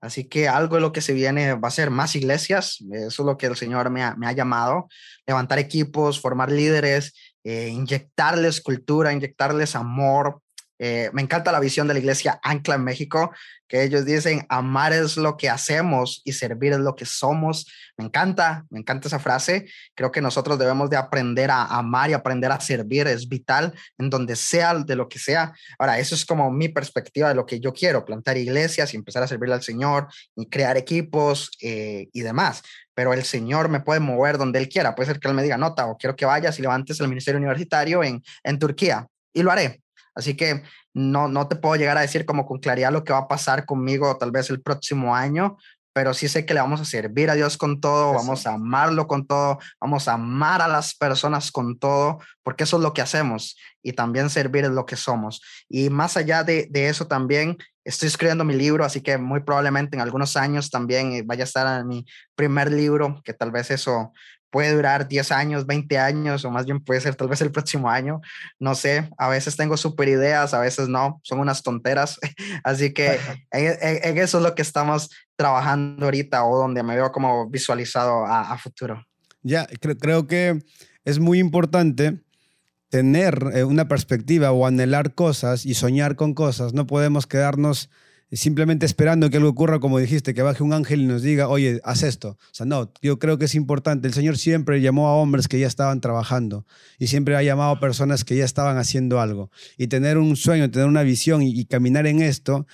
Así 0.00 0.24
que 0.24 0.48
algo 0.48 0.76
de 0.76 0.80
lo 0.80 0.92
que 0.92 1.02
se 1.02 1.12
viene 1.12 1.54
va 1.54 1.68
a 1.68 1.72
ser 1.72 1.90
más 1.90 2.16
iglesias. 2.16 2.78
Eso 2.92 3.22
es 3.22 3.26
lo 3.26 3.36
que 3.36 3.46
el 3.46 3.56
Señor 3.56 3.90
me 3.90 4.02
ha, 4.02 4.32
llamado. 4.32 4.88
Levantar 5.26 5.58
equipos, 5.58 6.20
formar 6.20 6.50
líderes, 6.50 7.14
eh, 7.44 7.68
inyectarles 7.68 8.60
cultura, 8.60 9.12
inyectarles 9.12 9.76
amor, 9.76 10.40
eh, 10.82 11.10
me 11.12 11.20
encanta 11.20 11.52
la 11.52 11.60
visión 11.60 11.86
de 11.86 11.92
la 11.92 12.00
iglesia 12.00 12.40
Ancla 12.42 12.76
en 12.76 12.84
México, 12.84 13.32
que 13.68 13.82
ellos 13.84 14.06
dicen, 14.06 14.46
amar 14.48 14.94
es 14.94 15.18
lo 15.18 15.36
que 15.36 15.50
hacemos 15.50 16.22
y 16.24 16.32
servir 16.32 16.72
es 16.72 16.78
lo 16.78 16.96
que 16.96 17.04
somos. 17.04 17.70
Me 17.98 18.06
encanta, 18.06 18.64
me 18.70 18.78
encanta 18.78 19.08
esa 19.08 19.18
frase. 19.18 19.66
Creo 19.94 20.10
que 20.10 20.22
nosotros 20.22 20.58
debemos 20.58 20.88
de 20.88 20.96
aprender 20.96 21.50
a 21.50 21.66
amar 21.66 22.08
y 22.08 22.14
aprender 22.14 22.50
a 22.50 22.58
servir. 22.60 23.06
Es 23.08 23.28
vital 23.28 23.74
en 23.98 24.08
donde 24.08 24.36
sea, 24.36 24.74
de 24.74 24.96
lo 24.96 25.06
que 25.06 25.18
sea. 25.18 25.52
Ahora, 25.78 25.98
eso 25.98 26.14
es 26.14 26.24
como 26.24 26.50
mi 26.50 26.70
perspectiva 26.70 27.28
de 27.28 27.34
lo 27.34 27.44
que 27.44 27.60
yo 27.60 27.74
quiero, 27.74 28.06
plantar 28.06 28.38
iglesias 28.38 28.94
y 28.94 28.96
empezar 28.96 29.22
a 29.22 29.28
servirle 29.28 29.56
al 29.56 29.62
Señor 29.62 30.08
y 30.34 30.48
crear 30.48 30.78
equipos 30.78 31.50
eh, 31.60 32.08
y 32.12 32.22
demás 32.22 32.62
pero 32.92 33.14
el 33.14 33.24
Señor 33.24 33.70
me 33.70 33.80
puede 33.80 33.98
mover 34.00 34.36
donde 34.36 34.58
Él 34.58 34.68
quiera. 34.68 34.94
Puede 34.94 35.06
ser 35.06 35.20
que 35.20 35.28
Él 35.28 35.32
me 35.32 35.42
diga, 35.42 35.56
nota, 35.56 35.86
o 35.86 35.96
quiero 35.96 36.16
que 36.16 36.26
vayas 36.26 36.58
y 36.58 36.62
levantes 36.62 37.00
el 37.00 37.08
ministerio 37.08 37.38
universitario 37.38 38.04
en, 38.04 38.22
en 38.44 38.58
Turquía. 38.58 39.06
Y 39.32 39.42
lo 39.42 39.50
haré. 39.50 39.80
Así 40.14 40.36
que 40.36 40.62
no, 40.94 41.28
no 41.28 41.48
te 41.48 41.56
puedo 41.56 41.76
llegar 41.76 41.96
a 41.98 42.02
decir 42.02 42.24
como 42.24 42.46
con 42.46 42.58
claridad 42.58 42.92
lo 42.92 43.04
que 43.04 43.12
va 43.12 43.20
a 43.20 43.28
pasar 43.28 43.64
conmigo 43.64 44.16
tal 44.18 44.30
vez 44.30 44.50
el 44.50 44.60
próximo 44.60 45.14
año, 45.14 45.56
pero 45.92 46.14
sí 46.14 46.28
sé 46.28 46.46
que 46.46 46.54
le 46.54 46.60
vamos 46.60 46.80
a 46.80 46.84
servir 46.84 47.30
a 47.30 47.34
Dios 47.34 47.56
con 47.56 47.80
todo, 47.80 48.14
vamos 48.14 48.46
a 48.46 48.54
amarlo 48.54 49.06
con 49.06 49.26
todo, 49.26 49.58
vamos 49.80 50.06
a 50.08 50.14
amar 50.14 50.62
a 50.62 50.68
las 50.68 50.94
personas 50.94 51.50
con 51.50 51.78
todo, 51.78 52.18
porque 52.42 52.64
eso 52.64 52.76
es 52.76 52.82
lo 52.82 52.94
que 52.94 53.02
hacemos 53.02 53.56
y 53.82 53.92
también 53.92 54.30
servir 54.30 54.64
es 54.64 54.70
lo 54.70 54.86
que 54.86 54.96
somos. 54.96 55.42
Y 55.68 55.90
más 55.90 56.16
allá 56.16 56.44
de, 56.44 56.68
de 56.70 56.88
eso 56.88 57.06
también, 57.06 57.58
estoy 57.84 58.08
escribiendo 58.08 58.44
mi 58.44 58.54
libro, 58.54 58.84
así 58.84 59.00
que 59.00 59.18
muy 59.18 59.40
probablemente 59.40 59.96
en 59.96 60.02
algunos 60.02 60.36
años 60.36 60.70
también 60.70 61.12
eh, 61.12 61.22
vaya 61.24 61.44
a 61.44 61.46
estar 61.46 61.80
en 61.80 61.88
mi 61.88 62.06
primer 62.36 62.70
libro, 62.70 63.20
que 63.24 63.34
tal 63.34 63.50
vez 63.50 63.70
eso 63.70 64.12
puede 64.50 64.74
durar 64.74 65.08
10 65.08 65.32
años, 65.32 65.66
20 65.66 65.98
años, 65.98 66.44
o 66.44 66.50
más 66.50 66.66
bien 66.66 66.80
puede 66.80 67.00
ser 67.00 67.14
tal 67.14 67.28
vez 67.28 67.40
el 67.40 67.52
próximo 67.52 67.88
año, 67.88 68.20
no 68.58 68.74
sé, 68.74 69.08
a 69.16 69.28
veces 69.28 69.56
tengo 69.56 69.76
super 69.76 70.08
ideas, 70.08 70.52
a 70.54 70.60
veces 70.60 70.88
no, 70.88 71.20
son 71.22 71.40
unas 71.40 71.62
tonteras, 71.62 72.18
así 72.64 72.92
que 72.92 73.18
en, 73.52 74.18
eso 74.18 74.38
es 74.38 74.44
lo 74.44 74.54
que 74.54 74.62
estamos 74.62 75.10
trabajando 75.36 76.04
ahorita 76.04 76.44
o 76.44 76.58
donde 76.58 76.82
me 76.82 76.96
veo 76.96 77.12
como 77.12 77.48
visualizado 77.48 78.26
a, 78.26 78.58
futuro. 78.58 79.06
Ya, 79.42 79.66
creo 79.80 80.26
que 80.26 80.62
es 81.04 81.18
muy 81.18 81.38
importante 81.38 82.20
tener 82.90 83.52
eh, 83.54 83.64
una 83.64 83.88
perspectiva 83.88 84.52
o 84.52 84.66
anhelar 84.66 85.14
cosas 85.14 85.64
y 85.64 85.74
soñar 85.74 86.16
con 86.16 86.34
cosas, 86.34 86.74
no 86.74 86.86
podemos 86.86 87.26
quedarnos 87.26 87.88
simplemente 88.36 88.86
esperando 88.86 89.28
que 89.28 89.38
algo 89.38 89.48
ocurra, 89.48 89.80
como 89.80 89.98
dijiste, 89.98 90.34
que 90.34 90.42
baje 90.42 90.62
un 90.62 90.72
ángel 90.72 91.00
y 91.00 91.06
nos 91.06 91.22
diga, 91.22 91.48
oye, 91.48 91.80
haz 91.82 92.02
esto. 92.04 92.30
O 92.30 92.54
sea, 92.54 92.64
no, 92.64 92.92
yo 93.02 93.18
creo 93.18 93.38
que 93.38 93.46
es 93.46 93.54
importante. 93.54 94.06
El 94.06 94.14
Señor 94.14 94.38
siempre 94.38 94.80
llamó 94.80 95.08
a 95.08 95.14
hombres 95.14 95.48
que 95.48 95.58
ya 95.58 95.66
estaban 95.66 96.00
trabajando 96.00 96.64
y 96.98 97.08
siempre 97.08 97.36
ha 97.36 97.42
llamado 97.42 97.72
a 97.72 97.80
personas 97.80 98.24
que 98.24 98.36
ya 98.36 98.44
estaban 98.44 98.78
haciendo 98.78 99.20
algo. 99.20 99.50
Y 99.76 99.88
tener 99.88 100.16
un 100.18 100.36
sueño, 100.36 100.70
tener 100.70 100.86
una 100.86 101.02
visión 101.02 101.42
y, 101.42 101.50
y 101.50 101.64
caminar 101.64 102.06
en 102.06 102.22
esto 102.22 102.66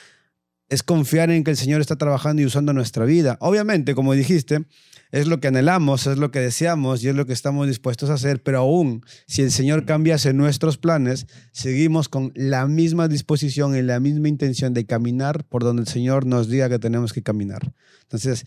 es 0.68 0.82
confiar 0.82 1.30
en 1.30 1.44
que 1.44 1.52
el 1.52 1.56
Señor 1.56 1.80
está 1.80 1.96
trabajando 1.96 2.42
y 2.42 2.44
usando 2.44 2.72
nuestra 2.72 3.04
vida. 3.04 3.38
Obviamente, 3.40 3.94
como 3.94 4.12
dijiste, 4.14 4.66
es 5.12 5.26
lo 5.26 5.40
que 5.40 5.48
anhelamos, 5.48 6.06
es 6.06 6.18
lo 6.18 6.30
que 6.30 6.40
deseamos 6.40 7.02
y 7.02 7.08
es 7.08 7.14
lo 7.14 7.26
que 7.26 7.32
estamos 7.32 7.66
dispuestos 7.66 8.10
a 8.10 8.14
hacer, 8.14 8.42
pero 8.42 8.58
aún 8.58 9.04
si 9.26 9.42
el 9.42 9.50
Señor 9.50 9.84
cambiase 9.84 10.32
nuestros 10.32 10.78
planes, 10.78 11.26
seguimos 11.52 12.08
con 12.08 12.32
la 12.34 12.66
misma 12.66 13.08
disposición 13.08 13.76
y 13.76 13.82
la 13.82 14.00
misma 14.00 14.28
intención 14.28 14.74
de 14.74 14.86
caminar 14.86 15.44
por 15.44 15.62
donde 15.62 15.82
el 15.82 15.88
Señor 15.88 16.26
nos 16.26 16.48
diga 16.48 16.68
que 16.68 16.78
tenemos 16.78 17.12
que 17.12 17.22
caminar. 17.22 17.72
Entonces, 18.02 18.46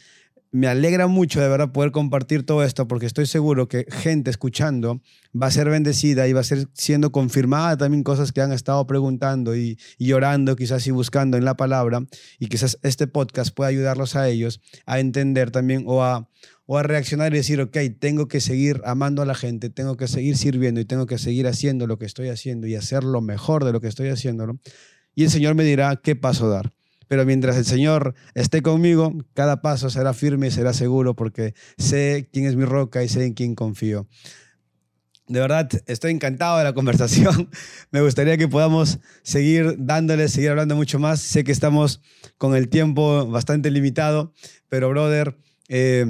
me 0.52 0.68
alegra 0.68 1.08
mucho 1.08 1.39
de 1.41 1.47
verdad 1.47 1.72
poder 1.72 1.91
compartir 1.91 2.43
todo 2.45 2.64
esto 2.64 2.88
porque 2.88 3.06
estoy 3.06 3.28
seguro 3.28 3.68
que 3.68 3.86
gente 3.89 4.32
escuchando 4.32 5.02
va 5.39 5.47
a 5.47 5.52
ser 5.52 5.70
bendecida 5.70 6.28
y 6.28 6.34
va 6.34 6.41
a 6.41 6.43
ser 6.43 6.68
siendo 6.74 7.12
confirmada 7.12 7.78
también 7.78 8.04
cosas 8.04 8.32
que 8.32 8.41
han 8.41 8.52
estado 8.52 8.86
preguntando 8.88 9.56
y, 9.56 9.78
y 9.97 10.12
quizás 10.58 10.88
y 10.88 10.91
buscando 10.91 11.38
en 11.38 11.45
la 11.45 11.56
palabra 11.56 12.04
y 12.39 12.47
quizás 12.47 12.80
este 12.82 13.06
podcast 13.06 13.54
pueda 13.54 13.70
ayudarlos 13.70 14.16
a 14.16 14.28
ellos 14.28 14.60
a 14.86 15.00
entender 15.00 15.52
también 15.52 15.84
o 15.86 16.04
a, 16.04 16.28
o 16.66 16.78
a 16.78 16.84
reaccionar 16.84 17.34
y 17.34 17.38
decir, 17.38 17.62
ok, 17.62 17.78
tengo 18.00 18.28
que 18.28 18.41
seguir 18.41 18.82
amando 18.86 19.22
a 19.22 19.26
la 19.26 19.36
gente, 19.36 19.70
tengo 19.70 19.97
que 19.97 20.08
seguir 20.08 20.36
sirviendo 20.36 20.82
y 20.82 20.86
tengo 20.86 21.06
que 21.06 21.20
seguir 21.20 21.47
haciendo 21.47 21.86
lo 21.86 22.00
que 22.00 22.06
estoy 22.06 22.30
haciendo 22.30 22.66
y 22.66 22.76
hacer 22.76 23.04
lo 23.04 23.22
mejor 23.22 23.66
de 23.66 23.72
lo 23.72 23.82
que 23.82 23.88
estoy 23.88 24.10
haciendo. 24.10 24.58
Y 25.14 25.26
el 25.26 25.30
Señor 25.30 25.54
me 25.54 25.64
dirá 25.64 26.00
qué 26.02 26.16
paso 26.16 26.50
dar 26.50 26.72
pero 27.10 27.26
mientras 27.26 27.57
el 27.57 27.66
Señor 27.66 28.14
esté 28.36 28.62
conmigo, 28.62 29.14
cada 29.34 29.62
paso 29.62 29.89
será 29.89 30.14
firme 30.14 30.47
y 30.47 30.51
será 30.51 30.74
seguro 30.74 31.16
porque 31.16 31.55
sé 31.78 32.30
quién 32.32 32.45
es 32.45 32.55
mi 32.55 32.64
roca 32.64 33.03
y 33.03 33.10
sé 33.10 33.26
en 33.26 33.34
quién 33.34 33.55
confío. 33.55 34.07
De 35.28 35.39
verdad, 35.39 35.68
estoy 35.88 36.12
encantado 36.12 36.60
de 36.60 36.64
la 36.64 36.74
conversación. 36.76 37.49
Me 37.91 38.01
gustaría 38.01 38.38
que 38.38 38.47
podamos 38.47 38.99
seguir 39.24 39.76
dándole, 39.80 40.30
seguir 40.30 40.51
hablando 40.51 40.76
mucho 40.76 40.99
más. 40.99 41.20
Sé 41.20 41.43
que 41.43 41.51
estamos 41.51 41.99
con 42.38 42.55
el 42.55 42.70
tiempo 42.70 43.28
bastante 43.28 43.72
limitado, 43.72 44.32
pero 44.70 44.89
brother, 44.89 45.36
eh, 45.68 46.05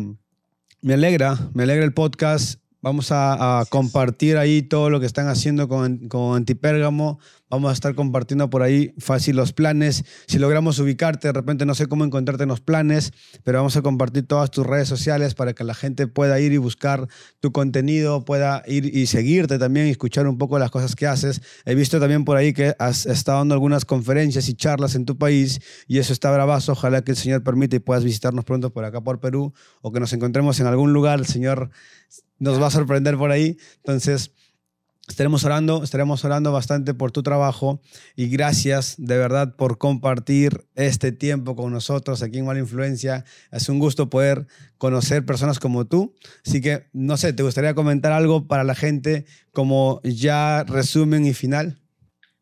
me 0.82 0.93
alegra, 0.95 1.38
me 1.54 1.64
alegra 1.64 1.86
el 1.86 1.93
podcast. 1.93 2.60
Vamos 2.82 3.09
a, 3.11 3.65
compartir 3.69 4.38
ahí 4.38 4.61
todo 4.61 4.89
lo 4.89 5.01
que 5.01 5.05
están 5.05 5.27
haciendo 5.27 5.67
con, 5.67 6.07
con 6.07 6.38
Antipérgamo. 6.38 7.19
Vamos 7.49 7.71
a 7.71 7.73
estar 7.73 7.93
compartiendo 7.93 8.49
por 8.49 8.61
ahí 8.61 8.93
fácil 8.99 9.36
los 9.36 9.51
planes. 9.51 10.05
Si 10.27 10.39
logramos 10.39 10.80
ubicarte, 10.80 11.27
de 11.27 11.34
repente 11.34 11.65
no 11.65 11.75
sé 11.75 11.88
cómo 11.88 12.05
encontrarte 12.05 12.43
en 12.43 12.49
los 12.49 12.61
planes, 12.61 13.11
pero 13.43 13.57
vamos 13.57 13.75
a 13.75 13.82
compartir 13.82 14.27
todas 14.27 14.49
tus 14.51 14.65
redes 14.65 14.88
sociales 14.88 15.34
para 15.34 15.53
que 15.53 15.63
la 15.63 15.73
gente 15.73 16.07
pueda 16.07 16.39
ir 16.39 16.53
y 16.53 16.57
buscar 16.57 17.07
tu 17.39 17.51
contenido, 17.51 18.23
pueda 18.23 18.63
ir 18.65 18.95
y 18.95 19.07
seguirte 19.07 19.57
también 19.57 19.88
y 19.88 19.89
escuchar 19.89 20.27
un 20.27 20.38
poco 20.38 20.57
las 20.57 20.71
cosas 20.71 20.95
que 20.95 21.07
haces. 21.07 21.41
He 21.65 21.75
visto 21.75 21.99
también 21.99 22.23
por 22.23 22.38
ahí 22.38 22.53
que 22.53 22.75
has 22.80 23.05
estado 23.07 23.39
dando 23.39 23.55
algunas 23.55 23.84
conferencias 23.84 24.47
y 24.47 24.53
charlas 24.53 24.95
en 24.95 25.05
tu 25.05 25.17
país 25.17 25.59
y 25.88 25.97
eso 25.97 26.13
está 26.13 26.32
bravazo. 26.32 26.73
Ojalá 26.73 27.03
que 27.03 27.11
el 27.11 27.17
Señor 27.17 27.43
permita 27.43 27.75
y 27.75 27.80
puedas 27.80 28.05
visitarnos 28.05 28.45
pronto 28.45 28.71
por 28.71 28.86
acá 28.86 29.01
por 29.01 29.19
Perú 29.19 29.53
o 29.82 29.91
que 29.91 29.99
nos 29.99 30.13
encontremos 30.13 30.59
en 30.61 30.67
algún 30.67 30.93
lugar. 30.93 31.19
El 31.19 31.25
Señor 31.25 31.71
nos 32.40 32.62
va 32.62 32.68
a 32.68 32.72
sorprender 32.72 33.18
por 33.18 33.32
ahí. 33.32 33.58
Entonces, 33.78 34.32
Estaremos 35.10 35.44
orando, 35.44 35.84
estaremos 35.84 36.24
orando 36.24 36.52
bastante 36.52 36.94
por 36.94 37.12
tu 37.12 37.24
trabajo 37.24 37.82
y 38.16 38.30
gracias 38.30 38.94
de 39.00 39.18
verdad 39.18 39.56
por 39.56 39.80
compartir 39.80 40.68
este 40.76 41.12
tiempo 41.12 41.56
con 41.56 41.74
nosotros 41.74 42.22
aquí 42.22 42.38
en 42.38 42.46
Mala 42.46 42.60
Influencia. 42.60 43.26
Es 43.52 43.70
un 43.70 43.80
gusto 43.80 44.12
poder 44.12 44.46
conocer 44.78 45.26
personas 45.26 45.58
como 45.58 45.86
tú. 45.86 46.14
Así 46.46 46.62
que, 46.62 46.88
no 46.94 47.18
sé, 47.18 47.34
¿te 47.34 47.42
gustaría 47.42 47.74
comentar 47.74 48.12
algo 48.12 48.48
para 48.48 48.64
la 48.64 48.76
gente 48.76 49.26
como 49.52 50.00
ya 50.04 50.64
resumen 50.64 51.26
y 51.26 51.34
final? 51.34 51.80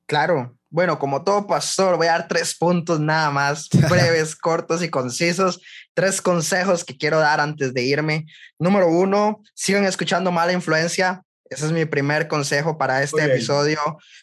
Claro. 0.06 0.57
Bueno, 0.78 1.00
como 1.00 1.24
todo 1.24 1.48
pastor, 1.48 1.98
voy 1.98 2.06
a 2.06 2.12
dar 2.12 2.28
tres 2.28 2.56
puntos 2.56 3.00
nada 3.00 3.32
más, 3.32 3.68
breves, 3.90 4.36
cortos 4.36 4.84
y 4.84 4.90
concisos. 4.90 5.60
Tres 5.96 6.22
consejos 6.22 6.86
que 6.86 6.96
quiero 6.96 7.18
dar 7.18 7.40
antes 7.40 7.74
de 7.74 7.82
irme. 7.82 8.28
Número 8.60 8.88
uno, 8.88 9.42
sigan 9.56 9.86
escuchando 9.86 10.32
Mala 10.32 10.54
Influencia 10.54 11.24
ese 11.50 11.66
es 11.68 11.72
mi 11.72 11.86
primer 11.86 12.28
consejo 12.28 12.78
para 12.78 13.02
este 13.02 13.24
episodio. 13.24 13.80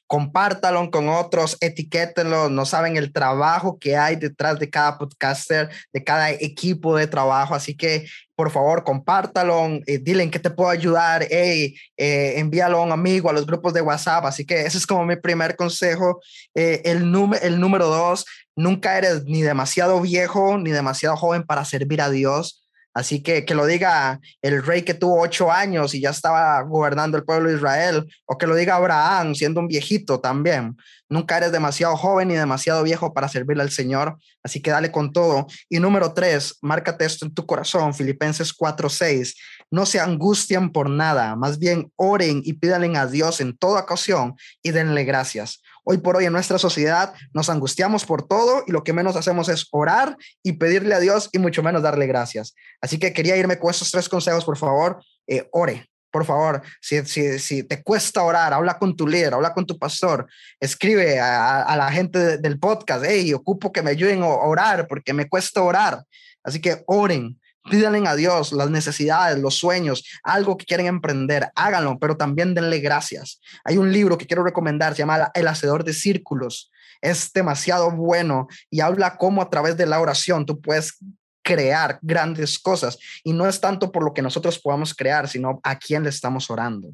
Compártalo 0.06 0.90
con 0.90 1.08
otros, 1.08 1.56
etiquétenlo. 1.60 2.50
No 2.50 2.66
saben 2.66 2.96
el 2.96 3.12
trabajo 3.12 3.78
que 3.78 3.96
hay 3.96 4.16
detrás 4.16 4.58
de 4.58 4.68
cada 4.68 4.98
podcaster, 4.98 5.70
de 5.92 6.04
cada 6.04 6.30
equipo 6.30 6.96
de 6.96 7.06
trabajo. 7.06 7.54
Así 7.54 7.76
que, 7.76 8.06
por 8.36 8.50
favor, 8.50 8.84
compártalo. 8.84 9.80
Eh, 9.86 9.98
dile 9.98 10.22
en 10.22 10.30
qué 10.30 10.38
te 10.38 10.50
puedo 10.50 10.70
ayudar. 10.70 11.26
Hey, 11.30 11.76
eh, 11.96 12.34
envíalo 12.36 12.78
a 12.78 12.82
un 12.82 12.92
amigo, 12.92 13.30
a 13.30 13.32
los 13.32 13.46
grupos 13.46 13.74
de 13.74 13.82
WhatsApp. 13.82 14.24
Así 14.24 14.44
que 14.44 14.66
ese 14.66 14.78
es 14.78 14.86
como 14.86 15.04
mi 15.04 15.16
primer 15.16 15.56
consejo. 15.56 16.20
Eh, 16.54 16.82
el, 16.84 17.02
el 17.42 17.60
número 17.60 17.86
dos, 17.86 18.26
nunca 18.56 18.98
eres 18.98 19.24
ni 19.24 19.42
demasiado 19.42 20.00
viejo 20.00 20.58
ni 20.58 20.70
demasiado 20.70 21.16
joven 21.16 21.44
para 21.44 21.64
servir 21.64 22.00
a 22.00 22.10
Dios 22.10 22.63
Así 22.94 23.22
que 23.22 23.44
que 23.44 23.54
lo 23.54 23.66
diga 23.66 24.20
el 24.40 24.64
rey 24.64 24.82
que 24.82 24.94
tuvo 24.94 25.20
ocho 25.20 25.50
años 25.50 25.94
y 25.94 26.00
ya 26.00 26.10
estaba 26.10 26.62
gobernando 26.62 27.18
el 27.18 27.24
pueblo 27.24 27.50
de 27.50 27.56
Israel, 27.56 28.06
o 28.24 28.38
que 28.38 28.46
lo 28.46 28.54
diga 28.54 28.76
Abraham 28.76 29.34
siendo 29.34 29.60
un 29.60 29.66
viejito 29.66 30.20
también. 30.20 30.76
Nunca 31.08 31.36
eres 31.36 31.52
demasiado 31.52 31.96
joven 31.96 32.28
ni 32.28 32.34
demasiado 32.34 32.82
viejo 32.82 33.12
para 33.12 33.28
servirle 33.28 33.62
al 33.62 33.70
Señor, 33.70 34.16
así 34.42 34.62
que 34.62 34.70
dale 34.70 34.90
con 34.92 35.12
todo. 35.12 35.46
Y 35.68 35.80
número 35.80 36.14
tres, 36.14 36.56
márcate 36.62 37.04
esto 37.04 37.26
en 37.26 37.34
tu 37.34 37.44
corazón, 37.44 37.94
Filipenses 37.94 38.52
4:6. 38.52 39.34
No 39.70 39.86
se 39.86 39.98
angustien 39.98 40.70
por 40.70 40.88
nada, 40.88 41.34
más 41.34 41.58
bien 41.58 41.90
oren 41.96 42.42
y 42.44 42.54
pídanle 42.54 42.96
a 42.96 43.06
Dios 43.06 43.40
en 43.40 43.56
toda 43.56 43.80
ocasión 43.80 44.36
y 44.62 44.70
denle 44.70 45.04
gracias 45.04 45.63
Hoy 45.86 45.98
por 45.98 46.16
hoy 46.16 46.24
en 46.24 46.32
nuestra 46.32 46.58
sociedad 46.58 47.12
nos 47.34 47.50
angustiamos 47.50 48.06
por 48.06 48.26
todo 48.26 48.64
y 48.66 48.72
lo 48.72 48.82
que 48.82 48.94
menos 48.94 49.16
hacemos 49.16 49.50
es 49.50 49.68
orar 49.70 50.16
y 50.42 50.54
pedirle 50.54 50.94
a 50.94 51.00
Dios 51.00 51.28
y 51.30 51.38
mucho 51.38 51.62
menos 51.62 51.82
darle 51.82 52.06
gracias. 52.06 52.54
Así 52.80 52.98
que 52.98 53.12
quería 53.12 53.36
irme 53.36 53.58
con 53.58 53.70
esos 53.70 53.90
tres 53.90 54.08
consejos, 54.08 54.46
por 54.46 54.56
favor, 54.56 55.04
eh, 55.26 55.46
ore. 55.52 55.86
Por 56.10 56.24
favor, 56.24 56.62
si, 56.80 57.04
si, 57.06 57.40
si, 57.40 57.64
te 57.64 57.82
cuesta 57.82 58.22
orar, 58.22 58.52
habla 58.52 58.78
con 58.78 58.94
tu 58.94 59.04
líder, 59.04 59.34
habla 59.34 59.52
con 59.52 59.66
tu 59.66 59.76
pastor, 59.76 60.28
escribe 60.60 61.18
a, 61.18 61.74
la 61.76 61.90
gente 61.90 62.38
del 62.38 62.60
podcast, 62.60 63.04
hey, 63.04 63.34
ocupo 63.34 63.72
que 63.72 63.82
me 63.82 63.90
ayuden 63.90 64.22
a 64.22 64.28
orar 64.28 64.86
porque 64.86 65.12
me 65.12 65.28
cuesta 65.28 65.60
orar. 65.60 66.04
Así 66.44 66.60
que 66.60 66.84
oren, 66.86 67.36
Pídanle 67.70 68.06
a 68.06 68.14
Dios 68.14 68.52
las 68.52 68.68
necesidades, 68.70 69.38
los 69.38 69.56
sueños, 69.56 70.04
algo 70.22 70.56
que 70.56 70.66
quieren 70.66 70.86
emprender, 70.86 71.50
háganlo, 71.54 71.98
pero 71.98 72.16
también 72.16 72.54
denle 72.54 72.80
gracias. 72.80 73.40
Hay 73.64 73.78
un 73.78 73.90
libro 73.90 74.18
que 74.18 74.26
quiero 74.26 74.44
recomendar, 74.44 74.92
se 74.92 74.98
llama 74.98 75.30
El 75.34 75.48
Hacedor 75.48 75.82
de 75.82 75.94
Círculos. 75.94 76.70
Es 77.00 77.32
demasiado 77.32 77.90
bueno 77.90 78.48
y 78.70 78.80
habla 78.80 79.16
cómo 79.16 79.40
a 79.40 79.48
través 79.48 79.76
de 79.76 79.86
la 79.86 80.00
oración 80.00 80.44
tú 80.44 80.60
puedes 80.60 80.98
crear 81.42 81.98
grandes 82.02 82.58
cosas. 82.58 82.98
Y 83.22 83.32
no 83.32 83.46
es 83.46 83.60
tanto 83.60 83.92
por 83.92 84.04
lo 84.04 84.12
que 84.12 84.22
nosotros 84.22 84.58
podamos 84.58 84.94
crear, 84.94 85.28
sino 85.28 85.60
a 85.62 85.78
quién 85.78 86.02
le 86.02 86.10
estamos 86.10 86.50
orando. 86.50 86.90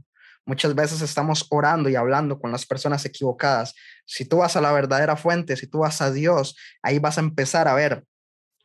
Muchas 0.46 0.74
veces 0.74 1.02
estamos 1.02 1.46
orando 1.50 1.88
y 1.88 1.96
hablando 1.96 2.38
con 2.38 2.50
las 2.50 2.66
personas 2.66 3.04
equivocadas. 3.04 3.74
Si 4.04 4.24
tú 4.24 4.38
vas 4.38 4.56
a 4.56 4.60
la 4.60 4.72
verdadera 4.72 5.16
fuente, 5.16 5.56
si 5.56 5.66
tú 5.66 5.80
vas 5.80 6.00
a 6.00 6.10
Dios, 6.10 6.56
ahí 6.82 6.98
vas 6.98 7.18
a 7.18 7.20
empezar 7.20 7.68
a 7.68 7.74
ver 7.74 8.04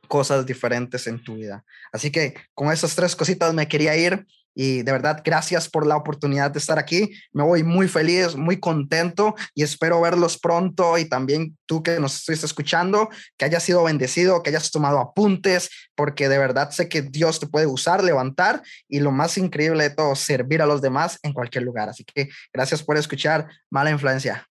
cosas 0.05 0.45
diferentes 0.45 1.07
en 1.07 1.23
tu 1.23 1.35
vida. 1.35 1.63
Así 1.91 2.11
que 2.11 2.35
con 2.53 2.71
esas 2.71 2.95
tres 2.95 3.15
cositas 3.15 3.53
me 3.53 3.67
quería 3.67 3.95
ir 3.95 4.25
y 4.55 4.83
de 4.83 4.91
verdad 4.91 5.21
gracias 5.23 5.69
por 5.69 5.85
la 5.85 5.97
oportunidad 5.97 6.49
de 6.49 6.59
estar 6.59 6.79
aquí. 6.79 7.11
Me 7.33 7.43
voy 7.43 7.63
muy 7.63 7.87
feliz, 7.87 8.35
muy 8.35 8.59
contento 8.59 9.35
y 9.53 9.63
espero 9.63 9.99
verlos 10.01 10.37
pronto 10.37 10.97
y 10.97 11.05
también 11.05 11.57
tú 11.65 11.83
que 11.83 11.99
nos 11.99 12.15
estás 12.15 12.45
escuchando, 12.45 13.09
que 13.37 13.45
hayas 13.45 13.63
sido 13.63 13.83
bendecido, 13.83 14.41
que 14.41 14.49
hayas 14.49 14.71
tomado 14.71 14.99
apuntes, 14.99 15.69
porque 15.93 16.29
de 16.29 16.37
verdad 16.37 16.71
sé 16.71 16.87
que 16.87 17.01
Dios 17.01 17.39
te 17.39 17.47
puede 17.47 17.67
usar, 17.67 18.03
levantar 18.03 18.63
y 18.87 19.01
lo 19.01 19.11
más 19.11 19.37
increíble 19.37 19.83
de 19.83 19.95
todo, 19.95 20.15
servir 20.15 20.61
a 20.61 20.65
los 20.65 20.81
demás 20.81 21.19
en 21.21 21.33
cualquier 21.33 21.65
lugar. 21.65 21.89
Así 21.89 22.05
que 22.05 22.29
gracias 22.53 22.81
por 22.81 22.97
escuchar 22.97 23.47
Mala 23.69 23.91
Influencia. 23.91 24.47